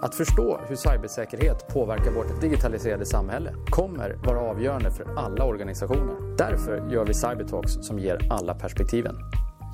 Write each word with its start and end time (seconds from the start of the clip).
Att 0.00 0.14
förstå 0.14 0.60
hur 0.68 0.76
cybersäkerhet 0.76 1.68
påverkar 1.68 2.10
vårt 2.10 2.40
digitaliserade 2.40 3.06
samhälle 3.06 3.54
kommer 3.70 4.18
vara 4.24 4.40
avgörande 4.40 4.90
för 4.90 5.18
alla 5.18 5.44
organisationer. 5.44 6.36
Därför 6.36 6.90
gör 6.90 7.04
vi 7.06 7.14
Cybertalks 7.14 7.72
som 7.72 7.98
ger 7.98 8.32
alla 8.32 8.54
perspektiven. 8.54 9.16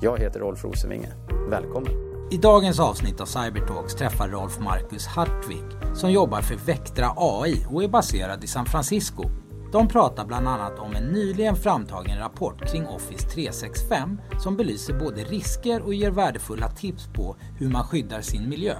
Jag 0.01 0.19
heter 0.19 0.39
Rolf 0.39 0.63
Rosenvinge. 0.63 1.13
Välkommen! 1.49 1.91
I 2.31 2.37
dagens 2.37 2.79
avsnitt 2.79 3.21
av 3.21 3.25
Cybertalks 3.25 3.95
träffar 3.95 4.27
Rolf 4.27 4.59
Marcus 4.59 5.07
Hartvig 5.07 5.63
som 5.95 6.11
jobbar 6.11 6.41
för 6.41 6.55
Vectra 6.55 7.13
AI 7.17 7.65
och 7.69 7.83
är 7.83 7.87
baserad 7.87 8.43
i 8.43 8.47
San 8.47 8.65
Francisco. 8.65 9.23
De 9.71 9.87
pratar 9.87 10.25
bland 10.25 10.47
annat 10.47 10.79
om 10.79 10.95
en 10.95 11.03
nyligen 11.03 11.55
framtagen 11.55 12.19
rapport 12.19 12.71
kring 12.71 12.87
Office 12.87 13.29
365 13.29 14.21
som 14.39 14.57
belyser 14.57 14.99
både 14.99 15.23
risker 15.23 15.81
och 15.81 15.93
ger 15.93 16.11
värdefulla 16.11 16.69
tips 16.69 17.07
på 17.13 17.35
hur 17.59 17.69
man 17.69 17.83
skyddar 17.83 18.21
sin 18.21 18.49
miljö. 18.49 18.75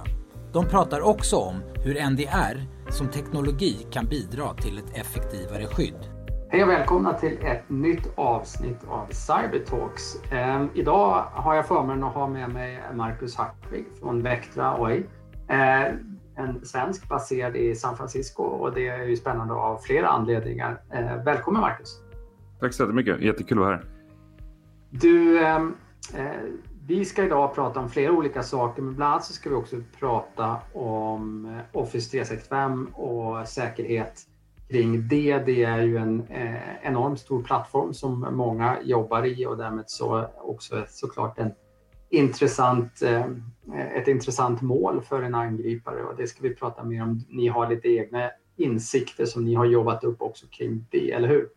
De 0.56 0.66
pratar 0.66 1.00
också 1.00 1.36
om 1.36 1.54
hur 1.84 2.10
NDR 2.10 2.60
som 2.90 3.08
teknologi 3.08 3.86
kan 3.90 4.06
bidra 4.06 4.54
till 4.54 4.78
ett 4.78 4.98
effektivare 4.98 5.66
skydd. 5.66 6.10
Hej 6.50 6.62
och 6.62 6.68
välkomna 6.68 7.12
till 7.12 7.38
ett 7.42 7.70
nytt 7.70 8.12
avsnitt 8.14 8.78
av 8.88 9.06
Cybertalks. 9.10 10.32
Eh, 10.32 10.64
idag 10.74 11.24
har 11.32 11.54
jag 11.54 11.66
förmånen 11.66 12.04
att 12.04 12.14
ha 12.14 12.28
med 12.28 12.50
mig 12.50 12.80
Marcus 12.94 13.36
Hartvig 13.36 13.86
från 14.00 14.22
Vectra 14.22 14.84
AI. 14.84 15.06
Eh, 15.48 15.82
en 16.36 16.64
svensk 16.64 17.08
baserad 17.08 17.56
i 17.56 17.74
San 17.74 17.96
Francisco 17.96 18.42
och 18.42 18.74
det 18.74 18.88
är 18.88 19.04
ju 19.04 19.16
spännande 19.16 19.54
av 19.54 19.78
flera 19.78 20.08
anledningar. 20.08 20.80
Eh, 20.92 21.24
välkommen 21.24 21.60
Marcus! 21.60 22.00
Tack 22.60 22.74
så 22.74 22.82
jättemycket, 22.82 23.20
jättekul 23.20 23.58
att 23.58 23.64
vara 23.64 23.76
här. 23.76 23.84
Du, 24.90 25.44
ehm, 25.44 25.74
eh, 26.14 26.24
vi 26.86 27.04
ska 27.04 27.24
idag 27.24 27.54
prata 27.54 27.80
om 27.80 27.90
flera 27.90 28.12
olika 28.12 28.42
saker, 28.42 28.82
men 28.82 28.94
bland 28.94 29.12
annat 29.12 29.24
så 29.24 29.32
ska 29.32 29.48
vi 29.50 29.54
också 29.54 29.76
prata 29.98 30.56
om 30.72 31.46
eh, 31.46 31.80
Office 31.80 32.10
365 32.10 32.86
och 32.94 33.48
säkerhet 33.48 34.22
kring 34.68 35.08
det. 35.08 35.38
Det 35.38 35.64
är 35.64 35.82
ju 35.82 35.96
en 35.96 36.26
eh, 36.28 36.86
enormt 36.86 37.20
stor 37.20 37.42
plattform 37.42 37.94
som 37.94 38.26
många 38.32 38.76
jobbar 38.82 39.26
i 39.26 39.46
och 39.46 39.56
därmed 39.56 39.84
så 39.86 40.26
också 40.36 40.84
såklart 40.88 41.38
en 41.38 41.50
intressant, 42.10 43.02
eh, 43.02 43.26
ett 43.94 44.08
intressant 44.08 44.62
mål 44.62 45.02
för 45.02 45.22
en 45.22 45.34
angripare 45.34 46.02
och 46.02 46.16
det 46.16 46.26
ska 46.26 46.42
vi 46.42 46.54
prata 46.54 46.84
mer 46.84 47.02
om. 47.02 47.24
Ni 47.28 47.48
har 47.48 47.68
lite 47.68 47.88
egna 47.88 48.30
insikter 48.56 49.24
som 49.24 49.44
ni 49.44 49.54
har 49.54 49.64
jobbat 49.64 50.04
upp 50.04 50.22
också 50.22 50.46
kring 50.50 50.86
det, 50.90 51.12
eller 51.12 51.28
hur? 51.28 51.48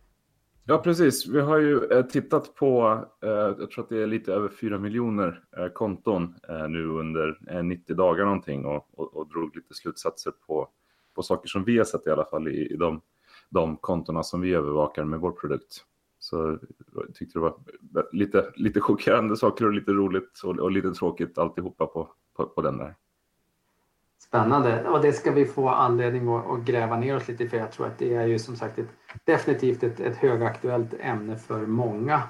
Ja, 0.66 0.78
precis. 0.78 1.28
Vi 1.28 1.40
har 1.40 1.58
ju 1.58 1.84
eh, 1.84 2.06
tittat 2.06 2.56
på, 2.56 3.06
eh, 3.24 3.30
jag 3.30 3.72
tror 3.72 3.84
att 3.84 3.90
det 3.90 4.04
är 4.04 4.08
lite 4.08 4.34
över 4.34 4.50
4 4.50 4.80
miljoner 4.80 5.44
eh, 5.58 5.68
konton 5.68 6.36
eh, 6.50 6.68
nu 6.70 6.86
under 6.86 7.40
eh, 7.50 7.64
90 7.64 7.96
dagar 7.96 8.26
någonting 8.26 8.66
och, 8.66 8.88
och, 8.92 9.18
och 9.18 9.30
drog 9.30 9.56
lite 9.56 9.74
slutsatser 9.74 10.34
på, 10.48 10.70
på 11.16 11.24
saker 11.24 11.48
som 11.48 11.64
vi 11.64 11.78
har 11.78 11.86
sett 11.86 12.08
i 12.08 12.10
alla 12.10 12.26
fall 12.26 12.48
i, 12.48 12.74
i 12.74 12.76
de, 12.76 13.02
de 13.50 13.78
kontona 13.78 14.24
som 14.24 14.42
vi 14.42 14.54
övervakar 14.54 15.04
med 15.04 15.20
vår 15.20 15.32
produkt. 15.32 15.86
Så 16.20 16.60
jag 16.94 17.16
tyckte 17.16 17.40
det 17.40 17.44
var 17.44 17.56
lite, 18.12 18.52
lite 18.56 18.80
chockerande 18.80 19.38
saker 19.38 19.66
och 19.66 19.74
lite 19.74 19.92
roligt 19.92 20.42
och, 20.44 20.60
och 20.60 20.72
lite 20.72 20.92
tråkigt 20.92 21.38
alltihopa 21.38 21.86
på, 21.86 22.10
på, 22.36 22.46
på 22.46 22.62
den 22.62 22.78
där. 22.78 22.96
Spännande 24.30 24.90
och 24.90 25.02
det 25.02 25.14
ska 25.14 25.32
vi 25.32 25.46
få 25.46 25.70
anledning 25.70 26.28
att, 26.28 26.50
att, 26.50 26.60
gräva 26.60 26.98
ner 26.98 27.16
oss 27.16 27.28
lite 27.28 27.50
för 27.50 27.58
jag 27.58 27.72
tror 27.72 27.88
att 27.88 27.98
det 27.98 28.16
är 28.16 28.28
ju 28.28 28.40
som 28.40 28.56
sagt 28.56 28.80
ett, 28.80 28.90
definitivt 29.24 29.84
ett, 29.84 30.00
ett 30.00 30.18
högaktuellt 30.18 30.94
ämne 31.00 31.38
för 31.38 31.66
många. 31.66 32.24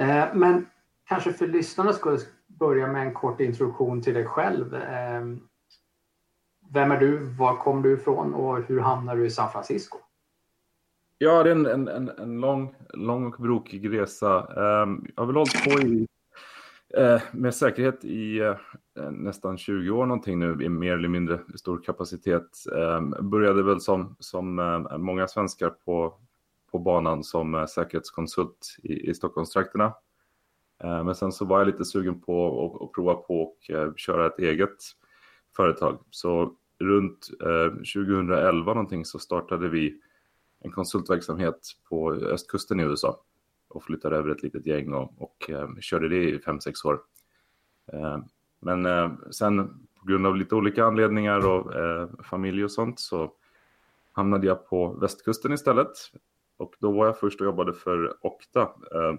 Eh, 0.00 0.24
men 0.34 0.66
kanske 1.08 1.32
för 1.32 1.46
lyssnarna 1.46 1.92
skulle 1.92 2.18
börja 2.46 2.86
med 2.86 3.06
en 3.06 3.14
kort 3.14 3.40
introduktion 3.40 4.02
till 4.02 4.14
dig 4.14 4.24
själv. 4.24 4.74
Eh, 4.74 5.22
vem 6.72 6.90
är 6.90 7.00
du? 7.00 7.18
Var 7.18 7.56
kom 7.56 7.82
du 7.82 7.92
ifrån 7.92 8.34
och 8.34 8.62
hur 8.62 8.80
hamnade 8.80 9.20
du 9.20 9.26
i 9.26 9.30
San 9.30 9.50
Francisco? 9.50 9.98
Ja, 11.18 11.42
det 11.42 11.50
är 11.50 11.54
en, 11.54 11.88
en, 11.88 12.08
en 12.08 12.40
lång, 12.40 12.74
lång 12.94 13.26
och 13.26 13.42
brokig 13.42 13.92
resa. 13.92 14.46
Um, 14.82 15.06
jag 15.16 15.22
har 15.22 15.26
väl 15.26 15.36
hållit 15.36 15.64
på 15.64 15.80
i, 15.80 16.06
Eh, 16.96 17.22
med 17.32 17.54
säkerhet 17.54 18.04
i 18.04 18.38
eh, 18.38 18.56
eh, 18.98 19.10
nästan 19.10 19.58
20 19.58 19.90
år 19.90 20.06
någonting 20.06 20.38
nu 20.38 20.64
i 20.64 20.68
mer 20.68 20.92
eller 20.92 21.08
mindre 21.08 21.40
stor 21.54 21.82
kapacitet. 21.82 22.64
Um, 22.72 23.30
började 23.30 23.62
väl 23.62 23.80
som, 23.80 24.16
som 24.18 24.54
många 24.98 25.28
svenskar 25.28 25.70
på, 25.70 26.14
på 26.70 26.78
banan 26.78 27.24
som 27.24 27.66
säkerhetskonsult 27.68 28.76
i, 28.82 29.10
i 29.10 29.14
Stockholmstrakterna. 29.14 29.94
Ehm, 30.84 31.06
men 31.06 31.14
sen 31.14 31.32
så 31.32 31.44
var 31.44 31.58
jag 31.58 31.66
lite 31.66 31.84
sugen 31.84 32.20
på 32.20 32.64
att, 32.64 32.82
att 32.82 32.92
prova 32.92 33.14
på 33.14 33.42
och 33.42 33.58
köra 33.96 34.26
ett 34.26 34.38
eget 34.38 34.76
företag. 35.56 35.98
Så 36.10 36.52
runt 36.78 37.28
2011 37.94 38.74
någonting 38.74 39.04
så 39.04 39.18
startade 39.18 39.68
vi 39.68 40.00
en 40.60 40.70
konsultverksamhet 40.70 41.58
på 41.88 42.12
östkusten 42.12 42.80
i 42.80 42.82
USA 42.82 43.20
och 43.74 43.84
flyttade 43.84 44.16
över 44.16 44.30
ett 44.30 44.42
litet 44.42 44.66
gäng 44.66 44.92
och, 44.92 45.14
och 45.18 45.50
eh, 45.50 45.68
körde 45.80 46.08
det 46.08 46.30
i 46.30 46.38
fem 46.38 46.60
sex 46.60 46.84
år. 46.84 47.00
Eh, 47.92 48.18
men 48.60 48.86
eh, 48.86 49.12
sen 49.30 49.86
på 50.00 50.06
grund 50.06 50.26
av 50.26 50.36
lite 50.36 50.54
olika 50.54 50.84
anledningar 50.84 51.48
och 51.48 51.74
eh, 51.74 52.08
familj 52.24 52.64
och 52.64 52.70
sånt 52.70 53.00
så 53.00 53.32
hamnade 54.12 54.46
jag 54.46 54.68
på 54.68 54.92
västkusten 54.92 55.52
istället. 55.52 55.92
Och 56.56 56.74
då 56.78 56.92
var 56.92 57.06
jag 57.06 57.18
först 57.18 57.40
och 57.40 57.46
jobbade 57.46 57.72
för 57.72 58.26
Okta 58.26 58.62
eh, 58.62 59.14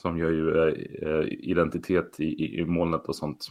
som 0.00 0.18
gör 0.18 0.30
ju 0.30 0.58
eh, 1.02 1.24
identitet 1.28 2.20
i, 2.20 2.24
i, 2.24 2.60
i 2.60 2.64
molnet 2.64 3.06
och 3.06 3.16
sånt. 3.16 3.46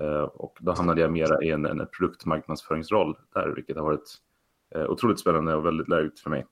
Eh, 0.00 0.22
och 0.22 0.58
då 0.60 0.72
hamnade 0.72 1.00
jag 1.00 1.12
mera 1.12 1.42
i 1.42 1.50
en, 1.50 1.66
en 1.66 1.86
produktmarknadsföringsroll 1.92 3.18
där, 3.34 3.48
vilket 3.48 3.76
har 3.76 3.84
varit 3.84 4.20
Eh, 4.74 4.90
otroligt 4.90 5.20
spännande 5.20 5.54
och 5.54 5.66
väldigt 5.66 5.88
lärorikt 5.88 6.20
för 6.20 6.30
mig. 6.30 6.46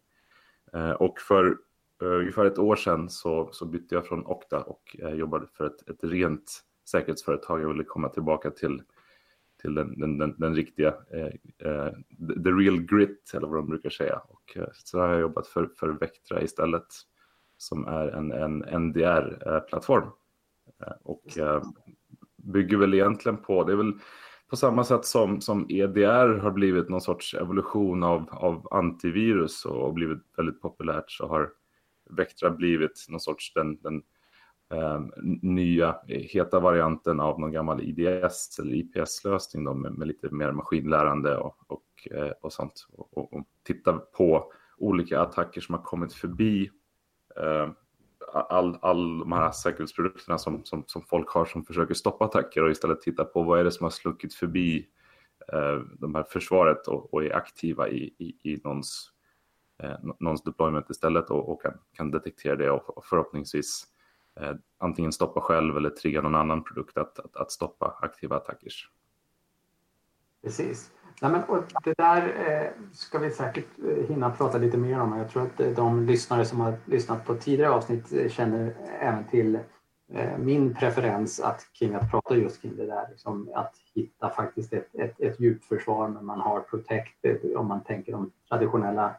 Eh, 0.73 0.91
och 0.91 1.21
för 1.21 1.57
Eh, 2.03 2.09
ungefär 2.09 2.45
ett 2.45 2.59
år 2.59 2.77
sedan 2.77 3.11
så, 3.11 3.49
så 3.53 3.67
bytte 3.67 3.95
jag 3.95 4.07
från 4.07 4.27
Okta 4.27 4.63
och 4.63 4.97
eh, 4.99 5.15
jobbade 5.15 5.47
för 5.47 5.67
ett, 5.67 5.89
ett 5.89 6.05
rent 6.05 6.63
säkerhetsföretag. 6.91 7.63
Jag 7.63 7.69
ville 7.69 7.85
komma 7.85 8.09
tillbaka 8.09 8.51
till, 8.51 8.83
till 9.63 9.75
den, 9.75 10.01
den, 10.01 10.19
den, 10.19 10.35
den 10.39 10.55
riktiga, 10.55 10.95
eh, 11.11 11.27
eh 11.71 11.93
the 12.45 12.51
real 12.51 12.83
grit 12.83 13.31
eller 13.35 13.47
vad 13.47 13.57
de 13.57 13.67
brukar 13.67 13.91
säga. 13.91 14.21
Och, 14.29 14.57
så 14.73 15.01
har 15.01 15.09
jag 15.09 15.21
jobbat 15.21 15.47
för, 15.47 15.71
för 15.77 15.89
Vectra 15.89 16.43
istället 16.43 16.87
som 17.59 17.87
är 17.87 18.09
en, 18.09 18.33
en 18.33 18.59
NDR-plattform. 18.59 20.09
och 21.03 21.25
bygger 22.37 22.77
väl 22.77 22.95
egentligen 22.95 23.37
på, 23.37 23.65
det 23.65 23.73
är 23.73 23.77
väl 23.77 23.93
på 24.51 24.57
samma 24.57 24.85
sätt 24.85 25.05
som, 25.05 25.41
som 25.41 25.67
EDR 25.69 26.39
har 26.39 26.51
blivit 26.51 26.89
någon 26.89 27.01
sorts 27.01 27.35
evolution 27.35 28.03
av, 28.03 28.29
av 28.31 28.69
antivirus 28.71 29.65
och 29.65 29.95
blivit 29.95 30.19
väldigt 30.37 30.63
populärt 30.63 31.11
så 31.11 31.27
har 31.29 31.51
Vectra 32.11 32.51
blivit 32.51 33.07
någon 33.09 33.21
sorts 33.21 33.53
den, 33.55 33.81
den 33.81 34.03
eh, 34.73 35.01
nya 35.43 35.97
heta 36.07 36.61
varianten 36.61 37.21
av 37.21 37.41
någon 37.41 37.53
gammal 37.53 37.83
IDS 37.83 38.59
eller 38.59 38.75
IPS-lösning 38.75 39.81
med, 39.81 39.93
med, 39.93 40.09
lite 40.09 40.31
mer 40.31 40.53
maskinlärande 40.53 41.37
och, 41.37 41.57
och, 41.67 42.09
eh, 42.11 42.33
och 42.41 42.53
sånt. 42.53 42.87
Och, 42.93 43.19
och, 43.19 43.33
och, 43.33 43.47
titta 43.63 43.93
på 43.93 44.53
olika 44.79 45.21
attacker 45.21 45.61
som 45.61 45.75
har 45.75 45.83
kommit 45.83 46.13
förbi 46.13 46.71
eh, 47.37 47.69
all, 48.33 48.79
all 48.83 49.19
de 49.19 49.33
här 49.33 49.51
säkerhetsprodukterna 49.51 50.39
som, 50.39 50.65
som, 50.65 50.85
som 50.87 51.03
folk 51.03 51.29
har 51.29 51.45
som 51.45 51.65
försöker 51.65 51.95
stoppa 51.95 52.25
attacker 52.25 52.63
och 52.63 52.71
istället 52.71 53.01
titta 53.01 53.25
på 53.25 53.43
vad 53.43 53.61
är 53.61 53.65
det 53.65 53.71
som 53.71 53.85
har 53.85 53.91
sluckit 53.91 54.35
förbi 54.35 54.87
eh, 55.53 55.81
de 55.99 56.15
här 56.15 56.25
försvaret 56.31 56.89
och, 56.89 57.15
och 57.15 57.25
är 57.25 57.37
aktiva 57.37 57.89
i, 57.89 58.15
i, 58.19 58.53
i 58.53 58.61
någons, 58.65 59.13
eh, 59.83 59.97
någons 60.21 60.43
deployment 60.43 60.91
istället 60.91 61.31
och, 61.31 61.49
och 61.49 61.63
kan, 61.63 61.79
kan, 61.93 62.11
detektera 62.11 62.57
det 62.57 62.71
och, 62.71 62.97
och 62.97 63.05
förhoppningsvis 63.05 63.87
eh, 64.41 64.53
antingen 64.79 65.13
stoppa 65.13 65.41
själv 65.41 65.77
eller 65.77 65.91
trigga 65.91 66.21
någon 66.21 66.35
annan 66.35 66.65
produkt 66.65 66.99
att, 66.99 67.19
att, 67.19 67.37
att 67.37 67.51
stoppa 67.51 67.99
aktiva 68.03 68.37
attackers. 68.37 68.91
Precis. 70.43 70.91
Nej, 71.23 71.31
men, 71.31 71.43
det 71.85 71.95
där 71.99 72.35
eh, 72.49 72.71
ska 72.93 73.19
vi 73.19 73.31
säkert 73.31 73.79
eh, 73.79 74.09
hinna 74.09 74.31
prata 74.31 74.59
lite 74.59 74.77
mer 74.77 75.01
om. 75.01 75.19
Jag 75.19 75.31
tror 75.31 75.43
att 75.43 75.61
eh, 75.61 75.71
de 75.71 76.07
lyssnare 76.07 76.45
som 76.45 76.61
har 76.61 76.75
lyssnat 76.85 77.27
på 77.27 77.35
tidigare 77.35 77.71
avsnitt 77.71 78.13
eh, 78.13 78.29
känner 78.29 78.75
även 79.01 79.25
till 79.25 79.59
eh, 80.13 80.39
min 80.39 80.75
preferens 80.75 81.41
att, 81.41 81.67
kring 81.73 81.95
att 81.95 82.11
prata 82.11 82.37
just 82.37 82.63
kring 82.63 82.77
det 82.77 82.87
där. 82.87 83.09
Liksom 83.11 83.51
att 83.55 83.75
hitta 83.95 84.31
faktiskt 84.31 84.73
ett, 84.73 84.95
ett, 84.95 85.21
ett 85.21 85.41
djupt 85.41 85.65
försvar 85.65 86.09
men 86.09 86.25
man 86.25 86.41
har 86.41 86.61
Protect. 86.61 87.25
Om 87.57 87.69
man 87.69 87.85
tänker 87.85 88.13
de 88.13 88.31
traditionella 88.49 89.15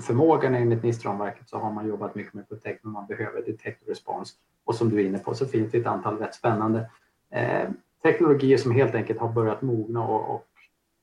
förmågan 0.00 0.54
enligt 0.54 0.82
NIST-ramverket 0.82 1.48
så 1.48 1.58
har 1.58 1.72
man 1.72 1.88
jobbat 1.88 2.14
mycket 2.14 2.34
med 2.34 2.48
Protect 2.48 2.84
men 2.84 2.92
man 2.92 3.06
behöver 3.06 3.42
Detect 3.42 3.82
och 3.82 3.88
respons. 3.88 4.34
Och 4.64 4.74
som 4.74 4.90
du 4.90 5.00
är 5.00 5.04
inne 5.04 5.18
på 5.18 5.34
så 5.34 5.46
finns 5.46 5.72
det 5.72 5.78
ett 5.78 5.86
antal 5.86 6.18
rätt 6.18 6.34
spännande 6.34 6.90
eh, 7.30 7.68
teknologier 8.02 8.58
som 8.58 8.72
helt 8.72 8.94
enkelt 8.94 9.20
har 9.20 9.32
börjat 9.32 9.62
mogna 9.62 10.06
och, 10.06 10.34
och 10.34 10.46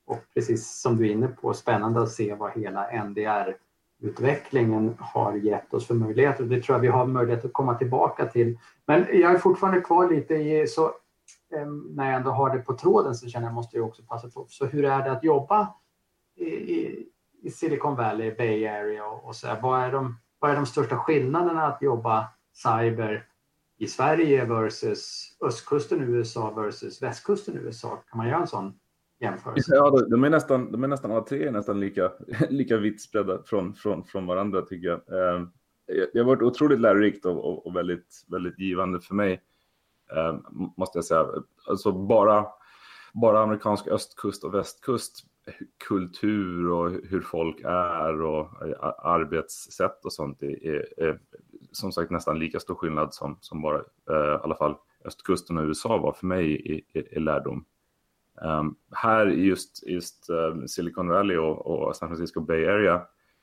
och 0.10 0.24
precis 0.34 0.81
som 0.81 0.98
du 0.98 1.08
är 1.08 1.12
inne 1.12 1.28
på, 1.28 1.54
spännande 1.54 2.02
att 2.02 2.12
se 2.12 2.34
vad 2.34 2.52
hela 2.52 3.04
NDR-utvecklingen 3.04 4.96
har 5.00 5.36
gett 5.36 5.74
oss 5.74 5.88
för 5.88 5.96
möjligheter. 5.96 6.44
Det 6.44 6.62
tror 6.62 6.76
jag 6.76 6.81
vi 6.81 6.88
har 6.88 7.06
möjlighet 7.06 7.46
att 7.46 7.54
komma 7.54 7.76
tillbaka 7.76 8.26
till. 8.26 8.58
Men 8.86 9.06
jag 9.12 9.34
är 9.34 9.38
fortfarande 9.38 9.81
kvar 9.81 10.10
lite 10.10 10.34
i, 10.34 10.68
så 10.68 10.92
ehm, 11.56 11.80
när 11.80 12.06
jag 12.06 12.16
ändå 12.16 12.30
har 12.31 12.56
det 12.56 12.62
på 12.62 12.74
tråden 12.74 13.16
så 13.16 13.28
känner 13.28 13.48
jag 13.48 13.54
måste 13.54 13.78
jag 13.78 13.86
också 13.88 14.04
passa 14.04 14.30
på. 14.30 14.46
Så 14.50 14.66
hur 14.66 14.86
är 14.86 15.04
det 15.04 15.12
att 15.12 15.24
jobba 15.24 15.74
i, 16.36 16.46
i, 16.46 17.08
i 17.41 17.50
Silicon 17.50 17.95
Valley, 17.95 18.36
Bay 18.38 18.68
Area 18.68 19.06
och, 19.06 19.27
och 19.27 19.36
så 19.36 19.47
här, 19.47 19.62
vad, 19.62 19.80
är 19.80 19.91
de, 19.91 20.18
vad 20.39 20.51
är 20.51 20.56
de 20.56 20.65
största 20.65 20.97
skillnaderna 20.97 21.63
att 21.68 21.81
jobba 21.81 22.27
cyber 22.53 23.25
i 23.77 23.88
Sverige 23.88 24.45
versus 24.45 25.38
östkusten 25.41 26.01
i 26.01 26.06
USA 26.06 26.51
versus 26.51 27.01
västkusten 27.01 27.56
i 27.56 27.57
USA? 27.57 28.03
Kan 28.09 28.18
man 28.18 28.27
göra 28.27 28.39
en 28.39 28.47
sån 28.47 28.74
jämförelse? 29.19 29.75
Ja, 29.75 30.06
de 30.09 30.24
är 30.24 30.30
nästan, 30.30 30.71
de 30.71 30.83
är 30.83 30.88
nästan 30.88 31.12
alla 31.12 31.24
tre 31.24 31.47
är 31.47 31.51
nästan 31.51 31.80
lika, 31.80 32.12
lika 32.50 32.77
vitt 32.77 33.01
spridda 33.01 33.44
från, 33.44 33.74
från, 33.74 34.03
från 34.03 34.25
varandra 34.25 34.62
tycker 34.62 34.88
jag. 34.88 35.00
Ehm, 35.35 35.50
Det 36.13 36.19
har 36.19 36.25
varit 36.25 36.42
otroligt 36.42 36.80
lärorikt 36.80 37.25
och, 37.25 37.45
och, 37.45 37.68
och 37.68 37.75
väldigt, 37.75 38.25
väldigt 38.27 38.59
givande 38.59 39.00
för 39.01 39.15
mig, 39.15 39.42
ehm, 40.15 40.44
måste 40.77 40.97
jag 40.97 41.06
säga. 41.06 41.25
Alltså 41.68 41.92
bara, 41.92 42.45
bara 43.13 43.44
amerikansk 43.44 43.88
östkust 43.88 44.44
och 44.44 44.53
västkust 44.53 45.25
kultur 45.88 46.72
och 46.72 46.92
hur 46.92 47.22
folk 47.22 47.62
är 47.63 48.22
och 48.22 48.50
arbetssätt 49.06 50.06
och 50.06 50.13
sånt 50.13 50.44
är, 50.44 51.00
är, 51.04 51.19
som 51.72 51.92
sagt 51.92 52.12
nästan 52.12 52.40
lika 52.40 52.60
stor 52.60 52.75
skillnad 52.75 53.13
som, 53.13 53.38
som 53.42 53.62
bara 53.62 53.78
eh, 54.10 54.36
i 54.36 54.40
alla 54.44 54.56
fall 54.56 54.75
östkusten 55.06 55.57
och 55.57 55.63
USA 55.63 55.98
var 55.98 56.13
för 56.13 56.28
mig 56.28 56.51
i, 56.51 56.74
i, 56.74 57.07
i 57.12 57.19
lärdom. 57.19 57.66
Um, 58.42 58.75
här 58.92 59.30
i 59.30 59.44
just, 59.44 59.88
just 59.88 60.30
uh, 60.30 60.66
Silicon 60.66 61.07
Valley 61.07 61.38
och, 61.38 61.68
och, 61.68 61.95
San 61.95 62.10
Francisco 62.10 62.42
Bay 62.42 62.66
Area 62.66 63.02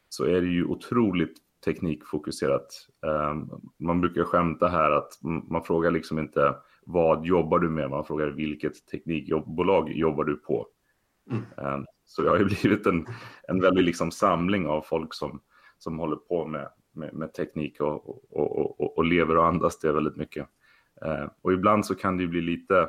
så 0.08 0.24
är 0.24 0.40
det 0.40 0.46
ju 0.46 0.64
otroligt 0.64 1.38
teknikfokuserat. 1.64 2.88
Um, 3.00 3.72
man 3.76 4.00
brukar 4.00 4.24
skämta 4.24 4.68
här 4.68 4.90
att 4.90 5.18
man 5.48 5.62
frågar 5.62 5.90
liksom 5.90 6.18
inte 6.18 6.54
vad 6.86 7.26
jobbar 7.26 7.58
du 7.58 7.68
med, 7.68 7.90
man 7.90 8.04
frågar 8.04 8.26
vilket 8.26 8.86
teknikbolag 8.86 9.92
jobbar 9.92 10.24
du 10.24 10.36
på. 10.36 10.66
Mm. 11.30 11.86
Så 12.06 12.22
det 12.22 12.30
har 12.30 12.38
ju 12.38 12.44
blivit 12.62 12.86
en, 12.86 13.06
en 13.48 13.60
väldig 13.60 13.84
liksom 13.84 14.10
samling 14.10 14.66
av 14.66 14.82
folk 14.82 15.14
som, 15.14 15.40
som 15.78 15.98
håller 15.98 16.16
på 16.16 16.46
med, 16.46 16.68
med, 16.92 17.14
med 17.14 17.34
teknik 17.34 17.80
och, 17.80 18.08
och, 18.32 18.80
och, 18.80 18.98
och, 18.98 19.04
lever 19.04 19.36
och 19.36 19.46
andas 19.46 19.78
det 19.78 19.92
väldigt 19.92 20.16
mycket. 20.16 20.48
Eh, 21.02 21.26
och 21.42 21.52
ibland 21.52 21.86
så 21.86 21.94
kan 21.94 22.16
det 22.16 22.22
ju 22.22 22.28
bli 22.28 22.40
lite 22.40 22.88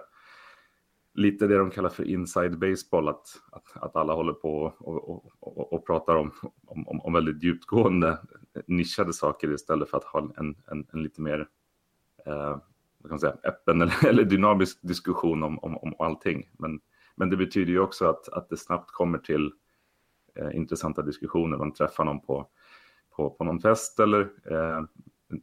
lite 1.14 1.48
det 1.48 1.58
de 1.58 1.72
kallar 1.72 1.90
för 1.90 2.04
inside 2.04 2.60
baseball, 2.60 3.08
att, 3.08 3.42
att, 3.52 3.84
att 3.84 3.96
alla 3.96 4.14
håller 4.14 4.34
på 4.34 4.74
och, 4.78 5.10
och, 5.10 5.26
och, 5.40 5.74
och 5.74 5.86
pratar 5.86 6.16
om, 6.16 6.32
om, 6.66 7.02
om, 7.02 7.14
väldigt 7.14 7.44
djupgående 7.44 8.10
eh, 8.54 8.62
nischade 8.68 9.14
saker 9.14 9.54
istället 9.54 9.90
för 9.90 9.98
att 9.98 10.04
ha 10.04 10.20
en, 10.38 10.56
en, 10.68 10.86
en 10.94 11.04
lite 11.04 11.22
mer 11.22 11.48
eh, 12.26 12.58
kan 13.02 13.10
man 13.10 13.20
säga, 13.20 13.36
öppen 13.44 13.82
eller, 13.82 14.06
eller 14.08 14.24
dynamisk 14.24 14.80
diskussion 14.82 15.44
om, 15.44 15.60
om, 15.60 15.78
om 15.78 15.94
allting. 16.00 16.50
Men, 16.58 16.80
men 17.18 17.30
det 17.30 17.38
betyder 17.38 17.72
ju 17.72 17.80
också 17.80 18.10
att, 18.10 18.30
att 18.30 18.50
det 18.50 18.58
snabbt 18.58 18.92
kommer 18.92 19.18
till 19.18 19.52
eh, 20.36 20.56
intressanta 20.56 21.02
diskussioner. 21.02 21.58
Man 21.58 21.74
träffar 21.74 22.06
någon 22.06 22.20
på, 22.20 22.48
på, 23.16 23.30
på 23.30 23.44
någon 23.44 23.60
fest 23.60 24.00
eller 24.00 24.22
eh, 24.22 24.82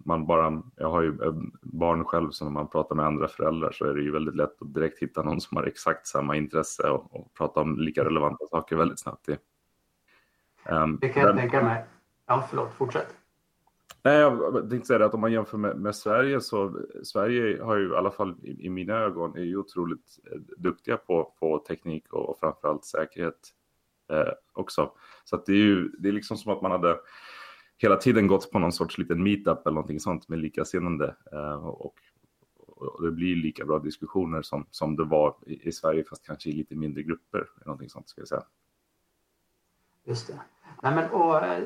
man 0.05 0.26
bara, 0.26 0.62
jag 0.76 0.91
har 0.91 1.03
ju 1.03 1.19
barn 1.62 2.05
själv 2.05 2.31
så 2.31 2.44
när 2.44 2.53
man 2.53 2.69
pratar 2.69 2.94
med 2.94 3.06
andra 3.06 3.29
föräldrar 3.29 3.73
så 3.73 3.85
är 3.85 3.94
det 3.94 4.03
ju 4.03 4.11
väldigt 4.11 4.37
lätt 4.37 4.62
att 4.62 4.75
direkt 4.75 5.03
hitta 5.03 5.23
någon 5.23 5.41
som 5.41 5.56
har 5.56 5.65
exakt 5.65 6.06
samma 6.06 6.37
intresse 6.37 6.91
och, 6.91 7.15
och 7.15 7.35
prata 7.35 7.61
om 7.61 7.79
lika 7.79 8.05
relevanta 8.05 8.47
saker 8.47 8.77
väldigt 8.77 9.00
snabbt. 9.00 9.29
Um, 10.69 10.99
det 11.00 11.09
kan 11.09 11.23
jag 11.23 11.37
tänka 11.37 11.62
mig. 11.62 11.85
Ja, 12.27 12.47
förlåt, 12.50 12.75
fortsätt. 12.75 13.17
Nej, 14.05 14.17
jag 14.17 14.71
tänkte 14.71 14.87
säga 14.87 14.99
det 14.99 15.05
att 15.05 15.15
om 15.15 15.21
man 15.21 15.33
jämför 15.33 15.59
med, 15.59 15.77
med, 15.77 15.97
Sverige 15.97 16.41
så 16.41 16.81
Sverige 17.03 17.62
har 17.62 17.77
ju 17.77 17.93
i 17.93 17.97
alla 17.97 18.11
fall 18.11 18.35
i, 18.43 18.67
i 18.67 18.71
mina 18.71 18.95
ögon 18.95 19.37
är 19.37 19.43
ju 19.43 19.56
otroligt 19.56 20.19
eh, 20.33 20.39
duktiga 20.56 20.97
på, 20.97 21.35
på 21.41 21.59
teknik 21.59 22.12
och, 22.12 22.29
och 22.29 22.39
framförallt 22.39 22.85
säkerhet 22.85 23.49
eh, 24.11 24.33
också. 24.53 24.93
Så 25.25 25.37
att 25.37 25.47
det 25.47 25.53
är 25.53 25.56
ju 25.56 25.89
det 25.99 26.09
är 26.09 26.12
liksom 26.12 26.37
som 26.37 26.53
att 26.53 26.62
man 26.62 26.71
hade 26.71 26.99
hela 27.79 27.97
tiden 27.97 28.27
gått 28.27 28.51
på 28.51 28.59
någon 28.59 28.73
sorts 28.73 28.99
liten 28.99 29.23
meetup 29.23 29.67
eller 29.67 29.75
någonting 29.75 30.01
sånt 30.01 30.29
med 30.29 30.39
likasinnande. 30.39 31.17
Eh, 31.33 31.67
och, 31.67 31.95
och 32.67 33.03
det 33.03 33.11
blir 33.11 33.37
lika 33.37 33.65
bra 33.65 33.79
diskussioner 33.79 34.43
som, 34.43 34.67
som 34.71 34.97
det 34.97 35.05
var 35.05 35.37
i, 35.47 35.69
i 35.69 35.73
Sverige, 35.73 36.05
fast 36.05 36.27
kanske 36.27 36.51
i 36.51 36.53
lite 36.53 36.75
mindre 36.75 37.03
grupper. 37.03 37.39
eller 37.39 37.67
Någonting 37.67 37.91
sånt 37.91 38.09
ska 38.09 38.21
jag 38.21 38.29
säga. 38.29 38.45
Just 40.05 40.27
det. 40.27 40.41
Nej, 40.83 40.95
men, 40.95 41.11
och, 41.11 41.37
eh, 41.37 41.65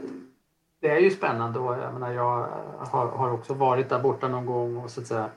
det 0.81 0.89
är 0.89 0.99
ju 0.99 1.11
spännande 1.11 1.59
och 1.59 1.79
jag, 1.79 1.93
menar, 1.93 2.13
jag 2.13 2.49
har, 2.79 3.07
har 3.09 3.31
också 3.31 3.55
varit 3.55 3.89
där 3.89 4.03
borta 4.03 4.29
någon 4.29 4.47
gång 4.47 4.77
och 4.77 4.91
så 4.91 5.01
att 5.01 5.07
säga 5.07 5.31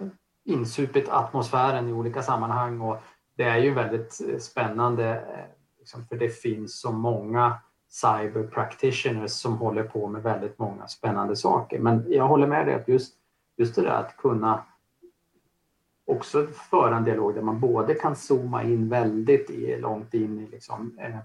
insupit 0.45 1.09
atmosfären 1.09 1.89
i 1.89 1.93
olika 1.93 2.21
sammanhang 2.21 2.81
och 2.81 2.97
det 3.35 3.43
är 3.43 3.57
ju 3.57 3.73
väldigt 3.73 4.21
eh, 4.29 4.37
spännande 4.37 5.09
eh, 5.09 5.45
liksom, 5.79 6.05
för 6.05 6.15
det 6.15 6.29
finns 6.29 6.79
så 6.79 6.91
många 6.91 7.55
cyber 7.89 8.47
practitioners 8.47 9.31
som 9.31 9.57
håller 9.57 9.83
på 9.83 10.07
med 10.07 10.23
väldigt 10.23 10.59
många 10.59 10.87
spännande 10.87 11.35
saker. 11.35 11.79
Men 11.79 12.05
jag 12.07 12.27
håller 12.27 12.47
med 12.47 12.65
dig 12.65 12.75
att 12.75 12.87
just, 12.87 13.15
just 13.57 13.75
det 13.75 13.81
där 13.81 13.89
att 13.89 14.17
kunna 14.17 14.63
också 16.05 16.47
föra 16.47 16.97
en 16.97 17.03
dialog 17.03 17.35
där 17.35 17.41
man 17.41 17.59
både 17.59 17.93
kan 17.93 18.15
zooma 18.15 18.63
in 18.63 18.89
väldigt 18.89 19.49
i, 19.49 19.77
långt 19.77 20.13
in 20.13 20.39
i, 20.39 20.47
liksom, 20.47 20.99
eh, 20.99 21.15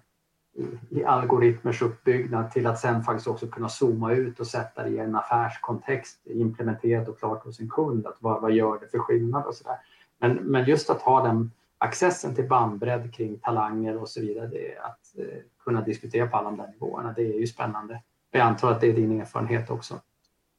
i, 0.57 0.99
i 1.01 1.05
algoritmers 1.05 1.83
uppbyggnad 1.83 2.51
till 2.51 2.67
att 2.67 2.79
sen 2.79 3.03
faktiskt 3.03 3.29
också 3.29 3.47
kunna 3.47 3.69
zooma 3.69 4.13
ut 4.13 4.41
och 4.41 4.47
sätta 4.47 4.83
det 4.83 4.89
i 4.89 4.99
en 4.99 5.17
affärskontext 5.17 6.21
implementerat 6.25 7.09
och 7.09 7.19
klart 7.19 7.45
hos 7.45 7.61
en 7.61 7.71
kund. 7.71 8.07
Att 8.07 8.17
vad, 8.21 8.43
vad 8.43 8.53
gör 8.53 8.79
det 8.81 8.89
för 8.89 8.99
skillnad 8.99 9.47
och 9.47 9.55
sådär. 9.55 9.77
Men, 10.19 10.35
men 10.35 10.65
just 10.65 10.91
att 10.91 11.03
ha 11.03 11.23
den 11.23 11.51
accessen 11.79 12.35
till 12.35 12.49
bandbredd 12.49 13.15
kring 13.15 13.39
talanger 13.39 13.97
och 13.97 14.09
så 14.09 14.21
vidare, 14.21 14.47
det, 14.47 14.79
att 14.79 15.19
eh, 15.19 15.39
kunna 15.65 15.81
diskutera 15.81 16.27
på 16.27 16.37
alla 16.37 16.51
de 16.51 16.57
där 16.57 16.69
nivåerna, 16.69 17.13
det 17.13 17.35
är 17.35 17.41
ju 17.41 17.47
spännande. 17.47 18.03
Jag 18.31 18.41
antar 18.43 18.71
att 18.71 18.81
det 18.81 18.87
är 18.87 18.93
din 18.93 19.21
erfarenhet 19.21 19.71
också. 19.71 20.01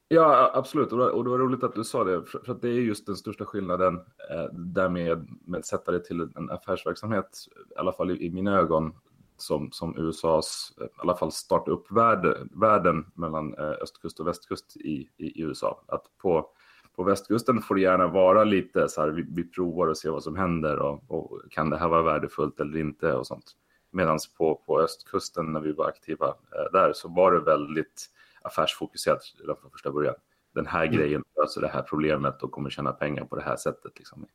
Ja, 0.08 0.52
absolut. 0.54 0.92
Och 0.92 1.24
det 1.24 1.30
var 1.30 1.38
roligt 1.38 1.64
att 1.64 1.76
du 1.76 1.84
sa 1.84 2.04
det, 2.04 2.24
för 2.26 2.52
att 2.52 2.62
det 2.62 2.68
är 2.70 2.74
just 2.74 3.06
den 3.06 3.16
största 3.16 3.46
skillnaden 3.46 3.96
eh, 4.32 4.46
därmed 4.54 5.28
med 5.46 5.60
att 5.60 5.66
sätta 5.66 5.92
det 5.92 6.00
till 6.00 6.22
en 6.22 6.50
affärsverksamhet, 6.50 7.38
i 7.76 7.80
alla 7.80 7.92
fall 7.92 8.12
i, 8.12 8.26
i 8.26 8.30
mina 8.30 8.60
ögon, 8.60 8.94
som, 9.38 9.72
som 9.72 9.98
USAs, 9.98 10.74
i 10.80 10.84
alla 10.98 11.16
fall 11.16 11.32
starta 11.32 11.72
upp 11.72 11.92
värld, 11.92 12.48
världen 12.52 13.06
mellan 13.14 13.54
eh, 13.54 13.72
östkust 13.82 14.20
och 14.20 14.28
västkust 14.28 14.78
i, 14.78 15.10
i, 15.18 15.42
USA. 15.42 15.84
Att 15.88 16.18
på 16.18 16.50
på 16.98 17.04
västkusten 17.04 17.62
får 17.62 17.76
det 17.76 17.82
gärna 17.82 18.08
vara 18.08 18.44
lite 18.44 18.90
så 18.90 19.02
här, 19.02 19.10
vi, 19.10 19.26
vi 19.30 19.44
provar 19.44 19.88
och 19.88 19.98
ser 19.98 20.10
vad 20.10 20.24
som 20.24 20.36
händer 20.36 20.80
och, 20.80 21.04
och, 21.08 21.42
kan 21.50 21.70
det 21.70 21.78
här 21.78 21.88
vara 21.88 22.02
värdefullt 22.02 22.60
eller 22.60 22.80
inte 22.80 23.14
och 23.14 23.28
sånt. 23.28 23.56
Medan 23.92 24.20
på, 24.38 24.56
på 24.66 24.82
östkusten 24.82 25.54
när 25.54 25.60
vi 25.60 25.72
var 25.72 25.88
aktiva 25.88 26.28
eh, 26.28 26.72
där 26.72 26.94
så 26.94 27.08
var 27.08 27.32
det 27.32 27.40
väldigt 27.40 28.10
affärsfokuserat 28.42 29.20
redan 29.40 29.56
från 29.58 29.72
första 29.72 29.92
början. 29.92 30.16
Den 30.54 30.66
här 30.66 30.86
mm. 30.86 30.98
grejen 30.98 31.24
löser 31.36 31.62
det 31.62 31.68
här 31.68 31.82
problemet 31.82 32.44
och 32.44 32.52
kommer 32.52 32.70
tjäna 32.70 32.92
pengar 32.92 33.26
på 33.26 33.36
det 33.36 33.42
här 33.42 33.56
sättet. 33.56 33.92
Liksom. 33.98 34.26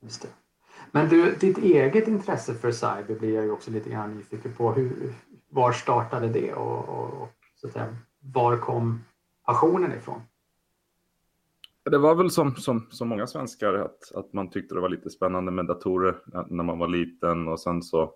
Just 0.00 0.22
det. 0.22 0.28
Men 0.92 1.08
du, 1.08 1.34
ditt 1.34 1.58
eget 1.58 2.08
intresse 2.08 2.54
för 2.54 2.70
cyber 2.70 3.18
blir 3.18 3.34
jag 3.34 3.44
ju 3.44 3.50
också 3.50 3.70
lite 3.70 3.90
grann 3.90 4.14
nyfiken 4.14 4.52
på. 4.52 4.72
Hur, 4.72 5.12
var 5.48 5.72
startade 5.72 6.28
det 6.28 6.54
och, 6.54 6.88
och, 6.88 7.22
och 7.22 7.28
så 7.54 7.66
att 7.66 7.72
säga, 7.72 7.96
var 8.20 8.56
kom 8.56 9.04
passionen 9.46 9.92
ifrån? 9.92 10.20
Det 11.90 11.98
var 11.98 12.14
väl 12.14 12.30
som, 12.30 12.54
som, 12.54 12.86
som 12.90 13.08
många 13.08 13.26
svenskar 13.26 13.74
att, 13.74 14.12
att 14.14 14.32
man 14.32 14.50
tyckte 14.50 14.74
det 14.74 14.80
var 14.80 14.88
lite 14.88 15.10
spännande 15.10 15.52
med 15.52 15.66
datorer 15.66 16.16
när 16.48 16.64
man 16.64 16.78
var 16.78 16.88
liten 16.88 17.48
och 17.48 17.60
sen 17.60 17.82
så 17.82 18.12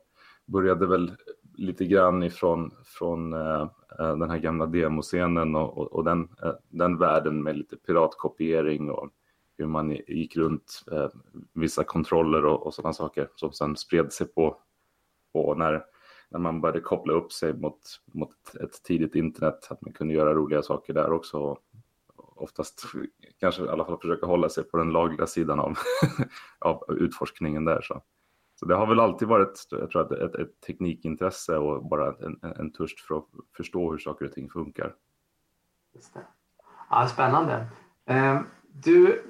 började 0.46 0.86
väl 0.86 1.12
lite 1.54 1.84
grann 1.86 2.22
ifrån 2.22 2.70
från, 2.84 3.32
eh, 3.32 3.68
eh, 3.98 4.16
den 4.16 4.30
här 4.30 4.38
gamla 4.38 4.66
demoscenen 4.66 5.56
och, 5.56 5.78
och, 5.78 5.92
och 5.92 6.04
den, 6.04 6.28
eh, 6.42 6.52
den 6.68 6.98
världen 6.98 7.42
med 7.42 7.56
lite 7.56 7.76
piratkopiering 7.76 8.90
och 8.90 9.10
hur 9.60 9.66
man 9.66 9.90
gick 9.90 10.36
runt 10.36 10.84
eh, 10.92 11.08
vissa 11.52 11.84
kontroller 11.84 12.44
och, 12.44 12.66
och 12.66 12.74
sådana 12.74 12.92
saker 12.92 13.28
som 13.34 13.52
sen 13.52 13.76
spred 13.76 14.12
sig 14.12 14.26
på, 14.26 14.56
på 15.32 15.54
när, 15.54 15.84
när 16.28 16.38
man 16.38 16.60
började 16.60 16.80
koppla 16.80 17.12
upp 17.12 17.32
sig 17.32 17.54
mot, 17.54 17.80
mot 18.04 18.54
ett 18.60 18.82
tidigt 18.82 19.14
internet, 19.14 19.66
att 19.70 19.82
man 19.82 19.92
kunde 19.92 20.14
göra 20.14 20.34
roliga 20.34 20.62
saker 20.62 20.92
där 20.92 21.12
också 21.12 21.58
oftast 22.16 22.84
kanske 23.40 23.64
i 23.64 23.68
alla 23.68 23.84
fall 23.84 24.00
försöka 24.00 24.26
hålla 24.26 24.48
sig 24.48 24.64
på 24.64 24.76
den 24.76 24.90
lagliga 24.90 25.26
sidan 25.26 25.60
av, 25.60 25.78
av 26.58 26.84
utforskningen 26.88 27.64
där. 27.64 27.80
Så. 27.82 28.02
så 28.54 28.66
det 28.66 28.74
har 28.74 28.86
väl 28.86 29.00
alltid 29.00 29.28
varit 29.28 29.66
jag 29.70 29.90
tror 29.90 30.02
att 30.02 30.12
ett, 30.12 30.34
ett 30.34 30.60
teknikintresse 30.60 31.56
och 31.56 31.86
bara 31.86 32.14
en, 32.26 32.38
en, 32.42 32.52
en 32.52 32.72
törst 32.72 33.00
för 33.00 33.18
att 33.18 33.26
förstå 33.56 33.90
hur 33.90 33.98
saker 33.98 34.24
och 34.24 34.32
ting 34.32 34.50
funkar. 34.50 34.94
Just 35.94 36.14
det. 36.14 36.20
Ja, 36.90 37.06
spännande. 37.06 37.66
Ehm, 38.06 38.44
du, 38.72 39.22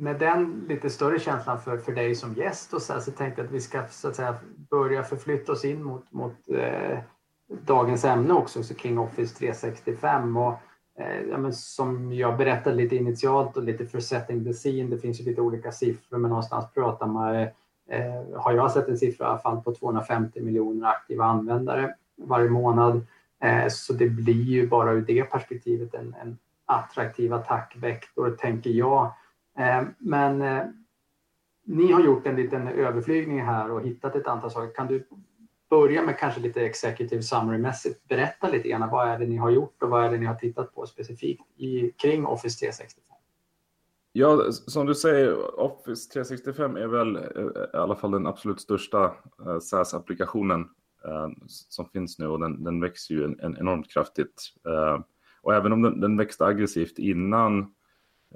med 0.00 0.18
den 0.18 0.64
lite 0.68 0.90
större 0.90 1.18
känslan 1.18 1.60
för, 1.60 1.78
för 1.78 1.92
dig 1.92 2.14
som 2.14 2.34
gäst 2.34 2.74
och 2.74 2.82
så, 2.82 2.92
här, 2.92 3.00
så 3.00 3.10
tänkte 3.10 3.40
jag 3.40 3.46
att 3.46 3.54
vi 3.54 3.60
ska 3.60 3.82
så 3.90 4.08
att 4.08 4.16
säga, 4.16 4.34
börja 4.70 5.02
förflytta 5.02 5.52
oss 5.52 5.64
in 5.64 5.82
mot, 5.82 6.12
mot 6.12 6.36
eh, 6.48 6.98
dagens 7.48 8.04
ämne 8.04 8.34
också, 8.34 8.62
så 8.62 8.74
kring 8.74 8.98
Office 8.98 9.38
365. 9.38 10.36
Och 10.36 10.52
eh, 10.98 11.20
ja, 11.30 11.38
men 11.38 11.52
som 11.52 12.12
jag 12.12 12.36
berättade 12.36 12.76
lite 12.76 12.96
initialt 12.96 13.56
och 13.56 13.62
lite 13.62 13.86
för 13.86 14.00
setting 14.00 14.44
the 14.44 14.52
scene. 14.52 14.90
Det 14.90 14.98
finns 14.98 15.20
ju 15.20 15.24
lite 15.24 15.40
olika 15.40 15.72
siffror 15.72 16.18
men 16.18 16.28
någonstans 16.28 16.64
pratar 16.74 17.06
man, 17.06 17.34
eh, 17.34 17.48
eh 17.90 18.24
har 18.36 18.52
jag 18.52 18.72
sett 18.72 18.88
en 18.88 18.98
siffra 18.98 19.26
i 19.26 19.28
alla 19.28 19.38
fall 19.38 19.60
på 19.62 19.74
250 19.74 20.40
miljoner 20.40 20.88
aktiva 20.88 21.24
användare 21.24 21.94
varje 22.16 22.50
månad. 22.50 23.06
Eh, 23.42 23.68
så 23.68 23.92
det 23.92 24.08
blir 24.08 24.44
ju 24.44 24.68
bara 24.68 24.92
ur 24.92 25.02
det 25.02 25.24
perspektivet 25.24 25.94
en, 25.94 26.14
en 26.22 26.38
attraktiv 26.66 27.34
attackvektor 27.34 28.36
tänker 28.40 28.70
jag. 28.70 29.12
Eh, 29.58 29.82
men 29.98 30.42
eh, 30.42 30.64
ni 31.64 31.92
har 31.92 32.00
gjort 32.00 32.26
en 32.26 32.36
liten 32.36 32.68
överflygning 32.68 33.40
här 33.40 33.70
och 33.70 33.82
hittat 33.82 34.16
ett 34.16 34.26
antal 34.26 34.50
saker. 34.50 34.74
Kan 34.74 34.86
du 34.86 35.06
börja 35.70 36.02
med 36.02 36.18
kanske 36.18 36.40
lite 36.40 36.60
executive 36.60 37.22
summary-mässigt 37.22 38.08
berätta 38.08 38.48
lite 38.48 38.68
grann 38.68 38.90
vad 38.90 39.08
är 39.08 39.18
det 39.18 39.26
ni 39.26 39.36
har 39.36 39.50
gjort 39.50 39.82
och 39.82 39.90
vad 39.90 40.04
är 40.04 40.10
det 40.10 40.18
ni 40.18 40.26
har 40.26 40.34
tittat 40.34 40.74
på 40.74 40.86
specifikt 40.86 41.42
i, 41.56 41.90
kring 41.90 42.26
Office 42.26 42.58
365? 42.58 43.04
Ja, 44.12 44.52
som 44.52 44.86
du 44.86 44.94
säger, 44.94 45.60
Office 45.60 46.12
365 46.12 46.76
är 46.76 46.86
väl 46.86 47.16
eh, 47.16 47.22
i 47.74 47.76
alla 47.76 47.96
fall 47.96 48.10
den 48.10 48.26
absolut 48.26 48.60
största 48.60 49.14
SaaS-applikationen 49.60 50.68
som 51.46 51.88
finns 51.88 52.18
nu 52.18 52.26
och 52.26 52.40
den, 52.40 52.64
den 52.64 52.80
växer 52.80 53.14
ju 53.14 53.24
en, 53.24 53.40
en 53.40 53.56
enormt 53.58 53.90
kraftigt. 53.92 54.52
Och 55.42 55.54
även 55.54 55.72
om 55.72 55.82
den, 55.82 56.00
den 56.00 56.16
växte 56.16 56.44
aggressivt 56.44 56.98
innan 56.98 57.74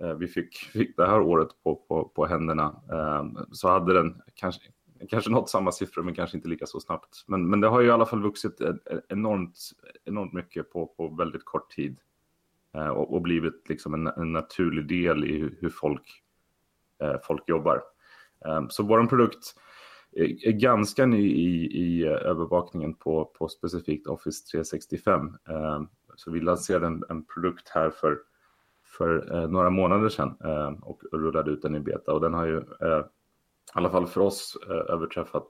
Eh, 0.01 0.15
vi 0.15 0.27
fick, 0.27 0.57
fick 0.57 0.97
det 0.97 1.07
här 1.07 1.21
året 1.21 1.49
på, 1.63 1.77
på, 1.77 2.05
på 2.09 2.27
händerna 2.27 2.81
eh, 2.93 3.45
så 3.53 3.69
hade 3.69 3.95
den 3.95 4.23
kanske, 4.35 4.63
kanske 5.09 5.31
nått 5.31 5.51
samma 5.51 5.73
siffror 5.73 6.03
men 6.03 6.15
kanske 6.15 6.37
inte 6.37 6.49
lika 6.49 6.67
så 6.67 6.81
snabbt. 6.81 7.25
Men, 7.27 7.51
men 7.51 7.61
det 7.61 7.69
har 7.69 7.81
ju 7.81 7.87
i 7.87 7.91
alla 7.91 8.07
fall 8.07 8.23
vuxit 8.23 8.61
e-, 8.61 8.79
e-, 8.91 9.01
enormt, 9.09 9.59
enormt 10.05 10.33
mycket 10.33 10.73
på, 10.73 10.87
på 10.87 11.09
väldigt 11.09 11.45
kort 11.45 11.71
tid 11.71 11.99
eh, 12.75 12.89
och, 12.89 13.15
och, 13.15 13.23
blivit 13.23 13.69
liksom 13.69 13.95
en, 13.95 14.07
en, 14.07 14.33
naturlig 14.33 14.89
del 14.89 15.25
i 15.25 15.39
hur, 15.39 15.59
hur 15.61 15.71
folk, 15.71 16.23
eh, 17.03 17.17
folk 17.25 17.49
jobbar. 17.49 17.83
Eh, 18.47 18.67
så 18.69 18.83
vår 18.83 19.07
produkt 19.07 19.55
är 20.17 20.53
ganska 20.53 21.07
ny 21.07 21.31
i, 21.31 21.67
i 21.67 22.07
eh, 22.07 22.13
övervakningen 22.13 22.95
på, 22.95 23.25
på 23.25 23.49
specifikt 23.49 24.07
Office 24.07 24.47
365. 24.47 25.37
Ehm, 25.49 25.89
så 26.17 26.31
vi 26.31 26.41
lanserade 26.41 26.87
en, 26.87 27.05
en 27.09 27.25
produkt 27.25 27.69
här 27.69 27.91
för, 27.91 28.19
för 28.99 29.35
eh, 29.35 29.49
några 29.49 29.71
månader 29.71 30.09
sedan 30.09 30.37
eh, 30.45 30.73
och 30.83 31.03
rullade 31.13 31.51
ut 31.51 31.63
den 31.63 31.75
i 31.75 31.81
beta. 31.81 32.13
Och 32.13 32.21
den 32.21 32.35
har 32.35 32.47
ju 32.47 32.57
eh, 32.57 33.05
i 33.75 33.79
alla 33.79 33.91
fall 33.91 34.07
för 34.07 34.21
oss 34.21 34.57
eh, 34.71 34.95
överträffat 34.95 35.49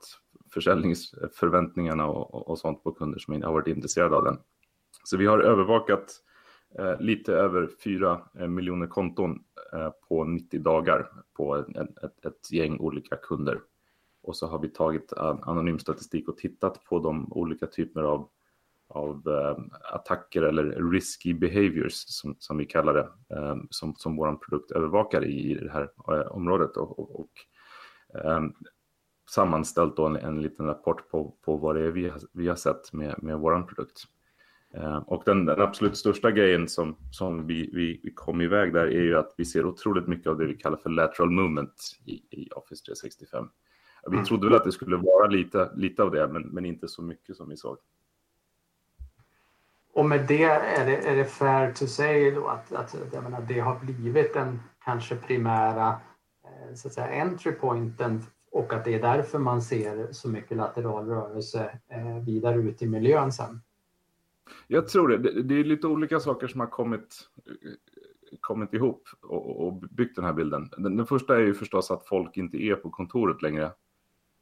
försäljningsförväntningarna 0.54 2.06
och, 2.06 2.48
och, 2.48 2.58
sånt 2.58 2.84
på 2.84 2.92
kunder 2.92 3.18
som 3.18 3.42
har 3.42 3.52
varit 3.52 3.66
intresserade 3.66 4.16
av 4.16 4.24
den. 4.24 4.38
Så 5.04 5.16
vi 5.16 5.26
har 5.26 5.38
övervakat 5.38 6.20
eh, 6.78 7.00
lite 7.00 7.34
över 7.34 7.68
4 7.84 8.20
eh, 8.38 8.48
miljoner 8.48 8.86
konton 8.86 9.44
eh, 9.72 9.90
på 10.08 10.24
90 10.24 10.60
dagar 10.60 11.10
på 11.36 11.54
en, 11.54 11.88
ett, 12.02 12.26
ett 12.26 12.52
gäng 12.52 12.78
olika 12.78 13.16
kunder. 13.16 13.60
Och 14.22 14.36
så 14.36 14.46
har 14.46 14.58
vi 14.58 14.68
tagit 14.68 15.12
anonym 15.12 15.78
statistik 15.78 16.28
och 16.28 16.36
tittat 16.36 16.84
på 16.84 16.98
de 16.98 17.32
olika 17.32 17.66
typer 17.66 18.02
av 18.02 18.28
av 18.88 19.28
eh, 19.28 19.56
attacker 19.94 20.42
eller 20.42 20.90
risky 20.90 21.34
behaviors 21.34 21.94
som, 21.94 22.36
som 22.38 22.56
vi 22.56 22.64
kallar 22.64 22.94
det, 22.94 23.36
eh, 23.36 23.56
som, 23.70 23.94
som 23.94 24.16
vår 24.16 24.34
produkt 24.34 24.70
övervakar 24.70 25.24
i, 25.24 25.54
det 25.54 25.72
här 25.72 25.88
eh, 26.08 26.26
området. 26.26 26.76
Och, 26.76 26.98
och, 26.98 27.20
och 27.20 27.30
sammanställt 29.30 29.96
då 29.96 30.06
en, 30.06 30.16
en 30.16 30.42
liten 30.42 30.66
rapport 30.66 31.10
på, 31.10 31.36
på 31.44 31.56
vad 31.56 31.76
det 31.76 31.82
är 31.82 31.90
vi, 31.90 32.12
vi 32.32 32.48
har 32.48 32.56
sett 32.56 32.92
med, 32.92 33.22
med 33.22 33.38
vår 33.38 33.62
produkt. 33.62 34.04
Och 35.06 35.22
den, 35.26 35.44
den, 35.44 35.60
absolut 35.60 35.96
största 35.96 36.30
grejen 36.30 36.68
som, 36.68 36.96
som 37.10 37.46
vi, 37.46 37.70
vi, 37.72 38.00
vi 38.02 38.10
kom 38.10 38.40
iväg 38.40 38.72
där 38.72 38.86
är 38.86 39.02
ju 39.02 39.16
att 39.16 39.34
vi 39.36 39.44
ser 39.44 39.66
otroligt 39.66 40.06
mycket 40.06 40.26
av 40.26 40.38
det 40.38 40.46
vi 40.46 40.54
kallar 40.54 40.76
för 40.76 40.90
lateral 40.90 41.30
movement 41.30 41.98
i, 42.04 42.12
i 42.12 42.48
Office 42.50 42.84
365. 42.84 43.48
Vi 44.06 44.14
mm. 44.14 44.24
trodde 44.24 44.46
väl 44.46 44.56
att 44.56 44.64
det 44.64 44.72
skulle 44.72 44.96
vara 44.96 45.26
lite, 45.26 45.70
lite 45.74 46.02
av 46.02 46.10
det, 46.10 46.28
men, 46.28 46.42
men 46.42 46.64
inte 46.64 46.88
så 46.88 47.02
mycket 47.02 47.36
som 47.36 47.48
vi 47.48 47.56
såg. 47.56 47.76
Och 49.94 50.04
med 50.04 50.26
det 50.28 50.44
är 50.44 50.86
det, 50.86 50.96
är 50.96 51.16
det 51.16 51.24
fair 51.24 51.72
to 51.72 51.86
say 51.86 52.30
då 52.30 52.46
att, 52.46 52.72
att 52.72 52.96
jag 53.12 53.22
menar, 53.22 53.44
det 53.48 53.60
har 53.60 53.78
blivit 53.80 54.34
den 54.34 54.60
kanske 54.84 55.16
primära 55.16 55.88
eh, 56.44 56.74
så 56.74 56.88
att 56.88 56.94
säga, 56.94 57.22
entry 57.22 57.52
pointen 57.52 58.22
och 58.50 58.72
att 58.72 58.84
det 58.84 58.94
är 58.94 59.02
därför 59.02 59.38
man 59.38 59.62
ser 59.62 60.12
så 60.12 60.28
mycket 60.28 60.56
lateral 60.56 61.06
rörelse 61.06 61.78
eh, 61.88 62.24
vidare 62.26 62.56
ut 62.56 62.82
i 62.82 62.86
miljön 62.86 63.32
sen. 63.32 63.60
Jag 64.66 64.88
tror 64.88 65.08
det. 65.08 65.42
Det 65.42 65.54
är 65.54 65.64
lite 65.64 65.86
olika 65.86 66.20
saker 66.20 66.46
som 66.46 66.60
har 66.60 66.66
kommit, 66.66 67.28
eh, 67.46 67.70
kommit 68.40 68.74
ihop 68.74 69.08
och, 69.22 69.66
och 69.66 69.72
byggt 69.72 70.16
den 70.16 70.24
här 70.24 70.32
bilden. 70.32 70.70
Den, 70.78 70.96
den, 70.96 71.06
första 71.06 71.36
är 71.36 71.40
ju 71.40 71.54
förstås 71.54 71.90
att 71.90 72.06
folk 72.06 72.36
inte 72.36 72.56
är 72.56 72.74
på 72.74 72.90
kontoret 72.90 73.42
längre. 73.42 73.72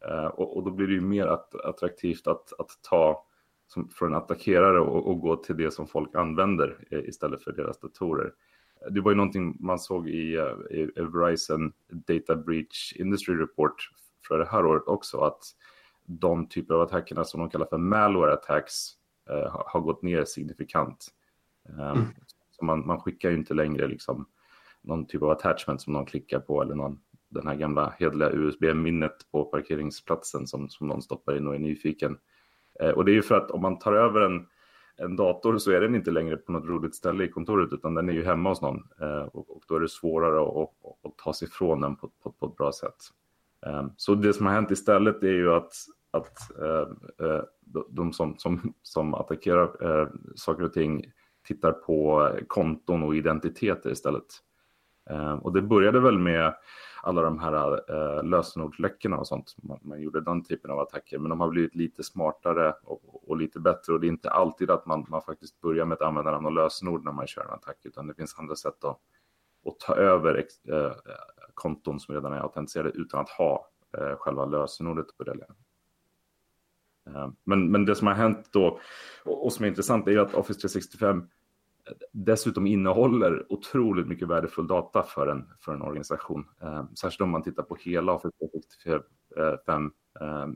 Eh, 0.08 0.26
och, 0.26 0.56
och, 0.56 0.64
då 0.64 0.70
blir 0.70 0.86
det 0.86 0.94
ju 0.94 1.00
mer 1.00 1.26
att, 1.26 1.54
attraktivt 1.54 2.26
att, 2.26 2.52
att 2.60 2.70
ta 2.82 3.26
som, 3.72 3.88
från 3.88 4.14
attackerare 4.14 4.80
och, 4.80 5.06
och, 5.06 5.20
gå 5.20 5.36
till 5.36 5.56
det 5.56 5.70
som 5.70 5.86
folk 5.86 6.14
använder 6.14 6.78
eh, 6.90 6.98
istället 6.98 7.44
för 7.44 7.52
deras 7.52 7.80
datorer. 7.80 8.32
Det 8.90 9.00
var 9.00 9.10
ju 9.10 9.16
någonting 9.16 9.56
man 9.60 9.78
såg 9.78 10.08
i, 10.08 10.36
eh, 10.36 10.54
i, 10.70 10.80
i 10.96 11.02
Verizon 11.02 11.72
Data 11.88 12.36
Breach 12.36 12.92
Industry 12.96 13.34
Report 13.34 13.90
för 14.28 14.38
det 14.38 14.48
här 14.50 14.66
året 14.66 14.82
också, 14.86 15.20
att 15.20 15.42
de 16.04 16.48
typer 16.48 16.74
av 16.74 16.80
attackerna 16.80 17.24
som 17.24 17.40
de 17.40 17.50
kallar 17.50 17.66
för 17.66 17.78
malware 17.78 18.32
attacks 18.32 18.74
eh, 19.30 19.62
har 19.66 19.80
gått 19.80 20.02
ner 20.02 20.24
signifikant. 20.24 21.08
Um, 21.68 21.80
mm. 21.80 22.04
Så 22.50 22.64
man, 22.64 22.86
man, 22.86 23.00
skickar 23.00 23.30
ju 23.30 23.36
inte 23.36 23.54
längre 23.54 23.88
liksom 23.88 24.26
någon 24.80 25.06
typ 25.06 25.22
av 25.22 25.30
attachment 25.30 25.80
som 25.80 25.92
någon 25.92 26.06
klickar 26.06 26.40
på 26.40 26.62
eller 26.62 26.74
någon, 26.74 27.00
den 27.28 27.46
här 27.46 27.54
gamla 27.54 27.94
hedliga 27.98 28.30
USB-minnet 28.30 29.30
på 29.30 29.44
parkeringsplatsen 29.44 30.46
som, 30.46 30.68
som 30.68 30.88
någon 30.88 31.02
stoppar 31.02 31.36
in 31.36 31.46
och 31.46 31.54
är 31.54 31.58
nyfiken. 31.58 32.18
Eh, 32.82 32.90
och 32.90 33.04
det 33.04 33.12
är 33.12 33.14
ju 33.14 33.22
för 33.22 33.34
att 33.34 33.50
om 33.50 33.62
man 33.62 33.78
tar 33.78 33.92
över 33.92 34.20
en, 34.20 34.46
en 34.96 35.16
dator 35.16 35.58
så 35.58 35.70
är 35.70 35.80
den 35.80 35.94
inte 35.94 36.10
längre 36.10 36.36
på 36.36 36.52
något 36.52 36.68
roligt 36.68 36.94
ställe 36.94 37.24
i 37.24 37.28
kontoret 37.28 37.72
utan 37.72 37.94
den 37.94 38.08
är 38.08 38.12
ju 38.12 38.24
hemma 38.24 38.48
hos 38.48 38.62
någon 38.62 38.82
eh, 39.00 39.22
och, 39.22 39.56
och 39.56 39.62
då 39.68 39.76
är 39.76 39.80
det 39.80 39.88
svårare 39.88 40.40
att, 40.40 40.56
att, 40.56 41.06
att 41.06 41.18
ta 41.18 41.32
sig 41.32 41.48
ifrån 41.48 41.80
den 41.80 41.96
på, 41.96 42.10
på, 42.22 42.32
på, 42.32 42.46
ett 42.46 42.56
bra 42.56 42.72
sätt. 42.72 42.96
Eh, 43.66 43.86
så 43.96 44.14
det 44.14 44.32
som 44.32 44.46
har 44.46 44.52
hänt 44.52 44.70
istället 44.70 45.22
är 45.22 45.32
ju 45.32 45.52
att, 45.52 45.72
att 46.10 46.38
de 47.88 48.12
som, 48.12 48.34
som, 48.38 48.74
som 48.82 49.14
attackerar 49.14 50.08
saker 50.34 50.64
och 50.64 50.72
ting 50.72 51.04
tittar 51.46 51.72
på 51.72 52.30
konton 52.46 53.02
och 53.02 53.16
identiteter 53.16 53.90
istället. 53.90 54.24
Och 55.40 55.52
det 55.52 55.62
började 55.62 56.00
väl 56.00 56.18
med 56.18 56.54
alla 57.04 57.22
de 57.22 57.38
här 57.38 57.72
eh, 57.90 58.24
lösenordsläckorna 58.24 59.18
och 59.18 59.26
sånt. 59.26 59.54
Man, 59.62 59.78
man, 59.82 60.00
gjorde 60.00 60.20
den 60.20 60.44
typen 60.44 60.70
av 60.70 60.78
attacker, 60.78 61.18
men 61.18 61.30
de 61.30 61.40
har 61.40 61.48
blivit 61.48 61.74
lite 61.74 62.02
smartare 62.02 62.74
och, 62.84 63.30
och 63.30 63.36
lite 63.36 63.60
bättre. 63.60 63.92
Och 63.92 64.00
det 64.00 64.06
är 64.06 64.08
inte 64.08 64.30
alltid 64.30 64.70
att 64.70 64.86
man, 64.86 65.06
man 65.08 65.22
faktiskt 65.22 65.60
börjar 65.60 65.84
med 65.84 65.96
ett 65.96 66.02
användarnamn 66.02 66.46
och 66.46 66.52
lösenord 66.52 67.04
när 67.04 67.12
man 67.12 67.26
kör 67.26 67.44
en 67.44 67.50
attack, 67.50 67.78
utan 67.82 68.06
det 68.06 68.14
finns 68.14 68.38
andra 68.38 68.56
sätt 68.56 68.84
att, 68.84 69.00
att 69.66 69.80
ta 69.80 69.94
över 69.94 70.34
ex, 70.34 70.64
eh, 70.64 70.92
konton 71.54 72.00
som 72.00 72.14
redan 72.14 72.32
är 72.32 72.40
autentiserade 72.40 72.90
utan 72.90 73.20
att 73.20 73.30
ha 73.30 73.68
eh, 73.98 74.16
själva 74.16 74.44
lösenordet 74.44 75.16
på 75.16 75.24
det. 75.24 75.46
Eh, 77.06 77.28
men, 77.44 77.70
men 77.70 77.84
det 77.84 77.94
som 77.94 78.06
har 78.06 78.14
hänt 78.14 78.48
då 78.52 78.80
och, 79.24 79.44
och 79.44 79.52
som 79.52 79.64
är 79.64 79.68
intressant 79.68 80.08
är 80.08 80.18
att 80.18 80.34
Office 80.34 80.60
365 80.60 81.28
dessutom 82.12 82.66
innehåller 82.66 83.52
otroligt 83.52 84.06
mycket 84.06 84.28
värdefull 84.28 84.66
data 84.66 85.02
för 85.02 85.26
en, 85.26 85.48
för 85.60 85.74
en 85.74 85.82
organisation. 85.82 86.48
Eh, 86.62 86.84
särskilt 86.94 87.20
om 87.20 87.30
man 87.30 87.42
tittar 87.42 87.62
på 87.62 87.76
hela 87.80 88.12
Office 88.12 88.36
eh, 88.44 88.50
365 88.84 89.92
eh, 90.20 90.48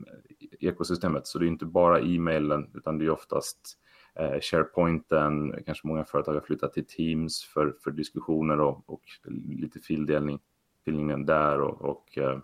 ekosystemet. 0.59 1.27
Så 1.27 1.39
det 1.39 1.45
är 1.45 1.47
inte 1.47 1.65
bara 1.65 1.99
e-mailen 1.99 2.71
utan 2.73 2.97
det 2.97 3.05
är 3.05 3.09
oftast 3.09 3.77
eh, 4.15 4.39
SharePointen, 4.41 5.63
kanske 5.65 5.87
många 5.87 6.05
företag 6.05 6.33
har 6.33 6.41
flyttat 6.41 6.73
till 6.73 6.85
Teams 6.85 7.43
för, 7.43 7.75
för 7.83 7.91
diskussioner 7.91 8.59
och, 8.59 8.89
och 8.89 9.03
lite 9.47 9.79
fildelning 9.79 10.39
fildelningen 10.87 11.25
där 11.25 11.61
och, 11.61 11.81
och, 11.81 12.17
eh, 12.17 12.39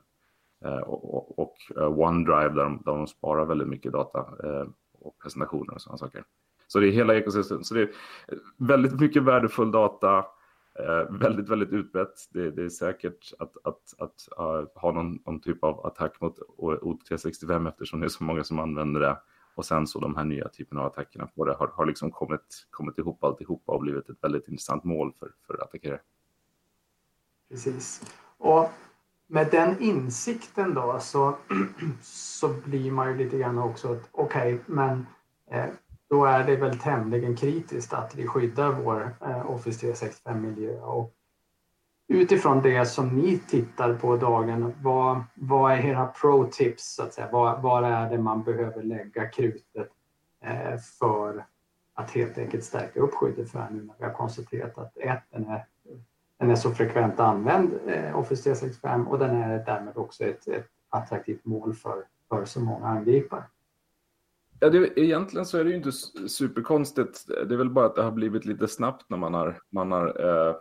eh 0.66 0.78
och, 0.78 1.40
och, 1.40 1.56
eh, 1.78 2.00
OneDrive 2.00 2.50
där 2.50 2.64
de, 2.64 2.82
där 2.86 2.92
de 2.92 3.08
sparar 3.08 3.46
väldigt 3.46 3.68
mycket 3.68 3.92
data 3.92 4.20
eh, 4.20 4.68
och 5.00 5.20
presentationer 5.20 5.74
och 5.74 5.82
sådana 5.82 5.98
saker. 5.98 6.24
Så 6.74 6.80
det 6.80 6.88
är 6.88 6.92
hela 6.92 7.16
ekosystemet. 7.16 7.66
Så 7.66 7.74
det 7.74 7.82
är 7.82 7.88
eh, 8.28 8.38
väldigt 8.58 9.00
mycket 9.00 9.24
värdefull 9.24 9.72
data, 9.72 10.18
eh, 10.80 11.12
väldigt, 11.20 11.50
väldigt 11.50 11.70
utbrett. 11.70 12.14
Det, 12.30 12.52
det 12.52 12.64
är 12.64 12.70
säkert 12.70 13.34
att, 13.40 13.58
att, 13.64 13.82
att 13.98 14.28
uh, 14.40 14.82
ha 14.82 14.92
någon, 14.92 15.20
någon, 15.26 15.42
typ 15.42 15.64
av 15.64 15.86
attack 15.86 16.22
mot 16.22 16.40
OT365 16.58 17.70
eftersom 17.70 18.00
det 18.00 18.06
är 18.06 18.10
så 18.10 18.24
många 18.24 18.44
som 18.44 18.60
använder 18.60 19.00
det. 19.00 19.18
Och 19.56 19.66
sen 19.66 19.88
så 19.88 20.00
de 20.00 20.16
här 20.16 20.24
nya 20.24 20.50
typerna 20.50 20.82
av 20.82 20.88
attackerna 20.88 21.28
på 21.28 21.46
det 21.46 21.54
har, 21.54 21.68
har 21.68 21.86
liksom 21.86 22.12
kommit, 22.12 22.68
kommit 22.70 22.98
ihop 22.98 23.24
alltihopa 23.24 23.72
och 23.72 23.82
blivit 23.82 24.10
ett 24.10 24.24
väldigt 24.24 24.48
intressant 24.48 24.84
mål 24.84 25.14
för, 25.20 25.32
för 25.48 25.64
attackerare. 25.64 26.00
Precis. 27.50 28.14
Och 28.38 28.70
med 29.28 29.48
den 29.52 29.80
insikten 29.80 30.74
då 30.74 31.00
så, 31.00 31.38
så 32.02 32.50
blir 32.66 32.92
man 32.92 33.12
ju 33.12 33.18
lite 33.18 33.38
grann 33.38 33.58
också 33.58 33.92
att 33.92 34.10
okej, 34.12 34.54
okay, 34.54 34.76
men 34.76 35.06
eh, 35.52 35.70
då 36.14 36.26
är 36.26 36.44
det 36.44 36.56
väl 36.56 36.80
tämligen 36.80 37.36
kritiskt 37.36 37.94
att 37.94 38.16
vi 38.16 38.28
skyddar 38.28 38.72
vår 38.72 39.16
eh, 39.22 39.52
Office 39.52 39.88
365-miljö. 39.88 40.80
Och 40.80 41.14
utifrån 42.08 42.62
det 42.62 42.86
som 42.86 43.10
ni 43.10 43.40
tittar 43.40 43.94
på 43.94 44.18
dagen, 44.18 44.74
vad, 44.82 45.24
vad 45.34 45.72
är 45.72 45.86
era 45.86 46.08
pro-tips? 46.08 46.96
Så 46.96 47.04
att 47.04 47.14
säga? 47.14 47.30
Vad, 47.32 47.62
vad 47.62 47.84
är 47.84 48.10
det 48.10 48.18
man 48.18 48.44
behöver 48.44 48.84
lägga 48.84 49.30
krutet 49.30 49.90
eh, 50.44 50.78
för 51.00 51.46
att 51.94 52.12
helt 52.12 52.38
enkelt 52.38 52.64
stärka 52.64 53.00
upp 53.00 53.14
skyddet 53.14 53.52
för 53.52 53.68
nu 53.72 53.84
när 53.84 53.94
vi 53.98 54.06
har 54.06 54.14
konstaterat 54.14 54.78
att 54.78 54.98
ett, 54.98 55.24
den 55.32 55.48
är, 55.48 55.66
den 56.40 56.52
är 56.52 56.56
så 56.56 56.72
frekvent 56.72 57.20
använd, 57.20 57.80
eh, 57.88 58.20
Office 58.20 58.44
365, 58.44 59.08
och 59.08 59.20
den 59.20 59.36
är 59.36 59.66
därmed 59.66 59.98
också 59.98 60.24
ett, 60.24 60.48
ett 60.48 60.68
attraktivt 60.90 61.46
mål 61.46 61.74
för, 61.74 62.04
för 62.30 62.46
så 62.46 62.60
många 62.60 62.88
angripare. 62.88 63.44
Ja, 64.64 64.70
det, 64.70 65.00
egentligen 65.00 65.46
så 65.46 65.58
är 65.58 65.64
det 65.64 65.70
ju 65.70 65.76
inte 65.76 65.92
superkonstigt. 66.28 67.28
Det 67.28 67.54
är 67.54 67.58
väl 67.58 67.70
bara 67.70 67.86
att 67.86 67.96
det 67.96 68.04
har 68.04 68.12
blivit 68.12 68.46
lite 68.46 68.68
snabbt 68.68 69.10
när 69.10 69.18
man 69.18 69.34
har, 69.34 69.60
man 69.70 69.92
har 69.92 70.08
eh, 70.08 70.56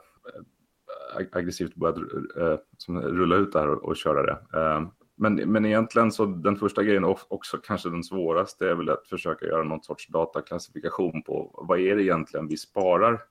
aggressivt 1.32 1.75
börjat 1.75 1.97
eh, 2.37 2.59
rulla 2.88 3.37
ut 3.37 3.52
det 3.52 3.59
här 3.59 3.68
och, 3.68 3.85
och 3.85 3.97
köra 3.97 4.23
det. 4.23 4.61
Eh, 4.61 4.88
men, 5.16 5.35
men 5.35 5.66
egentligen 5.66 6.12
så 6.12 6.25
den 6.25 6.56
första 6.56 6.82
grejen 6.82 7.04
och 7.04 7.32
också 7.32 7.59
kanske 7.59 7.90
den 7.90 8.04
svåraste 8.04 8.68
är 8.68 8.75
väl 8.75 8.90
att 8.90 9.09
försöka 9.09 9.47
göra 9.47 9.64
någon 9.64 9.82
sorts 9.82 10.09
dataklassifikation 10.09 11.23
på 11.23 11.64
vad 11.68 11.80
är 11.80 11.97
det 11.97 12.02
egentligen 12.02 12.49
vi 12.49 12.56
sparar 12.56 13.23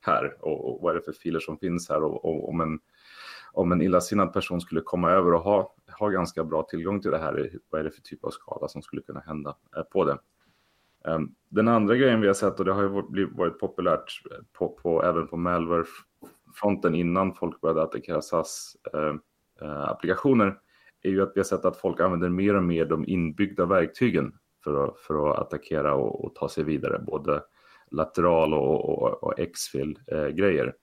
här 0.00 0.36
och, 0.40 0.70
och 0.70 0.82
vad 0.82 0.90
är 0.90 0.98
det 0.98 1.04
för 1.04 1.12
filer 1.12 1.40
som 1.40 1.58
finns 1.58 1.88
här 1.88 2.02
och, 2.02 2.24
och 2.24 2.48
om 2.48 2.60
en 2.60 2.78
om 3.52 3.72
en 3.72 3.82
illasinnad 3.82 4.32
person 4.32 4.60
skulle 4.60 4.80
komma 4.80 5.10
över 5.10 5.34
och 5.34 5.40
ha, 5.40 5.74
har 5.98 6.10
ganska 6.10 6.44
bra 6.44 6.62
tillgång 6.62 7.00
till 7.00 7.10
det 7.10 7.18
här, 7.18 7.50
vad 7.70 7.80
är 7.80 7.84
det 7.84 7.90
för 7.90 8.02
typ 8.02 8.24
av 8.24 8.30
skada 8.30 8.68
som 8.68 8.82
skulle 8.82 9.02
kunna 9.02 9.20
hända 9.20 9.56
eh, 9.76 9.82
på 9.82 10.04
det? 10.04 10.18
Ehm, 11.04 11.34
den 11.48 11.68
andra 11.68 11.96
grejen 11.96 12.20
vi 12.20 12.26
har 12.26 12.34
sett, 12.34 12.58
och 12.58 12.64
det 12.64 12.72
har 12.72 12.82
ju 12.82 12.88
varit 13.26 13.58
populärt 13.58 14.22
eh, 14.30 14.36
på, 14.52 14.68
på, 14.68 15.02
även 15.02 15.26
på 15.26 15.36
Malware-fronten 15.36 16.94
innan 16.94 17.34
folk 17.34 17.60
började 17.60 17.82
attackera 17.82 18.22
SAS-applikationer, 18.22 20.46
ehm, 20.46 20.52
eh, 20.52 20.58
är 21.02 21.10
ju 21.10 21.22
att 21.22 21.32
vi 21.34 21.40
har 21.40 21.44
sett 21.44 21.64
att 21.64 21.76
folk 21.76 22.00
använder 22.00 22.28
mer 22.28 22.56
och 22.56 22.62
mer 22.62 22.84
de 22.84 23.08
inbyggda 23.08 23.66
verktygen 23.66 24.34
för 24.64 24.84
att, 24.84 24.98
för 24.98 25.30
att 25.30 25.38
attackera 25.38 25.94
och, 25.94 26.24
och 26.24 26.34
ta 26.34 26.48
sig 26.48 26.64
vidare, 26.64 26.98
både 26.98 27.42
lateral 27.90 28.54
och, 28.54 28.88
och, 28.88 29.24
och 29.24 29.38
X-fil-grejer. 29.38 30.74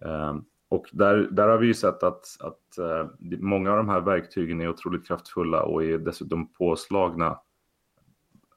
Um, 0.00 0.10
ehm, 0.10 0.44
och 0.72 0.86
där, 0.92 1.28
där 1.30 1.48
har 1.48 1.58
vi 1.58 1.66
ju 1.66 1.74
sett 1.74 2.02
att, 2.02 2.36
att 2.40 2.78
uh, 2.78 3.10
många 3.40 3.70
av 3.70 3.76
de 3.76 3.88
här 3.88 4.00
verktygen 4.00 4.60
är 4.60 4.68
otroligt 4.68 5.06
kraftfulla 5.06 5.62
och 5.62 5.84
är 5.84 5.98
dessutom 5.98 6.52
påslagna 6.52 7.38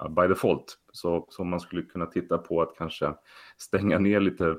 uh, 0.03 0.09
by 0.09 0.27
default. 0.27 0.77
Så, 0.91 1.27
så 1.29 1.43
man 1.43 1.59
skulle 1.59 1.81
kunna 1.81 2.05
titta 2.05 2.37
på 2.37 2.61
att 2.61 2.75
kanske 2.77 3.13
stänga 3.57 3.99
ner 3.99 4.19
lite, 4.19 4.55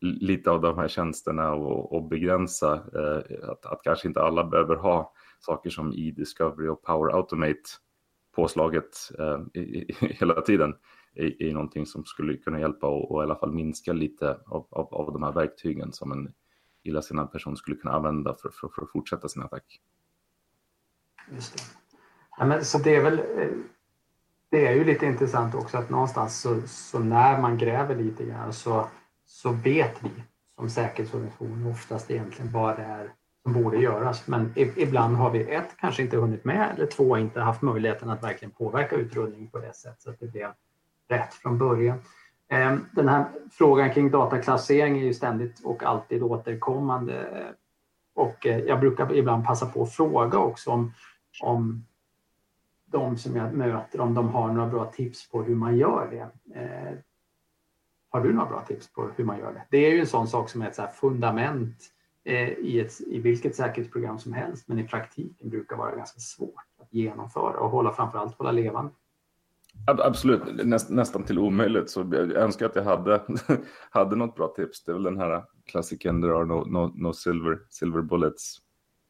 lite 0.00 0.50
av 0.50 0.60
de 0.60 0.78
här 0.78 0.88
tjänsterna 0.88 1.52
och, 1.52 1.92
och 1.92 2.08
begränsa 2.08 2.74
uh, 2.74 3.50
att, 3.50 3.66
att 3.66 3.82
kanske 3.82 4.08
inte 4.08 4.22
alla 4.22 4.44
behöver 4.44 4.76
ha 4.76 5.12
saker 5.40 5.70
som 5.70 5.92
e-discovery 5.92 6.68
och 6.68 6.82
power 6.82 7.14
automate 7.16 7.70
påslaget 8.36 8.98
eh, 9.18 9.40
i, 9.54 9.60
i, 9.60 9.94
hela 10.00 10.40
tiden 10.40 10.74
är, 11.14 11.42
är 11.42 11.52
någonting 11.52 11.86
som 11.86 12.04
skulle 12.04 12.36
kunna 12.36 12.60
hjälpa 12.60 12.86
och, 12.86 13.10
och 13.10 13.22
i 13.22 13.24
alla 13.24 13.36
fall 13.36 13.52
minska 13.52 13.92
lite 13.92 14.30
av, 14.46 14.66
av, 14.70 14.94
av 14.94 15.12
de 15.12 15.22
här 15.22 15.32
verktygen 15.32 15.92
som 15.92 16.12
en 16.12 16.32
illasinnad 16.82 17.32
person 17.32 17.56
skulle 17.56 17.76
kunna 17.76 17.94
använda 17.94 18.34
för, 18.34 18.48
för, 18.48 18.68
för 18.68 18.82
att 18.82 18.90
fortsätta 18.90 19.28
sin 19.28 19.42
attack. 19.42 19.80
Just 21.34 21.56
det. 21.56 21.62
Ja, 22.38 22.44
men, 22.44 22.64
så 22.64 22.78
det 22.78 22.96
är 22.96 23.02
väl 23.02 23.18
eh, 23.18 23.48
det 24.50 24.66
är 24.66 24.74
ju 24.74 24.84
lite 24.84 25.06
intressant 25.06 25.54
också 25.54 25.78
att 25.78 25.90
någonstans 25.90 26.40
så, 26.40 26.62
så 26.66 26.98
när 26.98 27.40
man 27.40 27.58
gräver 27.58 27.94
lite 27.94 28.24
grann 28.24 28.52
så, 28.52 28.88
så 29.26 29.52
vet 29.52 30.02
vi 30.02 30.10
som 30.54 30.70
säkerhetsorganisation 30.70 31.66
oftast 31.66 32.10
egentligen 32.10 32.52
vad 32.52 32.76
det 32.76 32.82
är 32.82 33.12
som 33.42 33.52
borde 33.52 33.76
göras. 33.76 34.26
Men 34.26 34.52
ibland 34.56 35.16
har 35.16 35.30
vi 35.30 35.42
ett, 35.42 35.76
kanske 35.78 36.02
inte 36.02 36.16
hunnit 36.16 36.44
med 36.44 36.74
eller 36.76 36.86
två, 36.86 37.18
inte 37.18 37.40
haft 37.40 37.62
möjligheten 37.62 38.10
att 38.10 38.22
verkligen 38.22 38.52
påverka 38.52 38.96
utrullning 38.96 39.50
på 39.50 39.58
det 39.58 39.72
sätt 39.72 40.02
så 40.02 40.10
att 40.10 40.20
det 40.20 40.26
blev 40.26 40.52
rätt 41.08 41.34
från 41.34 41.58
början. 41.58 41.98
Ehm, 42.50 42.86
den 42.92 43.08
här 43.08 43.24
frågan 43.50 43.90
kring 43.90 44.10
dataklassering 44.10 44.98
är 44.98 45.04
ju 45.04 45.14
ständigt 45.14 45.60
och 45.64 45.82
alltid 45.82 46.22
återkommande. 46.22 47.28
Och 48.14 48.46
eh, 48.46 48.58
jag 48.58 48.80
brukar 48.80 49.14
ibland 49.14 49.46
passa 49.46 49.66
på 49.66 49.82
att 49.82 49.92
fråga 49.92 50.38
också 50.38 50.70
om, 50.70 50.92
om 51.42 51.84
de 52.86 53.16
som 53.16 53.36
jag 53.36 53.54
möter, 53.54 54.00
om 54.00 54.14
de 54.14 54.28
har 54.28 54.52
några 54.52 54.68
bra 54.68 54.84
tips 54.84 55.30
på 55.30 55.42
hur 55.42 55.54
man 55.54 55.76
gör 55.76 56.08
det. 56.10 56.54
Ehm, 56.58 56.96
har 58.10 58.20
du 58.20 58.32
några 58.32 58.48
bra 58.48 58.60
tips 58.60 58.92
på 58.92 59.10
hur 59.16 59.24
man 59.24 59.38
gör 59.38 59.52
det? 59.52 59.62
Det 59.70 59.78
är 59.78 59.90
ju 59.92 60.00
en 60.00 60.06
sån 60.06 60.28
sak 60.28 60.50
som 60.50 60.62
är 60.62 60.68
ett 60.68 60.74
så 60.74 60.86
fundament 60.86 61.76
eh, 62.24 62.48
i, 62.48 62.80
ett, 62.80 63.00
i 63.00 63.20
vilket 63.20 63.56
säkerhetsprogram 63.56 64.18
som 64.18 64.32
helst, 64.32 64.68
men 64.68 64.78
i 64.78 64.88
praktiken 64.88 65.50
brukar 65.50 65.76
vara 65.76 65.96
ganska 65.96 66.20
svårt 66.20 66.64
att 66.82 66.94
genomföra 66.94 67.60
och 67.60 67.70
hålla 67.70 67.92
framförallt 67.92 68.38
hålla 68.38 68.52
levande. 68.52 68.92
Absolut, 69.86 70.66
Näst, 70.66 70.90
nästan 70.90 71.22
till 71.22 71.38
omöjligt. 71.38 71.90
Så 71.90 72.00
jag 72.00 72.32
önskar 72.32 72.66
att 72.66 72.76
jag 72.76 72.82
hade, 72.82 73.22
hade 73.90 74.16
något 74.16 74.36
bra 74.36 74.48
tips. 74.48 74.84
Det 74.84 74.92
är 74.92 74.94
väl 74.94 75.02
den 75.02 75.18
här 75.18 75.44
klassiken 75.66 76.22
There 76.22 76.36
are 76.36 76.44
no, 76.44 76.64
no, 76.66 76.92
no 76.94 77.12
silver, 77.12 77.58
silver 77.68 78.02
bullets. 78.02 78.58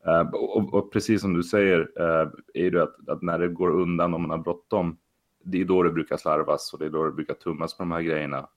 Uh, 0.06 0.34
och, 0.34 0.74
och, 0.74 0.92
precis 0.92 1.20
som 1.20 1.34
du 1.34 1.42
säger 1.42 1.80
uh, 1.80 2.30
är 2.54 2.70
det 2.70 2.82
att, 2.82 3.08
att, 3.08 3.22
när 3.22 3.38
det 3.38 3.48
går 3.48 3.70
undan 3.70 4.14
och 4.14 4.20
man 4.20 4.30
har 4.30 4.38
bråttom, 4.38 4.98
det 5.44 5.60
är 5.60 5.64
då 5.64 5.82
det 5.82 5.90
brukar 5.90 6.16
slarvas 6.16 6.72
och 6.72 6.78
det 6.78 6.84
är 6.84 6.90
då 6.90 7.04
det 7.04 7.12
brukar 7.12 7.34
tummas 7.34 7.76
på 7.76 7.82
de 7.82 7.92
här 7.92 8.02
grejerna. 8.02 8.48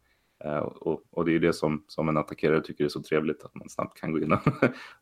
Uh, 0.46 0.58
och, 0.58 1.04
och, 1.12 1.26
det 1.26 1.36
är 1.36 1.40
det 1.40 1.54
som, 1.54 1.84
som 1.88 2.10
en 2.10 2.18
attackerare 2.18 2.62
tycker 2.62 2.84
är 2.84 2.90
så 2.90 3.04
trevligt, 3.04 3.44
att 3.44 3.56
man 3.56 3.70
snabbt 3.70 4.00
kan 4.00 4.12
gå 4.12 4.20
in 4.20 4.32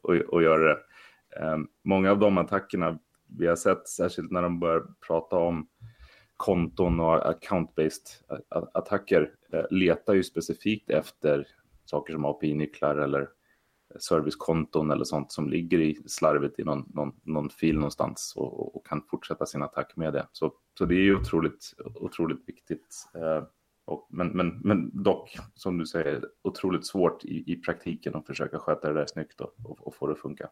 och, 0.01 0.15
och 0.27 0.43
göra 0.43 0.63
det. 0.63 0.77
många 1.83 2.11
av 2.11 2.19
de 2.19 2.37
attackerna 2.37 2.99
vi 3.37 3.47
har 3.47 3.55
sett, 3.55 3.87
särskilt 3.87 4.31
när 4.31 4.41
de 4.41 4.59
börjar 4.59 4.83
prata 5.07 5.35
om 5.35 5.67
konton 6.41 6.99
och 6.99 7.25
account-based 7.25 8.23
attacker 8.73 9.31
eh, 9.53 9.63
letar 9.69 10.13
ju 10.13 10.23
specifikt 10.23 10.89
efter 10.89 11.47
saker 11.85 12.13
som 12.13 12.25
API-nycklar 12.25 12.95
eller 12.95 13.21
eh, 13.21 13.99
servicekonton 13.99 14.91
eller 14.91 15.03
sånt 15.03 15.31
som 15.31 15.49
ligger 15.49 15.79
i 15.79 15.97
slarvet 16.05 16.59
i 16.59 16.63
någon, 16.63 16.91
någon, 16.93 17.11
någon 17.23 17.49
fil 17.49 17.75
någonstans 17.75 18.33
och, 18.35 18.75
och, 18.75 18.87
kan 18.87 19.01
fortsätta 19.09 19.45
sin 19.45 19.61
attack 19.61 19.93
med 19.95 20.13
det. 20.13 20.27
Så, 20.31 20.53
så 20.77 20.85
det 20.85 20.95
är 20.95 21.03
ju 21.03 21.15
otroligt, 21.15 21.73
otroligt 21.95 22.49
viktigt. 22.49 23.09
Eh, 23.15 23.43
och, 23.85 24.07
men, 24.09 24.27
men, 24.27 24.59
men 24.63 25.03
dock, 25.03 25.37
som 25.55 25.77
du 25.77 25.85
säger, 25.85 26.25
otroligt 26.41 26.85
svårt 26.85 27.25
i, 27.25 27.51
i 27.53 27.55
praktiken 27.55 28.15
att 28.15 28.27
försöka 28.27 28.59
sköta 28.59 28.87
det 28.87 28.99
där 28.99 29.05
snyggt 29.05 29.41
och, 29.41 29.53
och, 29.63 29.87
och 29.87 29.95
få 29.95 30.07
det 30.07 30.13
att 30.13 30.19
funka. 30.19 30.49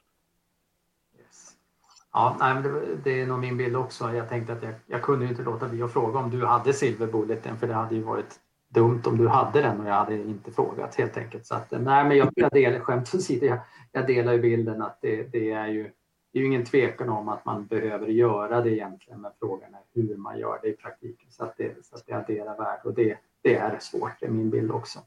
Ja, 2.14 2.38
nej, 2.40 2.64
det, 2.64 2.96
det, 3.04 3.22
är 3.22 3.28
nog 3.28 3.40
min 3.40 3.58
bild 3.58 3.76
också. 3.76 4.14
Jag 4.14 4.30
tänkte 4.30 4.54
att 4.54 4.64
jag, 4.64 4.74
jag 4.88 5.02
kunde 5.02 5.26
inte 5.26 5.44
låta 5.44 5.68
bli 5.68 5.82
att 5.82 5.94
fråga 5.94 6.20
om 6.20 6.30
du 6.30 6.46
hade 6.46 6.74
silverbulleten 6.74 7.58
för 7.58 7.68
det 7.68 7.74
hade 7.74 7.96
ju 7.96 8.02
varit 8.02 8.40
dumt 8.70 9.02
om 9.06 9.18
du 9.18 9.28
hade 9.28 9.62
den 9.62 9.82
och 9.82 9.88
jag 9.88 9.94
hade 9.94 10.16
inte 10.16 10.52
frågat 10.52 10.96
helt 10.96 11.18
enkelt. 11.18 11.46
Så 11.46 11.56
att, 11.56 11.72
nej, 11.72 12.06
men 12.06 12.18
jag, 12.18 12.30
jag 12.36 12.52
delar, 12.52 12.80
skämt 12.80 13.16
åsido, 13.16 13.46
jag, 13.46 13.60
jag 13.92 14.08
delar 14.08 14.34
ju 14.34 14.40
bilden 14.40 14.82
att 14.82 14.98
det, 15.02 15.24
det, 15.24 15.52
är 15.52 15.68
ju 15.68 15.84
det 16.32 16.40
är 16.40 16.42
ju 16.42 16.48
ingen 16.48 16.66
tvekan 16.66 17.10
om 17.10 17.30
att 17.30 17.46
man 17.46 17.66
behöver 17.66 18.08
göra 18.08 18.62
det 18.62 18.72
egentligen, 18.72 19.22
men 19.22 19.32
frågan 19.40 19.74
är 19.74 20.02
hur 20.02 20.18
man 20.18 20.40
gör 20.40 20.60
det 20.62 20.68
i 20.68 20.74
praktiken 20.74 21.32
så 21.32 21.44
att 21.44 21.58
det, 21.58 21.86
så 21.86 21.96
att 21.96 22.04
det 22.06 22.14
adderar 22.14 22.58
värde 22.58 22.82
och 22.84 22.94
det, 22.94 23.18
det 23.42 23.56
är 23.56 23.80
svårt, 23.80 24.12
det 24.20 24.26
är 24.26 24.30
min 24.30 24.50
bild 24.50 24.72
också. 24.72 25.00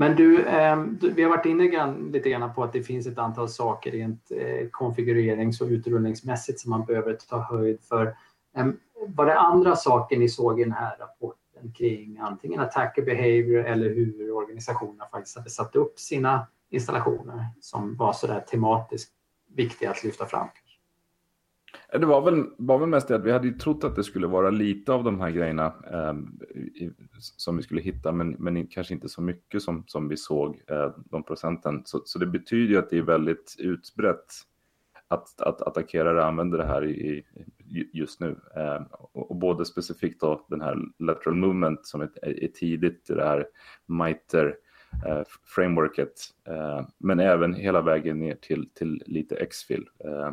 Men 0.00 0.16
du, 0.16 0.44
eh, 0.44 0.76
vi 1.14 1.22
har 1.22 1.30
varit 1.30 1.46
inne 1.46 1.66
grann, 1.66 2.10
lite 2.12 2.30
grann 2.30 2.54
på 2.54 2.64
att 2.64 2.72
det 2.72 2.82
finns 2.82 3.06
ett 3.06 3.18
antal 3.18 3.48
saker 3.48 3.90
rent 3.90 4.30
eh, 4.30 4.68
konfigurerings 4.70 5.60
och 5.60 5.68
utrullningsmässigt 5.68 6.60
som 6.60 6.70
man 6.70 6.84
behöver 6.84 7.14
ta 7.14 7.38
höjd 7.38 7.80
för. 7.82 8.16
Eh, 8.56 8.66
var 9.06 9.26
det 9.26 9.38
andra 9.38 9.76
saker 9.76 10.16
ni 10.16 10.28
såg 10.28 10.60
i 10.60 10.64
den 10.64 10.72
här 10.72 10.96
rapporten 10.98 11.72
kring 11.72 12.18
antingen 12.18 12.60
attacker 12.60 13.02
behavior 13.02 13.64
eller 13.64 13.88
hur 13.88 14.32
organisationerna 14.32 15.06
faktiskt 15.12 15.36
hade 15.36 15.50
satt 15.50 15.76
upp 15.76 15.98
sina 15.98 16.46
installationer 16.70 17.46
som 17.60 17.96
var 17.96 18.12
så 18.12 18.26
där 18.26 18.40
tematiskt 18.40 19.12
viktiga 19.54 19.90
att 19.90 20.04
lyfta 20.04 20.26
fram? 20.26 20.48
Det 21.92 22.06
var 22.06 22.20
väl, 22.20 22.44
var 22.56 22.78
väl 22.78 22.88
mest 22.88 23.08
det 23.08 23.16
att 23.16 23.24
vi 23.24 23.32
hade 23.32 23.46
ju 23.46 23.52
trott 23.52 23.84
att 23.84 23.96
det 23.96 24.04
skulle 24.04 24.26
vara 24.26 24.50
lite 24.50 24.92
av 24.92 25.04
de 25.04 25.20
här 25.20 25.30
grejerna 25.30 25.72
eh, 25.92 26.14
i, 26.58 26.90
som 27.18 27.56
vi 27.56 27.62
skulle 27.62 27.80
hitta, 27.80 28.12
men, 28.12 28.36
men 28.38 28.66
kanske 28.66 28.94
inte 28.94 29.08
så 29.08 29.22
mycket 29.22 29.62
som, 29.62 29.84
som 29.86 30.08
vi 30.08 30.16
såg, 30.16 30.62
eh, 30.66 30.90
de 31.04 31.22
procenten. 31.22 31.82
Så, 31.84 32.02
så 32.04 32.18
det 32.18 32.26
betyder 32.26 32.72
ju 32.72 32.78
att 32.78 32.90
det 32.90 32.98
är 32.98 33.02
väldigt 33.02 33.56
utbrett 33.58 34.24
att, 35.08 35.40
att 35.40 35.62
attackerare 35.62 36.24
använder 36.24 36.58
det 36.58 36.66
här 36.66 36.86
i, 36.86 37.24
just 37.92 38.20
nu. 38.20 38.36
Eh, 38.56 38.82
och, 38.90 39.30
och, 39.30 39.36
både 39.36 39.64
specifikt 39.64 40.20
då 40.20 40.46
den 40.48 40.60
här 40.60 40.78
lateral 40.98 41.36
movement 41.36 41.86
som 41.86 42.00
är, 42.00 42.10
är 42.44 42.48
tidigt 42.48 43.10
i 43.10 43.14
det 43.14 43.24
här 43.24 43.46
MITER 43.86 44.54
eh, 45.06 45.22
frameworket, 45.44 46.12
eh, 46.48 46.86
men 46.98 47.20
även 47.20 47.54
hela 47.54 47.80
vägen 47.80 48.18
ner 48.18 48.34
till, 48.34 48.68
till 48.74 49.02
lite 49.06 49.36
exfil. 49.36 49.88
Eh, 50.04 50.32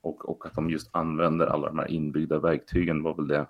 och, 0.00 0.28
och 0.28 0.46
att 0.46 0.54
de 0.54 0.70
just 0.70 0.90
använder 0.92 1.46
alla 1.46 1.66
de 1.66 1.78
här 1.78 1.90
inbyggda 1.90 2.38
verktygen 2.38 3.02
var 3.02 3.14
väl 3.14 3.28
det, 3.28 3.46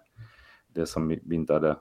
det 0.66 0.87
som 0.87 1.09
vi 1.09 1.21
inte 1.31 1.53
hade 1.53 1.71
eh, 1.71 1.77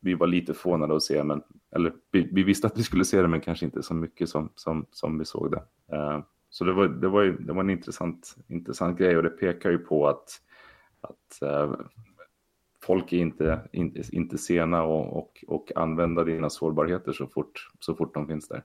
vi 0.00 0.14
var 0.14 0.26
lite 0.26 0.54
förvånade 0.54 0.96
att 0.96 1.02
se, 1.02 1.24
men, 1.24 1.42
eller 1.76 1.92
vi, 2.10 2.28
vi, 2.32 2.42
visste 2.42 2.66
att 2.66 2.78
vi 2.78 2.82
skulle 2.82 3.04
se 3.04 3.22
det, 3.22 3.28
men 3.28 3.40
kanske 3.40 3.64
inte 3.64 3.82
så 3.82 3.94
mycket 3.94 4.28
som, 4.28 4.52
som, 4.54 4.86
som 4.90 5.18
vi 5.18 5.24
såg 5.24 5.50
det. 5.50 5.62
Eh, 5.96 6.20
så 6.50 6.64
det 6.64 6.72
var, 6.72 6.88
det, 6.88 7.08
var, 7.08 7.24
det 7.24 7.52
var 7.52 7.60
en 7.60 7.70
intressant, 7.70 8.36
intressant 8.48 8.98
grej 8.98 9.16
och 9.16 9.22
det 9.22 9.30
pekar 9.30 9.70
ju 9.70 9.78
på 9.78 10.08
att, 10.08 10.40
att 11.00 11.42
eh, 11.42 11.74
folk 12.82 13.12
är 13.12 13.16
inte, 13.16 13.68
inte, 13.72 14.02
inte 14.12 14.38
sena 14.38 14.82
och, 14.82 15.18
och, 15.18 15.44
och 15.48 15.72
använda 15.76 16.24
dina 16.24 16.50
sårbarheter 16.50 17.12
så 17.12 17.26
fort, 17.26 17.70
så 17.80 17.94
fort 17.94 18.14
de 18.14 18.26
finns 18.26 18.48
där. 18.48 18.64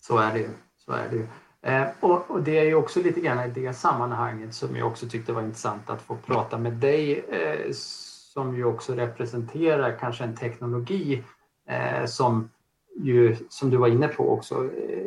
Så 0.00 0.18
är 0.18 0.32
det 0.32 0.38
ju. 0.38 0.48
Så 0.76 0.92
är 0.92 1.08
det 1.10 1.16
ju. 1.16 1.26
Eh, 1.64 1.86
och, 2.00 2.30
och, 2.30 2.42
det 2.42 2.58
är 2.58 2.64
ju 2.64 2.74
också 2.74 3.02
lite 3.02 3.20
grann 3.20 3.50
i 3.50 3.50
det 3.50 3.74
sammanhanget 3.74 4.54
som 4.54 4.76
jag 4.76 4.86
också 4.86 5.08
tyckte 5.08 5.32
var 5.32 5.42
intressant 5.42 5.90
att 5.90 6.02
få 6.02 6.16
prata 6.16 6.58
med 6.58 6.72
dig 6.72 7.18
eh, 7.18 7.70
som 7.72 8.56
ju 8.56 8.64
också 8.64 8.94
representerar 8.94 9.98
kanske 10.00 10.24
en 10.24 10.36
teknologi 10.36 11.22
eh, 11.68 12.06
som 12.06 12.50
ju, 12.96 13.36
som 13.48 13.70
du 13.70 13.76
var 13.76 13.88
inne 13.88 14.08
på 14.08 14.32
också, 14.32 14.64
eh, 14.64 15.06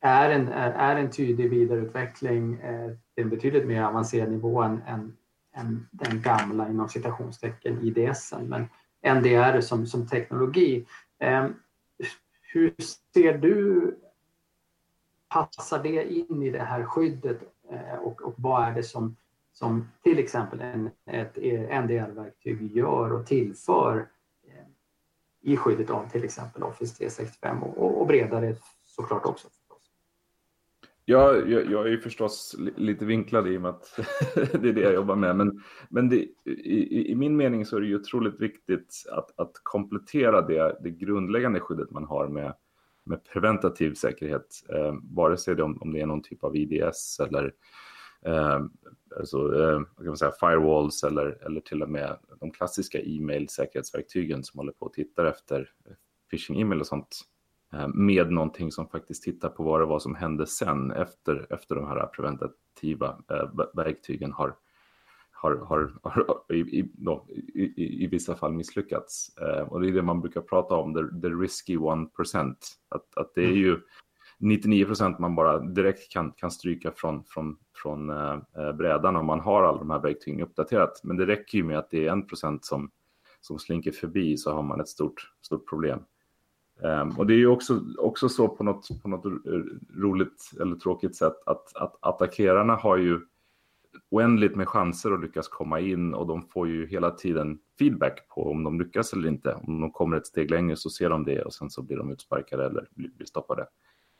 är 0.00 0.30
en, 0.30 0.48
är, 0.48 0.96
en 0.96 1.10
tydlig 1.10 1.50
vidareutveckling 1.50 2.54
eh, 2.54 2.90
till 3.14 3.24
en 3.24 3.30
betydligt 3.30 3.66
mer 3.66 3.82
avancerad 3.82 4.30
nivå 4.30 4.62
än, 4.62 4.82
än, 4.86 5.16
än 5.56 5.88
den 5.90 6.22
gamla 6.22 6.68
inom 6.68 6.88
citationstecken 6.88 7.78
IDS. 7.82 8.34
Men 8.42 8.68
NDR 9.18 9.60
som, 9.60 9.86
som 9.86 10.08
teknologi. 10.08 10.86
Eh, 11.20 11.46
hur 12.52 12.74
ser 13.14 13.38
du 13.38 13.94
passar 15.32 15.82
det 15.82 16.12
in 16.12 16.42
i 16.42 16.50
det 16.50 16.62
här 16.62 16.84
skyddet 16.84 17.40
eh, 17.70 17.98
och, 17.98 18.22
och 18.22 18.34
vad 18.36 18.64
är 18.64 18.72
det 18.72 18.82
som, 18.82 19.16
som 19.52 19.88
till 20.02 20.18
exempel 20.18 20.60
en, 20.60 20.90
ett 21.06 21.36
NDR-verktyg 21.84 22.76
gör 22.76 23.12
och 23.12 23.26
tillför 23.26 24.08
eh, 24.48 24.66
i 25.52 25.56
skyddet 25.56 25.90
av 25.90 26.08
till 26.08 26.24
exempel 26.24 26.62
Office 26.62 26.96
365 26.96 27.62
och, 27.62 28.00
och 28.00 28.06
bredare 28.06 28.56
såklart 28.82 29.26
också. 29.26 29.48
Ja, 31.04 31.36
jag, 31.36 31.70
jag 31.70 31.86
är 31.86 31.90
ju 31.90 32.00
förstås 32.00 32.56
lite 32.76 33.04
vinklad 33.04 33.48
i 33.48 33.56
och 33.56 33.60
med 33.60 33.70
att 33.70 33.98
det 34.34 34.68
är 34.68 34.72
det 34.72 34.80
jag 34.80 34.94
jobbar 34.94 35.16
med. 35.16 35.36
Men, 35.36 35.62
men 35.88 36.08
det, 36.08 36.16
i, 36.44 37.10
i, 37.10 37.14
min 37.14 37.36
mening 37.36 37.66
så 37.66 37.76
är 37.76 37.80
det 37.80 37.86
ju 37.86 37.96
otroligt 37.96 38.40
viktigt 38.40 39.04
att, 39.12 39.38
att 39.40 39.52
komplettera 39.62 40.40
det, 40.40 40.78
det 40.82 40.90
grundläggande 40.90 41.60
skyddet 41.60 41.90
man 41.90 42.04
har 42.04 42.28
med, 42.28 42.54
med 43.04 43.24
preventativ 43.24 43.94
säkerhet, 43.94 44.64
eh, 44.68 44.94
vare 45.02 45.36
sig 45.36 45.54
det 45.54 45.62
om, 45.62 45.82
om 45.82 45.92
det 45.92 46.00
är 46.00 46.06
någon 46.06 46.22
typ 46.22 46.44
av 46.44 46.56
IDS 46.56 47.20
eller 47.20 47.52
eh, 48.26 48.60
alltså, 49.18 49.62
eh, 49.62 49.80
kan 49.96 50.06
man 50.06 50.16
säga, 50.16 50.32
firewalls 50.40 51.04
eller, 51.04 51.46
eller 51.46 51.60
till 51.60 51.82
och 51.82 51.90
med 51.90 52.18
de 52.40 52.50
klassiska 52.50 53.00
e-mail 53.00 53.48
säkerhetsverktygen 53.48 54.44
som 54.44 54.58
håller 54.58 54.72
på 54.72 54.86
och 54.86 54.92
tittar 54.92 55.24
efter 55.24 55.70
phishing 56.30 56.60
e-mail 56.60 56.80
och 56.80 56.86
sånt 56.86 57.20
eh, 57.72 57.88
med 57.88 58.32
någonting 58.32 58.72
som 58.72 58.88
faktiskt 58.88 59.22
tittar 59.22 59.48
på 59.48 59.62
vad 59.62 59.80
det 59.80 59.86
var 59.86 59.98
som 59.98 60.14
hände 60.14 60.46
sen 60.46 60.90
efter, 60.90 61.46
efter 61.50 61.74
de 61.74 61.86
här 61.86 62.06
preventativa 62.06 63.18
eh, 63.30 63.50
verktygen 63.74 64.32
har, 64.32 64.54
har, 65.42 65.56
har, 65.56 65.92
har 66.02 66.54
i, 66.54 66.60
i, 66.60 66.90
då, 66.94 67.26
i, 67.54 68.04
i, 68.04 68.06
vissa 68.06 68.34
fall 68.34 68.52
misslyckats. 68.52 69.36
Eh, 69.38 69.62
och 69.62 69.80
det 69.80 69.88
är 69.88 69.92
det 69.92 70.02
man 70.02 70.20
brukar 70.20 70.40
prata 70.40 70.74
om, 70.74 70.94
the, 70.94 71.20
the 71.20 71.34
risky 71.34 71.76
one 71.76 72.06
percent. 72.06 72.68
Att, 72.88 73.16
att 73.16 73.34
det 73.34 73.44
är 73.44 73.52
ju 73.52 73.80
99 74.38 74.84
procent 74.84 75.18
man 75.18 75.34
bara 75.34 75.58
direkt 75.58 76.12
kan, 76.12 76.32
kan 76.32 76.50
stryka 76.50 76.92
från, 76.96 77.24
från, 77.24 77.56
från 77.82 78.10
eh, 78.10 78.38
eh, 78.56 78.72
brädan 78.72 79.16
om 79.16 79.26
man 79.26 79.40
har 79.40 79.62
alla 79.62 79.78
de 79.78 79.90
här 79.90 80.00
verktygen 80.00 80.40
uppdaterat. 80.40 81.00
Men 81.04 81.16
det 81.16 81.26
räcker 81.26 81.58
ju 81.58 81.64
med 81.64 81.78
att 81.78 81.90
det 81.90 82.06
är 82.06 82.12
en 82.12 82.26
procent 82.26 82.64
som, 82.64 82.90
som 83.40 83.58
slinker 83.58 83.92
förbi 83.92 84.36
så 84.36 84.52
har 84.52 84.62
man 84.62 84.80
ett 84.80 84.88
stort, 84.88 85.32
stort 85.42 85.68
problem. 85.68 86.00
Um, 86.80 87.18
och 87.18 87.26
det 87.26 87.34
är 87.34 87.38
ju 87.38 87.46
också, 87.46 87.80
också 87.98 88.28
så 88.28 88.48
på 88.48 88.64
något, 88.64 89.02
på 89.02 89.08
något 89.08 89.24
roligt 89.96 90.50
eller 90.60 90.76
tråkigt 90.76 91.16
sätt 91.16 91.36
att, 91.46 91.76
att 91.76 91.96
attackerarna 92.00 92.74
har 92.74 92.96
ju 92.96 93.20
oändligt 94.12 94.56
med 94.56 94.68
chanser 94.68 95.12
att 95.12 95.20
lyckas 95.20 95.48
komma 95.48 95.80
in 95.80 96.14
och 96.14 96.26
de 96.26 96.42
får 96.42 96.68
ju 96.68 96.86
hela 96.86 97.10
tiden 97.10 97.58
feedback 97.78 98.28
på 98.28 98.50
om 98.50 98.64
de 98.64 98.80
lyckas 98.80 99.12
eller 99.12 99.28
inte. 99.28 99.54
Om 99.54 99.80
de 99.80 99.92
kommer 99.92 100.16
ett 100.16 100.26
steg 100.26 100.50
längre 100.50 100.76
så 100.76 100.90
ser 100.90 101.10
de 101.10 101.24
det 101.24 101.42
och 101.42 101.54
sen 101.54 101.70
så 101.70 101.82
blir 101.82 101.96
de 101.96 102.10
utsparkade 102.10 102.66
eller 102.66 102.88
blir 102.90 103.26
stoppade. 103.26 103.66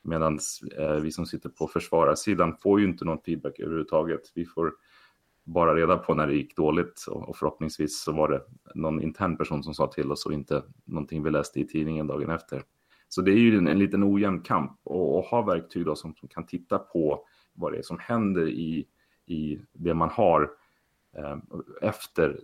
Medan 0.02 0.38
eh, 0.78 0.94
vi 0.94 1.10
som 1.10 1.26
sitter 1.26 1.48
på 1.48 1.66
försvararsidan 1.66 2.56
får 2.62 2.80
ju 2.80 2.86
inte 2.86 3.04
någon 3.04 3.18
feedback 3.18 3.60
överhuvudtaget. 3.60 4.20
Vi 4.34 4.46
får 4.46 4.72
bara 5.44 5.74
reda 5.74 5.96
på 5.96 6.14
när 6.14 6.26
det 6.26 6.34
gick 6.34 6.56
dåligt 6.56 7.04
och, 7.08 7.28
och 7.28 7.36
förhoppningsvis 7.36 8.02
så 8.02 8.12
var 8.12 8.28
det 8.28 8.42
någon 8.74 9.02
intern 9.02 9.36
person 9.36 9.62
som 9.62 9.74
sa 9.74 9.86
till 9.86 10.12
oss 10.12 10.26
och 10.26 10.32
inte 10.32 10.62
någonting 10.84 11.22
vi 11.22 11.30
läste 11.30 11.60
i 11.60 11.66
tidningen 11.66 12.06
dagen 12.06 12.30
efter. 12.30 12.62
Så 13.08 13.22
det 13.22 13.32
är 13.32 13.36
ju 13.36 13.58
en, 13.58 13.68
en 13.68 13.78
liten 13.78 14.04
ojämn 14.04 14.40
kamp 14.40 14.80
och, 14.84 15.18
och 15.18 15.24
ha 15.24 15.42
verktyg 15.42 15.84
då 15.84 15.94
som, 15.94 16.14
som 16.14 16.28
kan 16.28 16.46
titta 16.46 16.78
på 16.78 17.26
vad 17.54 17.72
det 17.72 17.78
är 17.78 17.82
som 17.82 17.98
händer 17.98 18.48
i 18.48 18.86
i 19.26 19.60
det 19.72 19.94
man 19.94 20.08
har 20.08 20.50
eh, 21.16 21.38
efter 21.82 22.40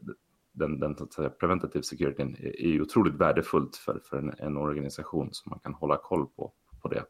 den, 0.53 0.81
den 0.81 0.97
säga, 0.97 1.31
preventative 1.31 1.83
securityn 1.83 2.37
är 2.41 2.69
ju 2.69 2.83
otroligt 2.83 3.15
värdefullt 3.15 3.77
för, 3.77 4.01
för 4.05 4.17
en, 4.17 4.35
en, 4.39 4.57
organisation 4.57 5.29
som 5.33 5.51
man 5.51 5.59
kan 5.59 5.75
hålla 5.75 5.97
koll 5.97 6.27
på, 6.27 6.53
på 6.83 6.89
det. 6.89 7.05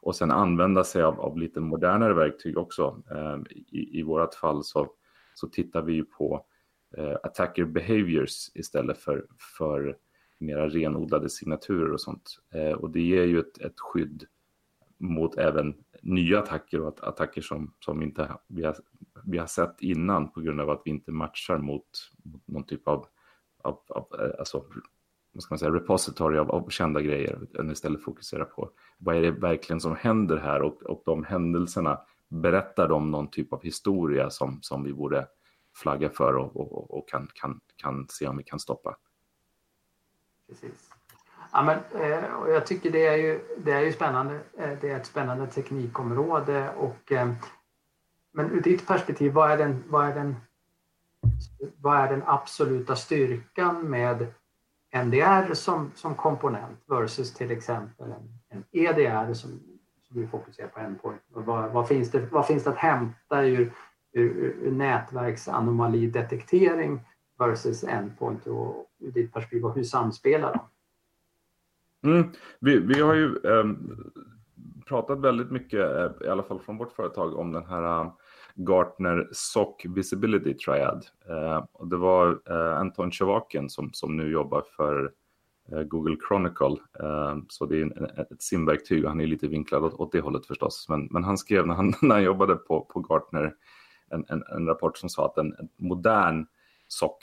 Och 0.00 0.16
sen 0.16 0.30
använda 0.30 0.84
sig 0.84 1.02
av, 1.02 1.20
av 1.20 1.38
lite 1.38 1.60
modernare 1.60 2.14
verktyg 2.14 2.58
också. 2.58 3.02
Eh, 3.10 3.38
I 3.56 3.98
i 3.98 4.02
vårt 4.02 4.34
fall 4.34 4.64
så, 4.64 4.92
så 5.34 5.48
tittar 5.48 5.82
vi 5.82 6.02
på 6.02 6.46
eh, 6.96 7.16
attacker 7.22 7.64
behaviors 7.64 8.50
istället 8.54 8.98
för, 8.98 9.26
för 9.58 9.96
mera 10.38 10.68
renodlade 10.68 11.30
signaturer 11.30 11.92
och 11.92 12.00
sånt. 12.00 12.38
Och 12.76 12.90
det 12.90 13.00
ger 13.00 13.24
ju 13.24 13.40
ett, 13.40 13.58
ett 13.58 13.80
skydd 13.80 14.26
mot 14.98 15.38
även 15.38 15.74
nya 16.04 16.38
attacker 16.38 16.80
och 16.80 17.08
attacker 17.08 17.40
som, 17.40 17.74
som 17.80 18.02
inte 18.02 18.36
vi 18.46 18.64
har, 18.64 18.76
vi 19.24 19.38
har 19.38 19.46
sett 19.46 19.80
innan 19.80 20.32
på 20.32 20.40
grund 20.40 20.60
av 20.60 20.70
att 20.70 20.82
vi 20.84 20.90
inte 20.90 21.12
matchar 21.12 21.58
mot, 21.58 21.86
mot 22.24 22.48
någon 22.48 22.64
typ 22.64 22.88
av, 22.88 23.06
av, 23.62 23.80
av 23.88 24.20
eh, 24.20 24.38
alltså, 24.38 24.64
vad 25.32 25.42
ska 25.42 25.52
man 25.52 25.58
säga, 25.58 25.74
repository 25.74 26.38
av, 26.38 26.50
av 26.50 26.68
kända 26.68 27.00
grejer, 27.00 27.38
än 27.58 27.70
istället 27.70 28.02
fokusera 28.02 28.44
på 28.44 28.70
vad 28.98 29.16
är 29.16 29.22
det 29.22 29.30
verkligen 29.30 29.80
som 29.80 29.96
händer 29.96 30.36
här 30.36 30.62
och, 30.62 30.82
och 30.82 31.02
de 31.04 31.24
händelserna 31.24 32.00
berättar 32.28 32.88
de 32.88 33.10
någon 33.10 33.30
typ 33.30 33.52
av 33.52 33.62
historia 33.62 34.30
som, 34.30 34.58
som 34.62 34.84
vi 34.84 34.92
borde 34.92 35.28
flagga 35.74 36.10
för 36.10 36.36
och, 36.36 36.56
och, 36.56 36.98
och 36.98 37.08
kan, 37.08 37.28
kan, 37.34 37.60
kan 37.76 38.06
se 38.08 38.28
om 38.28 38.36
vi 38.36 38.44
kan 38.44 38.60
stoppa. 38.60 38.96
Precis. 40.48 40.93
Ja, 41.56 41.62
men, 41.62 41.78
eh, 42.02 42.34
och 42.34 42.50
jag 42.50 42.66
tycker 42.66 42.90
det 42.90 43.06
är 43.06 43.16
ju, 43.16 43.40
det 43.58 43.72
är 43.72 43.80
ju 43.80 43.92
spännande. 43.92 44.40
Eh, 44.58 44.70
det 44.80 44.90
är 44.90 44.96
ett 44.96 45.06
spännande 45.06 45.46
teknikområde. 45.46 46.70
Och, 46.70 47.12
eh, 47.12 47.32
men 48.32 48.50
ur 48.50 48.60
ditt 48.60 48.86
perspektiv, 48.86 49.32
vad 49.32 49.50
är, 49.50 49.58
den, 49.58 49.84
vad, 49.88 50.06
är 50.06 50.14
den, 50.14 50.36
vad 51.76 51.96
är 51.96 52.08
den 52.08 52.22
absoluta 52.26 52.96
styrkan 52.96 53.90
med 53.90 54.26
NDR 55.04 55.54
som, 55.54 55.92
som 55.94 56.14
komponent 56.14 56.78
versus 56.86 57.34
till 57.34 57.50
exempel 57.50 58.12
en, 58.12 58.38
en 58.48 58.64
EDR 58.72 59.34
som, 59.34 59.60
som 60.02 60.20
vi 60.20 60.26
fokuserar 60.26 60.68
på 60.68 60.80
endpoint? 60.80 61.22
Och 61.34 61.44
vad, 61.44 61.70
vad, 61.70 61.88
finns 61.88 62.10
det, 62.10 62.32
vad 62.32 62.46
finns 62.46 62.64
det 62.64 62.70
att 62.70 62.76
hämta 62.76 63.42
ur, 63.42 63.72
ur, 64.12 64.56
ur 64.62 64.72
nätverksanomalidetektering 64.72 67.00
versus 67.38 67.84
endpoint 67.84 68.46
och 68.46 68.86
ur 68.98 69.10
ditt 69.10 69.32
perspektiv 69.32 69.64
och 69.64 69.74
hur 69.74 69.84
samspelar 69.84 70.52
de? 70.52 70.60
Mm. 72.04 72.30
Vi, 72.60 72.78
vi 72.78 73.00
har 73.00 73.14
ju 73.14 73.34
um, 73.42 74.12
pratat 74.86 75.18
väldigt 75.18 75.50
mycket, 75.50 75.80
eh, 75.80 76.26
i 76.26 76.28
alla 76.28 76.42
fall 76.42 76.60
från 76.60 76.78
vårt 76.78 76.92
företag, 76.92 77.38
om 77.38 77.52
den 77.52 77.66
här 77.66 78.00
um, 78.00 78.10
Gartner 78.54 79.28
SOC 79.32 79.76
Visibility 79.84 80.54
Triad. 80.54 81.06
Uh, 81.30 81.64
och 81.72 81.88
det 81.88 81.96
var 81.96 82.28
uh, 82.50 82.78
Anton 82.78 83.10
Chevaken 83.10 83.70
som, 83.70 83.92
som 83.92 84.16
nu 84.16 84.30
jobbar 84.30 84.64
för 84.76 85.12
uh, 85.72 85.82
Google 85.82 86.16
Chronicle. 86.28 86.76
Ehm, 87.04 87.46
så 87.48 87.66
det 87.66 87.76
är 87.76 87.82
en, 87.82 88.04
ett 88.04 88.42
simverktyg 88.42 89.04
och 89.04 89.10
han 89.10 89.20
är 89.20 89.26
lite 89.26 89.48
vinklad 89.48 89.84
åt, 89.84 89.94
åt 89.94 90.12
det 90.12 90.20
hållet 90.20 90.46
förstås. 90.46 90.86
Men, 90.88 91.08
men 91.10 91.24
han 91.24 91.38
skrev 91.38 91.66
när 91.66 91.74
han, 91.74 91.86
när 92.02 92.14
han 92.14 92.24
jobbade 92.24 92.56
på, 92.56 92.80
på 92.80 93.00
Gartner 93.00 93.54
en, 94.10 94.24
en, 94.28 94.42
en 94.56 94.66
rapport 94.66 94.96
som 94.98 95.08
sa 95.08 95.26
att 95.26 95.38
en, 95.38 95.54
en 95.58 95.68
modern 95.76 96.46
SOC 96.88 97.18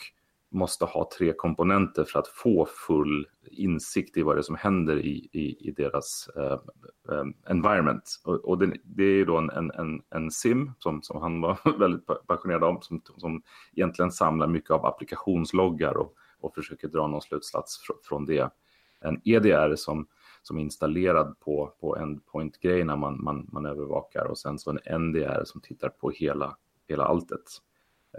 måste 0.51 0.85
ha 0.85 1.09
tre 1.17 1.33
komponenter 1.33 2.03
för 2.03 2.19
att 2.19 2.27
få 2.27 2.67
full 2.87 3.27
insikt 3.51 4.17
i 4.17 4.21
vad 4.21 4.35
det 4.35 4.39
är 4.39 4.43
som 4.43 4.55
händer 4.55 4.97
i, 4.97 5.29
i, 5.31 5.67
i 5.67 5.71
deras 5.71 6.29
eh, 6.35 6.59
eh 7.09 7.25
environment. 7.49 8.21
Och, 8.23 8.49
och 8.49 8.57
det, 8.57 8.73
det, 8.83 9.03
är 9.03 9.25
då 9.25 9.37
en, 9.37 9.49
en, 9.49 10.01
en, 10.09 10.31
SIM 10.31 10.71
som, 10.79 11.01
som 11.01 11.21
han 11.21 11.41
var 11.41 11.77
väldigt 11.79 12.05
passionerad 12.27 12.63
om, 12.63 12.81
som, 12.81 13.01
som 13.17 13.41
egentligen 13.75 14.11
samlar 14.11 14.47
mycket 14.47 14.71
av 14.71 14.85
applikationsloggar 14.85 15.97
och, 15.97 16.13
och 16.39 16.55
försöker 16.55 16.87
dra 16.87 17.07
någon 17.07 17.21
slutsats 17.21 17.77
fr, 17.87 17.93
från 18.03 18.25
det. 18.25 18.49
En 19.01 19.21
EDR 19.23 19.75
som, 19.75 20.07
som 20.41 20.57
är 20.57 20.61
installerad 20.61 21.39
på, 21.39 21.73
på 21.79 21.97
endpoint-grejerna 21.97 22.95
man, 22.95 23.23
man, 23.23 23.49
man 23.51 23.65
övervakar 23.65 24.25
och 24.25 24.37
sen 24.37 24.59
så 24.59 24.77
en 24.83 25.01
NDR 25.01 25.41
som 25.45 25.61
tittar 25.61 25.89
på 25.89 26.09
hela, 26.09 26.57
hela 26.87 27.03
alltet. 27.03 27.43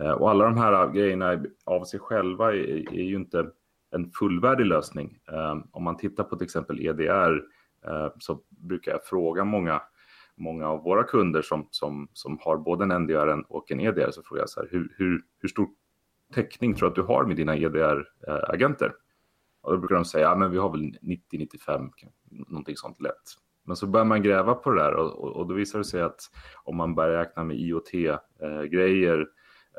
Eh, 0.00 0.10
och 0.10 0.30
alla 0.30 0.44
de 0.44 0.56
här 0.56 0.88
grejerna 0.88 1.44
av 1.64 1.84
sig 1.84 2.00
själva 2.00 2.52
är, 2.52 2.94
är 2.94 3.02
ju 3.02 3.16
inte 3.16 3.50
en 3.90 4.10
fullvärdig 4.10 4.66
lösning. 4.66 5.18
Eh, 5.32 5.56
om 5.70 5.84
man 5.84 5.96
tittar 5.96 6.24
på 6.24 6.36
till 6.36 6.44
exempel 6.44 6.86
EDR 6.86 7.42
eh, 7.86 8.08
så 8.18 8.40
brukar 8.48 8.92
jag 8.92 9.04
fråga 9.04 9.44
många, 9.44 9.82
många 10.36 10.68
av 10.68 10.82
våra 10.82 11.04
kunder 11.04 11.42
som, 11.42 11.68
som, 11.70 12.08
som 12.12 12.38
har 12.40 12.56
både 12.56 12.84
en 12.84 13.02
NDR 13.02 13.52
och 13.52 13.70
en 13.70 13.80
EDR 13.80 14.10
så 14.10 14.22
frågar 14.22 14.42
jag 14.42 14.50
så 14.50 14.60
här, 14.60 14.68
hur, 14.70 14.94
hur, 14.96 15.22
hur 15.38 15.48
stor 15.48 15.68
täckning 16.34 16.74
tror 16.74 16.88
du 16.88 16.90
att 16.90 17.06
du 17.06 17.12
har 17.12 17.24
med 17.24 17.36
dina 17.36 17.56
EDR-agenter? 17.56 18.92
Och 19.62 19.72
då 19.72 19.78
brukar 19.78 19.94
de 19.94 20.04
säga, 20.04 20.28
ja 20.28 20.36
men 20.36 20.50
vi 20.50 20.58
har 20.58 20.70
väl 20.70 20.80
90-95, 20.80 21.90
någonting 22.30 22.76
sånt 22.76 23.00
lätt. 23.00 23.22
Men 23.64 23.76
så 23.76 23.86
börjar 23.86 24.04
man 24.04 24.22
gräva 24.22 24.54
på 24.54 24.70
det 24.70 24.82
där 24.82 24.94
och, 24.94 25.24
och, 25.24 25.36
och 25.36 25.46
då 25.46 25.54
visar 25.54 25.78
det 25.78 25.84
sig 25.84 26.02
att 26.02 26.20
om 26.64 26.76
man 26.76 26.94
börjar 26.94 27.18
räkna 27.18 27.44
med 27.44 27.56
IoT-grejer, 27.56 29.18
eh, 29.18 29.26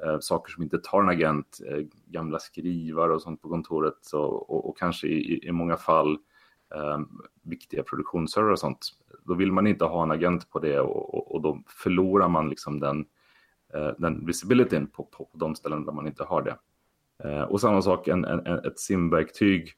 Eh, 0.05 0.19
saker 0.19 0.51
som 0.51 0.63
inte 0.63 0.77
tar 0.77 1.01
en 1.01 1.09
agent, 1.09 1.59
eh, 1.69 1.85
gamla 2.05 2.39
skrivare 2.39 3.13
och 3.13 3.21
sånt 3.21 3.41
på 3.41 3.49
kontoret 3.49 3.97
så, 4.01 4.21
och, 4.23 4.69
och, 4.69 4.77
kanske 4.77 5.07
i, 5.07 5.47
i 5.47 5.51
många 5.51 5.77
fall 5.77 6.17
eh, 6.75 6.99
viktiga 7.41 7.83
produktionsserver 7.83 8.51
och 8.51 8.59
sånt, 8.59 8.89
då 9.25 9.33
vill 9.33 9.51
man 9.51 9.67
inte 9.67 9.85
ha 9.85 10.03
en 10.03 10.11
agent 10.11 10.49
på 10.49 10.59
det 10.59 10.79
och, 10.79 11.35
och 11.35 11.41
då 11.41 11.63
förlorar 11.67 12.27
man 12.27 12.49
liksom 12.49 12.79
den, 12.79 13.05
eh, 13.73 13.91
den 13.97 14.25
visibilityn 14.25 14.87
på, 14.87 15.03
på, 15.03 15.25
på 15.25 15.37
de 15.37 15.55
ställen 15.55 15.85
där 15.85 15.93
man 15.93 16.07
inte 16.07 16.23
har 16.23 16.41
det. 16.41 16.57
Eh, 17.23 17.41
och 17.41 17.61
samma 17.61 17.81
sak, 17.81 18.07
en, 18.07 18.25
en, 18.25 18.47
ett 18.47 18.79
simverktyg 18.79 19.73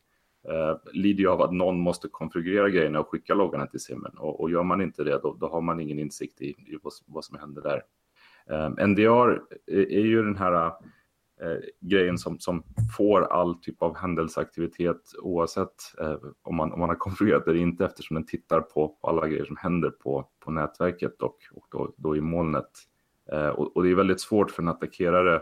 eh, 0.49 0.77
lider 0.93 1.19
ju 1.19 1.29
av 1.29 1.41
att 1.41 1.53
någon 1.53 1.79
måste 1.79 2.07
konfigurera 2.07 2.69
grejerna 2.69 2.99
och 2.99 3.07
skicka 3.07 3.33
loggarna 3.33 3.67
till 3.67 3.79
simmen. 3.79 4.17
Och, 4.17 4.41
och 4.41 4.51
gör 4.51 4.63
man 4.63 4.81
inte 4.81 5.03
det, 5.03 5.19
då, 5.23 5.33
då 5.39 5.47
har 5.47 5.61
man 5.61 5.79
ingen 5.79 5.99
insikt 5.99 6.41
i, 6.41 6.49
i 6.49 6.77
vad, 6.83 6.93
vad, 7.05 7.25
som 7.25 7.39
händer 7.39 7.61
där. 7.61 7.83
Eh, 8.49 8.87
NDR 8.87 9.41
är, 9.67 9.91
är 9.91 10.05
ju 10.05 10.23
den 10.23 10.35
här 10.37 10.65
eh, 11.41 11.57
grejen 11.79 12.17
som, 12.17 12.39
som 12.39 12.63
får 12.97 13.21
all 13.21 13.55
typ 13.55 13.81
av 13.81 13.97
händelseaktivitet 13.97 15.01
oavsett 15.21 15.75
eh, 16.01 16.17
om, 16.41 16.55
man, 16.55 16.73
om 16.73 16.79
man 16.79 16.89
har 16.89 16.95
konfigurerat 16.95 17.45
det 17.45 17.51
eller 17.51 17.61
inte 17.61 17.85
eftersom 17.85 18.15
den 18.15 18.25
tittar 18.25 18.61
på, 18.61 18.87
på 18.87 19.07
alla 19.07 19.27
grejer 19.27 19.45
som 19.45 19.57
händer 19.57 19.89
på, 19.89 20.29
på 20.39 20.51
nätverket 20.51 21.21
och, 21.21 21.37
och 21.51 21.67
då, 21.71 21.93
då 21.97 22.15
i 22.15 22.21
molnet. 22.21 22.71
Eh, 23.31 23.47
och, 23.47 23.77
och, 23.77 23.83
det 23.83 23.89
är 23.91 23.95
väldigt 23.95 24.21
svårt 24.21 24.51
för 24.51 24.61
en 24.61 24.69
attackerare 24.69 25.41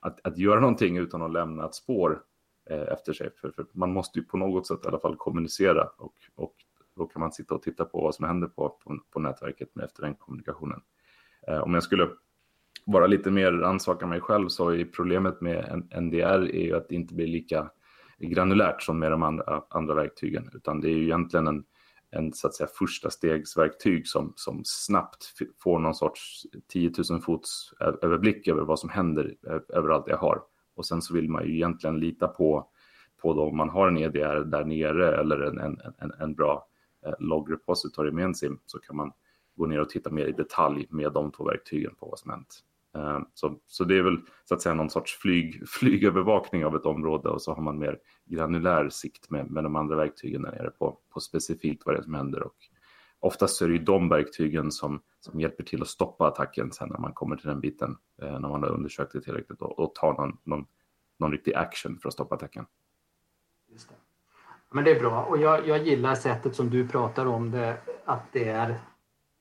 att, 0.00 0.26
att 0.26 0.38
göra 0.38 0.60
någonting 0.60 0.96
utan 0.96 1.22
att 1.22 1.32
lämna 1.32 1.66
ett 1.66 1.74
spår 1.74 2.22
eh, 2.70 2.82
efter 2.92 3.12
sig. 3.12 3.30
För, 3.40 3.50
för, 3.50 3.66
man 3.72 3.92
måste 3.92 4.18
ju 4.18 4.24
på 4.24 4.36
något 4.36 4.66
sätt 4.66 4.80
i 4.84 4.88
alla 4.88 4.98
fall 4.98 5.16
kommunicera 5.16 5.88
och, 5.96 6.14
och 6.34 6.54
då 6.96 7.06
kan 7.06 7.20
man 7.20 7.32
sitta 7.32 7.54
och 7.54 7.62
titta 7.62 7.84
på 7.84 8.00
vad 8.00 8.14
som 8.14 8.24
händer 8.24 8.48
på, 8.48 8.68
på, 8.68 8.98
på 9.10 9.20
nätverket 9.20 9.74
med 9.74 9.84
efter 9.84 10.02
den 10.02 10.14
kommunikationen. 10.14 10.80
Eh, 11.48 11.58
om 11.58 11.74
jag 11.74 11.82
skulle 11.82 12.08
bara 12.92 13.06
lite 13.06 13.30
mer 13.30 13.52
rannsaka 13.52 14.06
mig 14.06 14.20
själv 14.20 14.48
så 14.48 14.70
är 14.70 14.84
problemet 14.84 15.40
med 15.40 15.88
NDR 16.00 16.54
är 16.54 16.64
ju 16.64 16.76
att 16.76 16.88
det 16.88 16.94
inte 16.94 17.14
blir 17.14 17.26
lika 17.26 17.70
granulärt 18.18 18.82
som 18.82 18.98
med 18.98 19.10
de 19.10 19.22
andra, 19.22 19.62
andra 19.70 19.94
verktygen, 19.94 20.50
utan 20.54 20.80
det 20.80 20.88
är 20.88 20.92
ju 20.92 21.02
egentligen 21.02 21.48
en, 21.48 21.64
en 22.10 22.32
så 22.32 22.46
att 22.46 22.54
säga, 22.54 22.68
första 22.78 23.10
stegsverktyg 23.10 24.06
som, 24.06 24.32
som 24.36 24.62
snabbt 24.64 25.32
får 25.62 25.78
någon 25.78 25.94
sorts 25.94 26.46
10 26.72 26.92
000 27.10 27.20
fots 27.20 27.72
överblick 28.02 28.48
över 28.48 28.62
vad 28.62 28.78
som 28.78 28.90
händer 28.90 29.34
överallt 29.68 30.04
jag 30.08 30.18
har. 30.18 30.42
Och 30.76 30.86
sen 30.86 31.02
så 31.02 31.14
vill 31.14 31.30
man 31.30 31.46
ju 31.46 31.54
egentligen 31.54 32.00
lita 32.00 32.28
på, 32.28 32.68
på 33.22 33.34
då, 33.34 33.42
om 33.42 33.56
man 33.56 33.68
har 33.68 33.88
en 33.88 33.98
EDR 33.98 34.44
där 34.44 34.64
nere 34.64 35.20
eller 35.20 35.40
en, 35.40 35.58
en, 35.58 35.80
en, 35.98 36.12
en 36.20 36.34
bra 36.34 36.68
eh, 37.06 37.14
log 37.18 37.52
repository 37.52 38.10
med 38.10 38.24
en 38.24 38.34
sim 38.34 38.58
så 38.66 38.78
kan 38.78 38.96
man 38.96 39.12
gå 39.56 39.66
ner 39.66 39.80
och 39.80 39.88
titta 39.88 40.10
mer 40.10 40.26
i 40.26 40.32
detalj 40.32 40.86
med 40.90 41.12
de 41.12 41.32
två 41.32 41.44
verktygen 41.44 41.94
på 41.94 42.06
vad 42.06 42.18
som 42.18 42.30
hänt. 42.30 42.64
Eh, 42.98 43.20
så, 43.34 43.58
så 43.66 43.84
det 43.84 43.98
är 43.98 44.02
väl 44.02 44.20
så 44.44 44.54
att 44.54 44.62
säga 44.62 44.74
någon 44.74 44.90
sorts 44.90 45.18
flyg, 45.18 45.68
flygövervakning 45.68 46.64
av 46.64 46.76
ett 46.76 46.86
område 46.86 47.28
och 47.28 47.42
så 47.42 47.54
har 47.54 47.62
man 47.62 47.78
mer 47.78 47.98
granulär 48.24 48.88
sikt 48.88 49.30
med, 49.30 49.50
med 49.50 49.64
de 49.64 49.76
andra 49.76 49.96
verktygen 49.96 50.42
där 50.42 50.50
nere 50.50 50.70
på, 50.70 50.98
på 51.10 51.20
specifikt 51.20 51.82
vad 51.86 51.94
det 51.94 51.98
är 51.98 52.02
som 52.02 52.14
händer. 52.14 52.42
Och 52.42 52.56
oftast 53.20 53.56
så 53.56 53.64
är 53.64 53.68
det 53.68 53.74
ju 53.74 53.84
de 53.84 54.08
verktygen 54.08 54.72
som, 54.72 55.02
som 55.20 55.40
hjälper 55.40 55.64
till 55.64 55.82
att 55.82 55.88
stoppa 55.88 56.26
attacken 56.26 56.72
sen 56.72 56.88
när 56.88 56.98
man 56.98 57.12
kommer 57.12 57.36
till 57.36 57.48
den 57.48 57.60
biten, 57.60 57.96
eh, 58.22 58.40
när 58.40 58.48
man 58.48 58.62
har 58.62 58.70
undersökt 58.70 59.12
det 59.12 59.20
tillräckligt 59.20 59.62
och, 59.62 59.78
och 59.78 59.94
tar 59.94 60.12
någon, 60.12 60.38
någon, 60.44 60.66
någon 61.18 61.32
riktig 61.32 61.54
action 61.54 61.98
för 61.98 62.08
att 62.08 62.14
stoppa 62.14 62.34
attacken. 62.34 62.66
Just 63.68 63.88
det. 63.88 63.94
Men 64.70 64.84
det 64.84 64.90
är 64.90 65.00
bra 65.00 65.24
och 65.24 65.38
jag, 65.38 65.68
jag 65.68 65.86
gillar 65.86 66.14
sättet 66.14 66.56
som 66.56 66.70
du 66.70 66.88
pratar 66.88 67.26
om 67.26 67.50
det, 67.50 67.76
att 68.04 68.32
det 68.32 68.48
är 68.48 68.80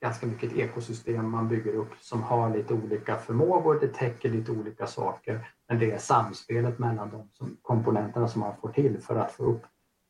ganska 0.01 0.25
mycket 0.25 0.51
ett 0.51 0.57
ekosystem 0.57 1.29
man 1.29 1.47
bygger 1.47 1.73
upp 1.73 1.91
som 1.99 2.23
har 2.23 2.49
lite 2.49 2.73
olika 2.73 3.15
förmågor, 3.15 3.79
det 3.79 3.87
täcker 3.87 4.29
lite 4.29 4.51
olika 4.51 4.87
saker, 4.87 5.49
men 5.67 5.79
det 5.79 5.91
är 5.91 5.97
samspelet 5.97 6.79
mellan 6.79 7.09
de 7.09 7.29
som, 7.33 7.57
komponenterna 7.61 8.27
som 8.27 8.41
man 8.41 8.53
får 8.61 8.69
till 8.69 9.01
för 9.01 9.15
att 9.15 9.31
få 9.31 9.43
upp 9.43 9.61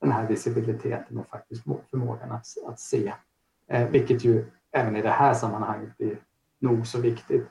den 0.02 0.12
här 0.12 0.28
visibiliteten 0.28 1.18
och 1.18 1.28
faktiskt 1.28 1.64
förmågan 1.64 2.32
att, 2.32 2.46
att 2.68 2.80
se, 2.80 3.14
eh, 3.70 3.90
vilket 3.90 4.24
ju 4.24 4.46
även 4.72 4.96
i 4.96 5.02
det 5.02 5.10
här 5.10 5.34
sammanhanget 5.34 5.98
blir 5.98 6.20
nog 6.60 6.88
så 6.88 7.02
viktigt. 7.02 7.48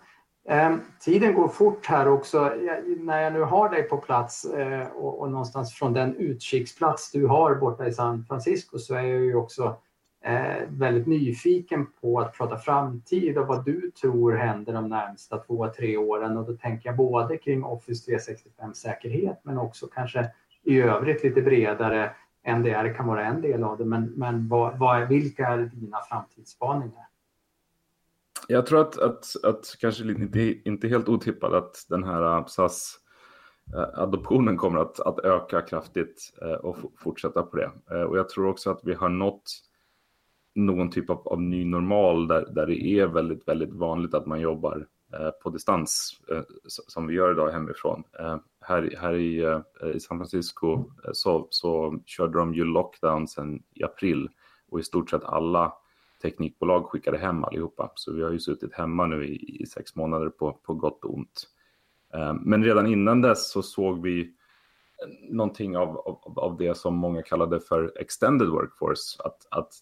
Eh, 0.49 0.77
tiden 1.01 1.35
går 1.35 1.49
fort 1.49 1.87
här 1.87 2.09
också. 2.09 2.38
Jag, 2.38 2.99
när 2.99 3.20
jag 3.20 3.33
nu 3.33 3.40
har 3.40 3.68
dig 3.68 3.83
på 3.83 3.96
plats 3.96 4.44
eh, 4.44 4.87
och, 4.87 5.20
och, 5.20 5.31
någonstans 5.31 5.75
från 5.75 5.92
den 5.92 6.16
utkiksplats 6.16 7.11
du 7.11 7.27
har 7.27 7.55
borta 7.55 7.87
i 7.87 7.92
San 7.92 8.25
Francisco 8.25 8.79
så 8.79 8.94
är 8.94 9.03
jag 9.03 9.20
ju 9.20 9.35
också 9.35 9.64
eh, 9.64 9.77
Eh, 10.27 10.62
väldigt 10.69 11.07
nyfiken 11.07 11.87
på 12.01 12.21
att 12.21 12.33
prata 12.33 12.59
framtid 12.59 13.39
och 13.39 13.47
vad 13.47 13.65
du 13.65 13.91
tror 13.91 14.33
händer 14.33 14.73
de 14.73 14.89
närmsta 14.89 15.39
två, 15.39 15.69
tre 15.69 15.97
åren. 15.97 16.37
Och 16.37 16.47
då 16.47 16.57
tänker 16.57 16.89
jag 16.89 16.97
både 16.97 17.37
kring 17.37 17.65
Office 17.65 18.11
365-säkerhet 18.11 19.41
men 19.43 19.59
också 19.59 19.87
kanske 19.87 20.31
i 20.62 20.81
övrigt 20.81 21.25
lite 21.25 21.43
bredare. 21.43 22.11
NDR 22.59 22.95
kan 22.95 23.07
vara 23.07 23.25
en 23.25 23.41
del 23.41 23.65
av 23.65 23.79
det, 23.79 23.85
men, 23.85 24.05
men 24.05 24.49
vad, 24.49 24.79
vad, 24.79 25.09
vilka 25.09 25.47
är 25.47 25.59
dina 25.59 25.99
framtidsspaningar? 26.09 27.07
Jag 28.49 28.67
tror 28.67 28.81
att, 28.81 28.99
att, 28.99 29.45
att 29.45 29.77
kanske 29.81 30.05
inte, 30.05 30.69
inte 30.69 30.89
helt 30.89 31.09
otippat 31.09 31.53
att 31.53 31.87
den 31.89 32.05
här 32.05 32.39
äh, 32.39 32.47
SAS-adoptionen 32.47 34.55
äh, 34.55 34.59
kommer 34.59 34.81
att, 34.81 35.01
att 35.01 35.19
öka 35.19 35.62
kraftigt 35.62 36.33
äh, 36.43 36.49
och 36.49 36.77
fortsätta 36.99 37.43
på 37.43 37.57
det. 37.57 37.71
Och 38.05 38.19
jag 38.19 38.29
tror 38.29 38.49
också 38.49 38.71
att 38.71 38.81
vi 38.85 38.95
har 38.95 39.09
nått 39.09 39.62
någon 40.57 40.90
typ 40.90 41.11
av, 41.11 41.29
av 41.29 41.42
ny 41.42 41.64
normal 41.64 42.29
där, 42.29 42.47
där 42.51 42.66
det 42.66 42.85
är 42.85 43.07
väldigt, 43.07 43.49
väldigt 43.49 43.73
vanligt 43.73 44.14
att 44.14 44.27
man 44.27 44.40
jobbar 44.40 44.87
eh, 45.12 45.31
på 45.31 45.51
distans 45.51 46.21
eh, 46.31 46.42
som 46.66 47.07
vi 47.07 47.14
gör 47.14 47.33
idag 47.33 47.51
hemifrån. 47.51 48.03
Eh, 48.19 48.37
här, 48.61 48.95
här 48.99 49.14
i, 49.14 49.42
eh, 49.42 49.88
i 49.95 50.01
San 50.01 50.19
Francisco 50.19 50.85
eh, 51.05 51.11
så, 51.12 51.47
så 51.51 52.01
körde 52.07 52.38
de 52.38 52.55
ju 52.55 52.64
lockdown 52.64 53.29
sedan 53.29 53.62
i 53.75 53.85
april 53.85 54.29
och 54.69 54.81
i 54.81 54.83
stort 54.83 55.11
sett 55.11 55.25
alla 55.25 55.73
teknikbolag 56.23 56.87
skickade 56.87 57.19
hem 57.19 57.45
allihopa. 57.45 57.92
Så 57.95 58.12
vi 58.12 58.23
har 58.23 58.31
ju 58.31 58.38
suttit 58.38 58.75
hemma 58.75 59.07
nu 59.07 59.27
i, 59.27 59.62
i 59.62 59.66
sex 59.66 59.97
månader 59.97 60.29
på, 60.29 60.53
på 60.53 60.75
gott 60.75 61.05
och 61.05 61.14
ont. 61.14 61.49
Eh, 62.14 62.35
men 62.40 62.64
redan 62.64 62.87
innan 62.87 63.23
dess 63.23 63.51
så 63.51 63.62
såg 63.62 64.03
vi 64.03 64.21
eh, 64.21 65.31
någonting 65.31 65.77
av, 65.77 65.99
av, 65.99 66.38
av 66.38 66.57
det 66.57 66.77
som 66.77 66.95
många 66.95 67.23
kallade 67.23 67.61
för 67.61 67.92
extended 68.01 68.49
workforce. 68.49 69.23
Att, 69.25 69.47
att 69.51 69.73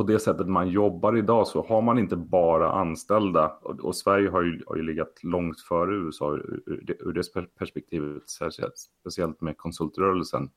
på 0.00 0.06
det 0.06 0.18
sättet 0.18 0.48
man 0.48 0.68
jobbar 0.68 1.16
idag 1.16 1.46
så 1.46 1.66
har 1.66 1.82
man 1.82 1.98
inte 1.98 2.16
bara 2.16 2.72
anställda 2.72 3.58
och, 3.62 3.80
och 3.80 3.96
Sverige 3.96 4.30
har 4.30 4.42
ju, 4.42 4.62
har 4.66 4.76
ju 4.76 4.82
legat 4.82 5.22
långt 5.22 5.60
före 5.60 5.94
USA 5.94 6.34
ur, 6.34 6.62
ur, 6.66 6.96
ur 7.00 7.12
det 7.12 7.56
perspektivet, 7.58 8.22
speciellt 9.00 9.40
med 9.40 9.56
konsultrörelsen. 9.56 10.50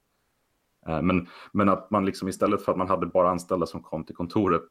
Eh, 0.88 1.02
men, 1.02 1.28
men 1.52 1.70
att 1.70 1.92
man 1.92 2.06
liksom 2.06 2.28
istället 2.28 2.62
för 2.62 2.72
att 2.72 2.78
man 2.78 2.88
hade 2.88 3.06
bara 3.06 3.30
anställda 3.30 3.66
som 3.66 3.82
kom 3.82 4.04
till 4.04 4.16
kontoret 4.16 4.68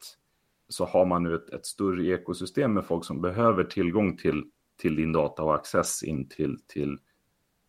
så 0.69 0.85
har 0.85 1.05
man 1.05 1.23
nu 1.23 1.35
ett, 1.35 1.49
ett 1.49 1.65
större 1.65 2.05
ekosystem 2.05 2.73
med 2.73 2.85
folk 2.85 3.05
som 3.05 3.21
behöver 3.21 3.63
tillgång 3.63 4.17
till, 4.17 4.43
till 4.81 4.95
din 4.95 5.11
data 5.11 5.43
och 5.43 5.55
access 5.55 6.03
in 6.03 6.27
till, 6.27 6.57
till, 6.67 6.97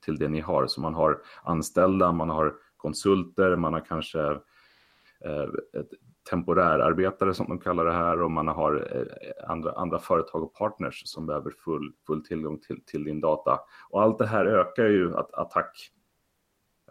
till 0.04 0.16
det 0.16 0.28
ni 0.28 0.40
har. 0.40 0.66
Så 0.66 0.80
man 0.80 0.94
har 0.94 1.22
anställda, 1.42 2.12
man 2.12 2.30
har 2.30 2.54
konsulter, 2.76 3.56
man 3.56 3.72
har 3.72 3.84
kanske 3.84 4.20
eh, 5.24 5.48
ett, 5.80 5.90
temporärarbetare 6.30 7.34
som 7.34 7.46
de 7.48 7.58
kallar 7.58 7.84
det 7.84 7.92
här 7.92 8.22
och 8.22 8.30
man 8.30 8.48
har 8.48 8.96
eh, 8.96 9.50
andra, 9.50 9.72
andra 9.72 9.98
företag 9.98 10.42
och 10.42 10.54
partners 10.54 11.02
som 11.04 11.26
behöver 11.26 11.50
full, 11.50 11.92
full 12.06 12.24
tillgång 12.24 12.58
till, 12.58 12.80
till 12.86 13.04
din 13.04 13.20
data. 13.20 13.60
Och 13.88 14.02
allt 14.02 14.18
det 14.18 14.26
här 14.26 14.46
ökar 14.46 14.86
ju 14.86 15.16
att, 15.16 15.34
attack, 15.34 15.90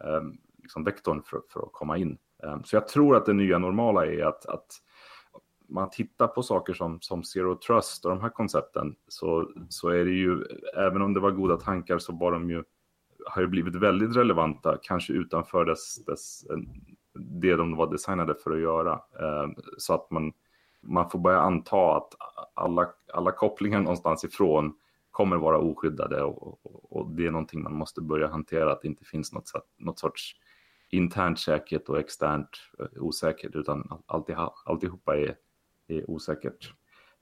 eh, 0.01 0.21
liksom 0.57 0.83
vektorn 0.83 1.23
för, 1.25 1.41
för 1.49 1.59
att 1.59 1.73
komma 1.73 1.97
in. 1.97 2.17
Eh, 2.43 2.61
så 2.63 2.75
jag 2.75 2.87
tror 2.87 3.15
att 3.15 3.25
det 3.25 3.33
nya 3.33 3.57
normala 3.57 4.05
är 4.05 4.25
att, 4.25 4.45
att 4.45 4.67
man 5.69 5.89
tittar 5.89 6.27
på 6.27 6.43
saker 6.43 6.73
som, 6.73 7.01
som 7.01 7.23
zero 7.23 7.55
trust 7.55 8.05
och 8.05 8.11
de 8.11 8.21
här 8.21 8.29
koncepten 8.29 8.95
så, 9.07 9.51
så 9.69 9.89
är 9.89 10.05
det 10.05 10.11
ju, 10.11 10.43
även 10.77 11.01
om 11.01 11.13
det 11.13 11.19
var 11.19 11.31
goda 11.31 11.57
tankar 11.57 11.97
så 11.97 12.13
var 12.13 12.31
de 12.31 12.49
ju, 12.49 12.63
har 13.25 13.41
ju 13.41 13.47
blivit 13.47 13.75
väldigt 13.75 14.15
relevanta, 14.15 14.77
kanske 14.81 15.13
utanför 15.13 15.65
dess, 15.65 16.05
dess 16.05 16.45
det 17.13 17.56
de 17.56 17.76
var 17.76 17.91
designade 17.91 18.36
för 18.36 18.52
att 18.52 18.60
göra. 18.60 18.91
Eh, 18.93 19.49
så 19.78 19.93
att 19.93 20.12
man, 20.12 20.34
man 20.82 21.10
får 21.10 21.19
börja 21.19 21.39
anta 21.39 21.97
att 21.97 22.13
alla, 22.54 22.89
alla 23.13 23.32
kopplingar 23.32 23.80
någonstans 23.80 24.23
ifrån 24.23 24.73
kommer 25.12 25.38
vara 25.38 25.58
oskyddade 25.58 26.23
och, 26.23 26.65
och, 26.65 26.97
och, 26.97 27.12
det 27.12 27.28
är 27.28 27.32
någonting 27.32 27.63
man 27.63 27.73
måste 27.73 28.02
börja 28.02 28.28
hantera, 28.28 28.71
att 28.71 28.82
det 28.82 28.88
inte 28.88 29.06
finns 29.06 29.34
något, 29.34 29.52
något 29.78 29.99
sorts 29.99 30.36
internt 30.89 31.39
säkert 31.39 31.89
och 31.89 31.99
externt 31.99 32.49
eh, 32.80 33.04
osäkert, 33.04 33.56
utan 33.56 34.02
alltid, 34.06 34.36
alltihopa 34.65 35.17
är, 35.17 35.36
är 35.88 36.10
osäkert. 36.10 36.73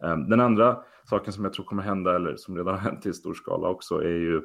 Eh, 0.03 0.17
den 0.17 0.39
andra 0.39 0.83
saken 1.09 1.33
som 1.33 1.43
jag 1.43 1.53
tror 1.53 1.65
kommer 1.65 1.83
hända, 1.83 2.15
eller 2.15 2.35
som 2.35 2.57
redan 2.57 2.73
har 2.73 2.81
hänt 2.81 3.05
i 3.05 3.13
stor 3.13 3.33
skala 3.33 3.67
också, 3.67 3.95
är 3.95 4.19
ju 4.19 4.41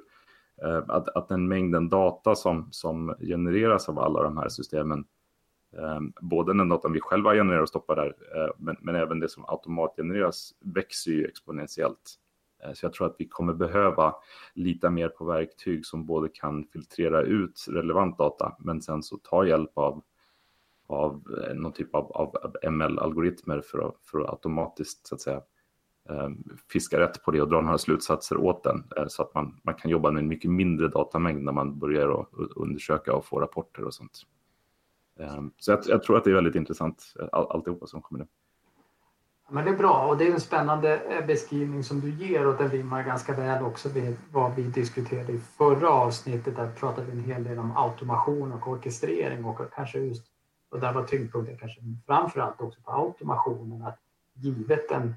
att, 0.89 1.09
att 1.09 1.29
den 1.29 1.49
mängden 1.49 1.89
data 1.89 2.35
som, 2.35 2.69
som 2.71 3.15
genereras 3.21 3.89
av 3.89 3.99
alla 3.99 4.23
de 4.23 4.37
här 4.37 4.49
systemen 4.49 5.05
Ehm, 5.79 6.13
både 6.21 6.55
den 6.55 6.69
datan 6.69 6.93
vi 6.93 7.01
själva 7.01 7.35
genererar 7.35 7.63
och 7.63 7.69
stoppar 7.69 7.97
där, 7.97 8.15
eh, 8.35 8.51
men, 8.59 8.77
men 8.81 8.95
även 8.95 9.21
det 9.21 9.29
som 9.29 9.45
automatgenereras 9.49 10.55
växer 10.61 11.11
ju 11.11 11.25
exponentiellt. 11.27 12.15
Eh, 12.65 12.73
så 12.73 12.87
jag 12.87 12.93
tror 12.93 13.07
att 13.07 13.17
vi 13.19 13.29
kommer 13.29 13.55
behöva 13.55 14.15
lita 14.55 14.91
mer 14.91 15.09
på 15.09 15.25
verktyg 15.25 15.87
som 15.87 16.07
både 16.07 16.29
kan 16.29 16.65
filtrera 16.65 17.23
ut 17.23 17.65
relevant 17.69 18.19
data, 18.19 18.57
men 18.59 18.83
sen 18.83 19.03
så 19.03 19.17
ta 19.17 19.47
hjälp 19.47 19.79
av, 19.79 20.03
av 20.87 21.23
eh, 21.43 21.55
någon 21.55 21.73
typ 21.73 21.95
av, 21.95 22.13
av 22.13 22.57
ML-algoritmer 22.63 23.61
för 23.61 23.89
att, 23.89 23.95
för 24.03 24.21
att 24.21 24.31
automatiskt 24.31 25.07
så 25.07 25.15
att 25.15 25.21
säga, 25.21 25.43
ehm, 26.09 26.45
fiska 26.73 27.01
rätt 27.01 27.25
på 27.25 27.31
det 27.31 27.43
och 27.43 27.49
dra 27.49 27.61
några 27.61 27.79
slutsatser 27.79 28.37
åt 28.37 28.65
den 28.65 28.85
så 29.09 29.23
att 29.23 29.35
man, 29.35 29.61
man 29.63 29.75
kan 29.75 29.91
jobba 29.91 30.11
med 30.11 30.21
en 30.21 30.29
mycket 30.29 30.51
mindre 30.51 30.89
datamängd 30.89 31.43
när 31.43 31.53
man 31.53 31.79
börjar 31.79 32.27
undersöka 32.57 33.15
och 33.15 33.25
få 33.25 33.41
rapporter 33.41 33.85
och 33.85 33.95
sånt. 33.95 34.27
Ehm, 35.21 35.51
så 35.57 35.71
jag, 35.71 35.81
jag, 35.87 36.03
tror 36.03 36.17
att 36.17 36.25
det 36.25 36.31
är 36.31 36.35
väldigt 36.35 36.55
intressant, 36.55 37.15
eh, 37.21 37.29
all, 37.33 37.47
alltihopa 37.51 37.87
som 37.87 38.03
kommer 38.03 38.19
nu. 38.19 38.27
Men 39.49 39.65
det 39.65 39.71
är 39.71 39.77
bra 39.77 40.07
och 40.07 40.19
det 40.19 40.29
är 40.29 40.33
en 40.33 40.41
spännande 40.41 40.99
eh, 40.99 41.27
beskrivning 41.27 41.85
som 41.85 42.01
du 42.01 42.11
ger 42.11 42.47
och 42.47 42.57
den 42.57 42.71
rimmar 42.71 43.03
ganska 43.03 43.35
väl 43.35 43.65
också 43.65 43.89
med 43.89 44.17
vad 44.33 44.55
vi 44.55 44.63
diskuterade 44.63 45.33
i 45.33 45.39
förra 45.39 45.91
avsnittet. 45.91 46.57
Där 46.57 46.71
pratade 46.71 47.07
vi 47.07 47.13
en 47.13 47.25
hel 47.25 47.45
del 47.45 47.59
om 47.59 47.77
automation 47.77 48.53
och 48.53 48.69
orkestrering 48.69 49.45
och 49.45 49.61
kanske 49.75 49.99
just, 49.99 50.27
och 50.71 50.81
där 50.81 50.93
var 50.93 51.05
tyngdpunkten 51.05 51.59
kanske 51.59 51.81
framförallt 52.07 52.61
också 52.61 52.81
på 52.81 52.91
automationen, 52.91 53.83
att 53.83 53.99
givet 54.35 54.89
den 54.89 55.15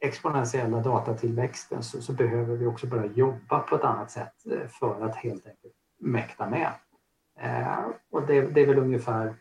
exponentiella 0.00 0.80
datatillväxten 0.80 1.82
så, 1.82 2.02
så 2.02 2.12
behöver 2.12 2.56
vi 2.56 2.66
också 2.66 2.86
börja 2.86 3.06
jobba 3.06 3.58
på 3.58 3.76
ett 3.76 3.84
annat 3.84 4.10
sätt 4.10 4.46
eh, 4.50 4.68
för 4.68 5.04
att 5.04 5.16
helt 5.16 5.46
enkelt 5.46 5.74
mäkta 5.98 6.50
med. 6.50 6.72
Eh, 7.40 7.86
och 8.10 8.26
det, 8.26 8.40
det, 8.40 8.60
är 8.60 8.66
väl 8.66 8.78
ungefär, 8.78 9.34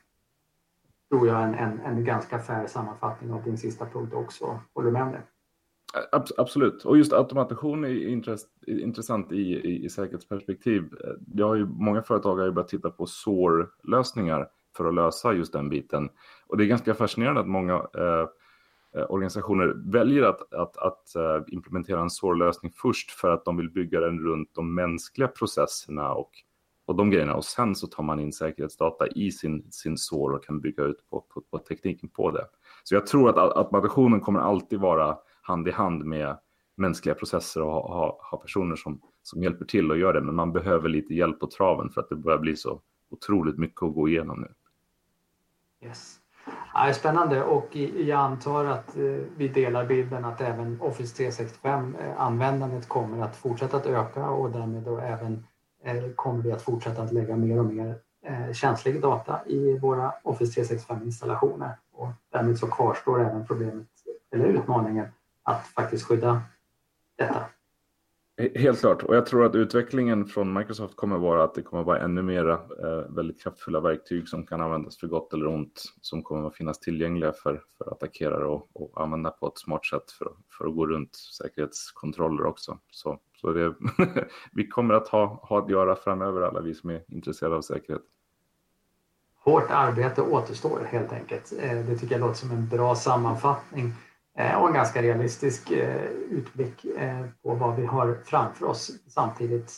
tror 1.10 1.28
jag, 1.28 1.44
en, 1.44 1.54
en, 1.54 1.80
en 1.80 2.06
ganska 2.06 2.40
fair 2.40 2.68
sammanfattning 2.68 3.32
av 3.32 3.44
din 3.44 3.58
sista 3.58 3.86
punkt 3.86 4.14
också. 4.14 4.60
Håller 4.74 4.88
du 4.88 4.94
med 4.94 5.04
om 5.04 5.12
det? 5.12 5.22
Absolut, 6.38 6.86
och 6.86 6.98
just 6.98 7.14
automation 7.14 7.86
är 7.86 8.08
intressant 8.68 9.32
i, 9.32 9.36
i, 9.36 9.86
i 9.86 9.90
säkerhetsperspektiv. 9.90 10.90
Det 11.20 11.44
har 11.44 11.56
ju, 11.56 11.66
många 11.66 12.02
företag 12.02 12.36
har 12.36 12.46
ju 12.46 12.52
börjat 12.52 12.68
titta 12.68 12.90
på 12.90 13.06
SOAR-lösningar 13.06 14.48
för 14.78 14.86
att 14.86 14.94
lösa 14.94 15.34
just 15.34 15.54
den 15.54 15.70
biten. 15.70 16.10
Och 16.48 16.58
det 16.58 16.64
är 16.64 16.68
ganska 16.68 16.94
fascinerande 16.94 17.42
att 17.42 17.48
många 17.48 17.74
eh, 17.74 18.28
eh 18.96 19.06
organisationer 19.10 19.74
väljer 19.92 20.24
att, 20.24 20.54
att, 20.54 20.78
att 20.78 21.16
eh, 21.16 21.44
implementera 21.48 22.02
en 22.02 22.10
SOAR-lösning 22.10 22.72
först 22.76 23.12
för 23.12 23.32
att 23.32 23.46
de 23.46 23.58
vill 23.58 23.70
bygga 23.70 24.00
den 24.00 24.20
runt 24.20 24.50
de 24.54 24.76
mänskliga 24.76 25.28
processerna 25.28 26.14
och 26.14 26.32
och 26.88 26.96
de 26.96 27.10
grejerna. 27.10 27.36
Och 27.36 27.46
sen 27.46 27.76
så 27.76 27.88
tar 27.88 28.04
man 28.04 28.20
in 28.20 28.34
säkerhetsdata 28.34 29.08
i 29.08 29.32
sin, 29.32 29.72
sin 29.72 29.98
SOR 29.98 30.32
och 30.32 30.44
kan 30.44 30.62
bygga 30.62 30.84
ut 30.84 31.10
på, 31.10 31.22
på, 31.22 31.42
på 31.42 31.58
tekniken 31.58 32.10
på 32.10 32.32
det. 32.32 32.46
Så 32.84 32.96
jag 32.96 33.08
tror 33.08 33.30
att 33.30 33.58
automationen 33.58 34.20
kommer 34.20 34.40
alltid 34.40 34.80
vara 34.80 35.18
hand 35.42 35.68
i 35.68 35.72
hand 35.72 36.06
med 36.06 36.38
mänskliga 36.78 37.16
processer 37.16 37.62
och 37.62 37.72
ha, 37.72 37.88
ha, 37.88 38.20
ha, 38.32 38.38
personer 38.38 38.76
som, 38.76 39.02
som 39.24 39.44
hjälper 39.44 39.66
till 39.66 39.92
och 39.92 39.98
gör 39.98 40.14
det. 40.14 40.22
Men 40.22 40.36
man 40.36 40.54
behöver 40.54 40.90
lite 40.90 41.14
hjälp 41.14 41.40
på 41.40 41.48
traven 41.48 41.90
för 41.90 42.02
att 42.02 42.10
det 42.10 42.16
börjar 42.16 42.40
bli 42.40 42.56
så 42.56 42.82
otroligt 43.10 43.58
mycket 43.58 43.84
att 43.84 43.94
gå 43.94 44.10
igenom 44.10 44.42
nu. 44.42 44.54
Yes. 45.88 46.20
Ja, 46.74 46.94
spännande 46.94 47.44
och 47.44 47.76
jag 47.76 48.20
antar 48.20 48.66
att 48.66 48.98
eh, 48.98 49.04
vi 49.38 49.48
delar 49.48 49.86
bilden 49.86 50.26
att 50.26 50.42
även 50.42 50.82
Office 50.82 51.24
365-användandet 51.24 52.84
eh, 52.84 52.88
kommer 52.88 53.22
att 53.22 53.36
fortsätta 53.36 53.78
att 53.78 53.86
öka 53.86 54.30
och 54.30 54.52
därmed 54.52 54.84
då 54.84 54.98
även 54.98 55.44
Eh, 55.84 56.04
kommer 56.16 56.44
vi 56.44 56.52
att 56.52 56.62
fortsätta 56.62 57.02
att 57.02 57.14
lägga 57.14 57.36
mer 57.36 57.60
och 57.60 57.66
mer 57.66 57.96
eh, 58.26 58.54
känslig 58.54 59.02
data 59.02 59.40
i 59.46 59.80
våra 59.80 60.14
Office 60.24 60.62
365-installationer. 60.62 61.72
Och 61.92 62.10
därmed 62.32 62.60
så 62.60 62.68
kvarstår 62.68 63.22
även 63.22 63.48
problemet, 63.48 63.88
eller 64.32 64.46
utmaningen, 64.46 65.08
att 65.44 65.68
faktiskt 65.68 66.06
skydda 66.06 66.42
detta. 67.18 67.46
Helt 68.56 68.80
klart, 68.80 69.04
och 69.04 69.16
jag 69.16 69.26
tror 69.26 69.46
att 69.46 69.56
utvecklingen 69.56 70.26
från 70.26 70.54
Microsoft 70.54 70.96
kommer 70.96 71.18
vara 71.18 71.44
att 71.44 71.56
det 71.56 71.62
kommer 71.62 71.84
vara 71.84 72.00
ännu 72.00 72.22
mera 72.22 72.54
eh, 72.54 73.16
väldigt 73.16 73.42
kraftfulla 73.42 73.80
verktyg 73.80 74.30
som 74.30 74.46
kan 74.46 74.62
användas 74.62 74.98
för 74.98 75.08
gott 75.08 75.34
eller 75.34 75.48
ont, 75.48 75.84
som 76.02 76.24
kommer 76.24 76.48
att 76.48 76.56
finnas 76.56 76.80
tillgängliga 76.80 77.34
för, 77.34 77.62
för 77.78 77.92
attackerare 77.92 78.46
och, 78.46 78.70
och 78.74 79.02
använda 79.02 79.32
på 79.32 79.48
ett 79.48 79.58
smart 79.58 79.86
sätt 79.86 80.12
för, 80.12 80.32
för 80.58 80.66
att 80.66 80.76
gå 80.76 80.88
runt 80.88 81.16
säkerhetskontroller 81.16 82.46
också. 82.46 82.80
Så 82.92 83.20
så 83.42 83.54
det, 83.54 83.74
vi 84.52 84.68
kommer 84.68 84.94
att 84.94 85.08
ha, 85.08 85.26
ha 85.44 85.60
att 85.60 85.70
göra 85.70 85.96
framöver, 85.96 86.42
alla 86.42 86.62
vi 86.62 86.74
som 86.74 86.90
är 86.90 87.04
intresserade 87.08 87.56
av 87.56 87.62
säkerhet. 87.62 88.02
Hårt 89.44 89.72
arbete 89.72 90.22
återstår 90.22 90.80
helt 90.90 91.14
enkelt. 91.14 91.54
Eh, 91.62 91.78
det 91.78 91.98
tycker 91.98 92.16
jag 92.16 92.22
låter 92.22 92.36
som 92.36 92.52
en 92.52 92.68
bra 92.68 92.96
sammanfattning 92.96 93.94
eh, 94.38 94.62
och 94.62 94.68
en 94.68 94.74
ganska 94.74 95.02
realistisk 95.02 95.72
eh, 95.72 96.06
utblick 96.30 96.86
på 97.44 97.56
vad 97.56 97.76
vi 97.76 97.86
har 97.86 98.18
framför 98.26 98.66
oss. 98.66 98.92
Samtidigt 99.08 99.78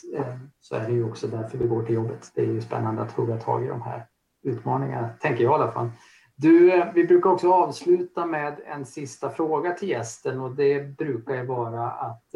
så 0.60 0.74
är 0.74 0.86
det 0.86 0.92
ju 0.92 1.04
också 1.04 1.26
därför 1.26 1.58
vi 1.58 1.66
går 1.66 1.82
till 1.82 1.94
jobbet. 1.94 2.32
Det 2.34 2.40
är 2.40 2.46
ju 2.46 2.60
spännande 2.60 3.02
att 3.02 3.12
hugga 3.12 3.36
tag 3.36 3.64
i 3.64 3.68
de 3.68 3.82
här 3.82 4.06
utmaningarna, 4.42 5.08
tänker 5.20 5.44
jag 5.44 5.52
i 5.52 5.54
alla 5.54 5.72
fall. 5.72 5.90
Du, 6.36 6.84
vi 6.94 7.04
brukar 7.04 7.30
också 7.30 7.52
avsluta 7.52 8.26
med 8.26 8.60
en 8.66 8.86
sista 8.86 9.30
fråga 9.30 9.72
till 9.72 9.88
gästen 9.88 10.40
och 10.40 10.50
det 10.50 10.96
brukar 10.96 11.34
ju 11.34 11.46
vara 11.46 11.90
att 11.90 12.34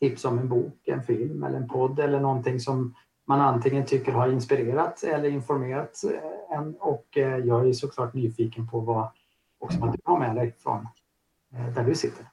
tips 0.00 0.24
om 0.24 0.38
en 0.38 0.48
bok, 0.48 0.78
en 0.84 1.02
film 1.02 1.42
eller 1.42 1.56
en 1.56 1.68
podd 1.68 1.98
eller 1.98 2.20
någonting 2.20 2.60
som 2.60 2.94
man 3.28 3.40
antingen 3.40 3.86
tycker 3.86 4.12
har 4.12 4.28
inspirerat 4.28 5.02
eller 5.02 5.28
informerat 5.28 6.04
eh, 6.04 6.58
en. 6.58 6.74
Och 6.74 7.18
eh, 7.18 7.38
jag 7.38 7.68
är 7.68 7.72
såklart 7.72 8.14
nyfiken 8.14 8.68
på 8.68 8.80
vad, 8.80 9.08
också 9.58 9.80
vad 9.80 9.92
du 9.92 9.98
har 10.04 10.18
med 10.18 10.36
dig 10.36 10.56
från 10.58 10.86
eh, 11.54 11.74
där 11.74 11.84
du 11.84 11.94
sitter. 11.94 12.26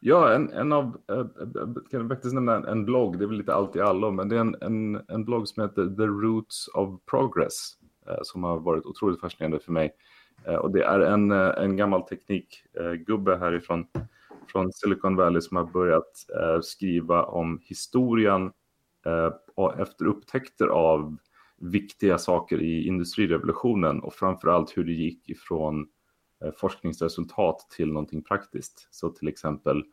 Ja, 0.00 0.34
en, 0.34 0.52
en 0.52 0.72
av, 0.72 0.96
jag 1.06 1.90
kan 1.90 2.08
faktiskt 2.08 2.34
nämna 2.34 2.56
en, 2.56 2.64
en 2.64 2.84
blogg, 2.84 3.18
det 3.18 3.24
är 3.24 3.26
väl 3.26 3.38
lite 3.38 3.54
allt 3.54 3.76
i 3.76 3.80
allo, 3.80 4.10
men 4.10 4.28
det 4.28 4.36
är 4.36 4.40
en, 4.40 4.56
en, 4.60 5.04
en 5.08 5.24
blogg 5.24 5.48
som 5.48 5.62
heter 5.62 5.96
The 5.96 6.06
Roots 6.06 6.68
of 6.74 7.00
Progress 7.10 7.72
som 8.22 8.44
har 8.44 8.60
varit 8.60 8.86
otroligt 8.86 9.20
fascinerande 9.20 9.58
för 9.58 9.72
mig. 9.72 9.94
Och 10.60 10.70
det 10.70 10.84
är 10.84 11.00
en, 11.00 11.30
en 11.32 11.76
gammal 11.76 12.02
teknikgubbe 12.02 13.36
härifrån 13.36 13.86
från 14.48 14.72
Silicon 14.72 15.16
Valley 15.16 15.40
som 15.40 15.56
har 15.56 15.64
börjat 15.64 16.26
eh, 16.40 16.60
skriva 16.60 17.24
om 17.24 17.60
historien 17.64 18.52
eh, 19.06 19.80
efter 19.80 20.06
upptäckter 20.06 20.66
av 20.66 21.16
viktiga 21.56 22.18
saker 22.18 22.60
i 22.60 22.86
industrirevolutionen 22.86 24.00
och 24.00 24.14
framför 24.14 24.48
allt 24.48 24.76
hur 24.76 24.84
det 24.84 24.92
gick 24.92 25.28
ifrån 25.28 25.88
eh, 26.44 26.52
forskningsresultat 26.56 27.66
till 27.76 27.92
någonting 27.92 28.22
praktiskt. 28.22 28.88
Så 28.90 29.10
till 29.10 29.28
exempel 29.28 29.84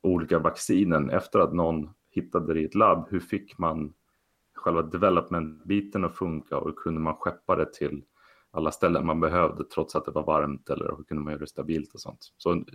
olika 0.00 0.38
vaccinen 0.38 1.10
efter 1.10 1.38
att 1.38 1.54
någon 1.54 1.90
hittade 2.10 2.54
det 2.54 2.60
i 2.60 2.64
ett 2.64 2.74
labb, 2.74 3.06
hur 3.10 3.20
fick 3.20 3.58
man 3.58 3.94
själva 4.54 4.82
development-biten 4.82 6.04
att 6.04 6.16
funka 6.16 6.56
och 6.56 6.66
hur 6.66 6.74
kunde 6.76 7.00
man 7.00 7.14
skeppa 7.14 7.56
det 7.56 7.72
till 7.72 8.02
alla 8.52 8.70
ställen 8.70 9.06
man 9.06 9.20
behövde 9.20 9.64
trots 9.64 9.96
att 9.96 10.04
det 10.04 10.10
var 10.10 10.22
varmt 10.22 10.70
eller 10.70 10.96
hur 10.96 11.04
kunde 11.04 11.22
man 11.22 11.32
göra 11.32 11.40
det 11.40 11.46
stabilt 11.46 11.94
och 11.94 12.00
sånt. 12.00 12.32
Så 12.36 12.52
en 12.52 12.66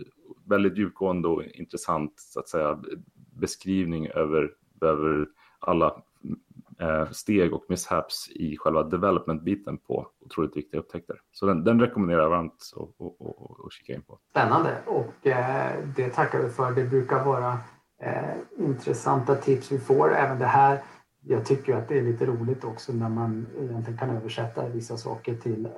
väldigt 0.44 0.78
djupgående 0.78 1.28
och 1.28 1.42
intressant 1.42 2.12
så 2.16 2.40
att 2.40 2.48
säga 2.48 2.78
beskrivning 3.32 4.08
över, 4.08 4.50
över 4.80 5.26
alla 5.58 6.02
eh, 6.80 7.10
steg 7.10 7.54
och 7.54 7.64
mishaps 7.68 8.28
i 8.30 8.56
själva 8.56 8.82
development-biten 8.82 9.78
på 9.78 10.08
otroligt 10.20 10.56
viktiga 10.56 10.80
upptäckter. 10.80 11.20
Så 11.32 11.46
den, 11.46 11.64
den 11.64 11.80
rekommenderar 11.80 12.22
jag 12.22 12.30
varmt 12.30 12.72
att 13.66 13.72
kika 13.72 13.94
in 13.94 14.02
på. 14.02 14.18
Spännande 14.30 14.78
och 14.86 15.26
eh, 15.26 15.84
det 15.96 16.08
tackar 16.08 16.42
vi 16.42 16.50
för. 16.50 16.72
Det 16.72 16.84
brukar 16.84 17.24
vara 17.24 17.58
eh, 18.02 18.36
intressanta 18.58 19.34
tips 19.34 19.72
vi 19.72 19.78
får. 19.78 20.14
Även 20.14 20.38
det 20.38 20.46
här 20.46 20.82
jag 21.22 21.46
tycker 21.46 21.76
att 21.76 21.88
det 21.88 21.98
är 21.98 22.02
lite 22.02 22.26
roligt 22.26 22.64
också 22.64 22.92
när 22.92 23.08
man 23.08 23.46
egentligen 23.60 23.98
kan 23.98 24.10
översätta 24.10 24.68
vissa 24.68 24.96
saker 24.96 25.34
till 25.34 25.68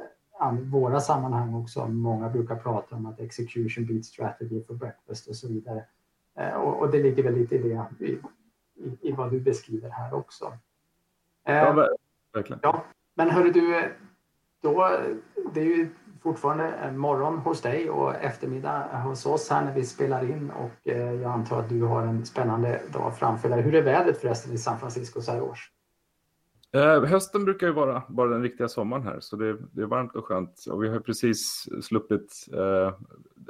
våra 0.62 1.00
sammanhang 1.00 1.54
också. 1.54 1.88
Många 1.88 2.28
brukar 2.28 2.56
prata 2.56 2.96
om 2.96 3.06
att 3.06 3.20
execution 3.20 3.86
beats 3.86 4.08
strategy 4.08 4.64
for 4.64 4.74
breakfast 4.74 5.28
och 5.28 5.36
så 5.36 5.48
vidare. 5.48 5.84
Eh, 6.38 6.52
och, 6.52 6.78
och 6.78 6.90
det 6.90 7.02
ligger 7.02 7.22
väl 7.22 7.34
lite 7.34 7.54
i 7.54 7.58
det, 7.58 8.04
i, 8.04 8.18
i, 8.74 9.08
i 9.08 9.12
vad 9.12 9.30
du 9.30 9.40
beskriver 9.40 9.90
här 9.90 10.14
också. 10.14 10.52
Ja, 11.44 11.88
verkligen. 12.32 12.60
Ja, 12.62 12.84
men 13.14 13.30
hörru 13.30 13.52
du, 13.52 13.94
då, 14.60 14.98
det 15.54 15.60
är 15.60 15.64
ju 15.64 15.90
fortfarande 16.22 16.92
morgon 16.92 17.38
hos 17.38 17.60
dig 17.60 17.90
och 17.90 18.14
eftermiddag 18.14 19.02
hos 19.04 19.26
oss 19.26 19.50
här 19.50 19.64
när 19.64 19.74
vi 19.74 19.84
spelar 19.84 20.30
in 20.30 20.50
och 20.50 20.88
eh, 20.88 21.12
jag 21.12 21.32
antar 21.32 21.60
att 21.60 21.68
du 21.68 21.82
har 21.82 22.02
en 22.02 22.26
spännande 22.26 22.80
dag 22.92 23.16
framför 23.18 23.48
dig. 23.48 23.62
Hur 23.62 23.74
är 23.74 23.82
vädret 23.82 24.20
förresten 24.20 24.52
i 24.52 24.58
San 24.58 24.78
Francisco 24.78 25.20
så 25.20 25.32
här 25.32 25.42
års? 25.42 25.70
Eh, 26.72 27.04
hösten 27.04 27.44
brukar 27.44 27.66
ju 27.66 27.72
vara 27.72 28.02
bara 28.08 28.30
den 28.30 28.42
riktiga 28.42 28.68
sommaren 28.68 29.02
här, 29.02 29.20
så 29.20 29.36
det, 29.36 29.56
det 29.72 29.82
är 29.82 29.86
varmt 29.86 30.16
och 30.16 30.24
skönt. 30.24 30.64
Och 30.70 30.84
vi 30.84 30.88
har 30.88 31.00
precis 31.00 31.68
sluppit 31.82 32.46
eh, 32.52 32.94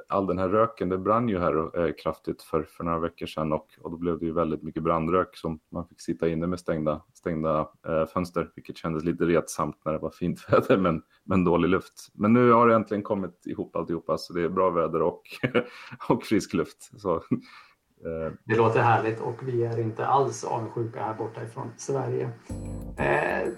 all 0.08 0.26
den 0.26 0.38
här 0.38 0.48
röken. 0.48 0.88
Det 0.88 0.98
brann 0.98 1.28
ju 1.28 1.38
här 1.38 1.80
eh, 1.80 1.92
kraftigt 2.02 2.42
för, 2.42 2.62
för 2.62 2.84
några 2.84 2.98
veckor 2.98 3.26
sedan 3.26 3.52
och, 3.52 3.66
och 3.80 3.90
då 3.90 3.96
blev 3.96 4.18
det 4.18 4.26
ju 4.26 4.32
väldigt 4.32 4.62
mycket 4.62 4.82
brandrök 4.82 5.36
som 5.36 5.60
man 5.70 5.86
fick 5.86 6.00
sitta 6.00 6.28
inne 6.28 6.46
med 6.46 6.60
stängda, 6.60 7.02
stängda 7.14 7.68
eh, 7.86 8.06
fönster, 8.06 8.50
vilket 8.54 8.76
kändes 8.76 9.04
lite 9.04 9.24
retsamt 9.24 9.76
när 9.84 9.92
det 9.92 9.98
var 9.98 10.10
fint 10.10 10.46
väder 10.52 10.76
men, 10.76 11.02
men 11.24 11.44
dålig 11.44 11.68
luft. 11.68 12.08
Men 12.14 12.32
nu 12.32 12.52
har 12.52 12.68
det 12.68 12.74
äntligen 12.74 13.02
kommit 13.02 13.46
ihop 13.46 13.76
alltihopa, 13.76 14.18
så 14.18 14.32
det 14.32 14.42
är 14.42 14.48
bra 14.48 14.70
väder 14.70 15.02
och, 15.02 15.22
och 16.08 16.24
frisk 16.24 16.54
luft. 16.54 17.00
Så 17.00 17.22
det 18.44 18.57
låter 18.57 18.80
härligt 18.80 19.20
och 19.20 19.48
vi 19.48 19.64
är 19.64 19.80
inte 19.80 20.07
alls 20.07 20.44
avundsjuka 20.44 21.05
här 21.05 21.14
borta 21.14 21.42
ifrån 21.44 21.70
Sverige. 21.76 22.30
Eh, 22.96 23.48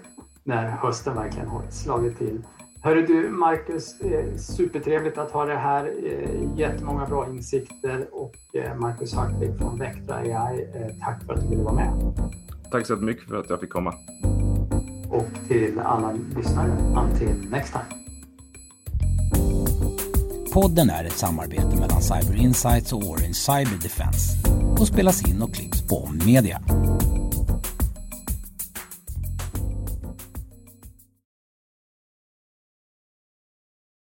när 0.43 0.69
hösten 0.69 1.15
verkligen 1.15 1.47
har 1.47 1.61
slagit 1.69 2.17
till. 2.17 2.43
Hörru 2.81 3.05
du 3.05 3.29
Marcus, 3.29 4.01
eh, 4.01 4.35
supertrevligt 4.35 5.17
att 5.17 5.31
ha 5.31 5.45
det 5.45 5.55
här. 5.55 5.93
Eh, 6.05 6.59
jättemånga 6.59 7.05
bra 7.05 7.27
insikter 7.29 8.07
och 8.11 8.35
eh, 8.53 8.75
Marcus 8.75 9.13
Hartvig 9.13 9.57
från 9.57 9.79
Vectra 9.79 10.15
AI, 10.15 10.69
eh, 10.75 11.05
tack 11.05 11.23
för 11.25 11.33
att 11.33 11.41
du 11.41 11.47
ville 11.47 11.63
vara 11.63 11.75
med. 11.75 12.15
Tack 12.71 12.85
så 12.85 12.95
mycket 12.95 13.29
för 13.29 13.35
att 13.35 13.49
jag 13.49 13.59
fick 13.59 13.69
komma. 13.69 13.93
Och 15.09 15.47
till 15.47 15.79
alla 15.79 16.13
lyssnare, 16.35 16.71
until 16.97 17.49
next 17.49 17.73
time. 17.73 18.02
Podden 20.53 20.89
är 20.89 21.05
ett 21.05 21.17
samarbete 21.17 21.75
mellan 21.75 22.01
Cyber 22.01 22.35
Insights 22.35 22.93
och 22.93 23.03
Orange 23.03 23.33
Cyber 23.33 23.77
Defense 23.81 24.37
och 24.79 24.87
spelas 24.87 25.29
in 25.29 25.41
och 25.41 25.53
klipps 25.53 25.81
på 25.81 26.09
Media. 26.25 26.61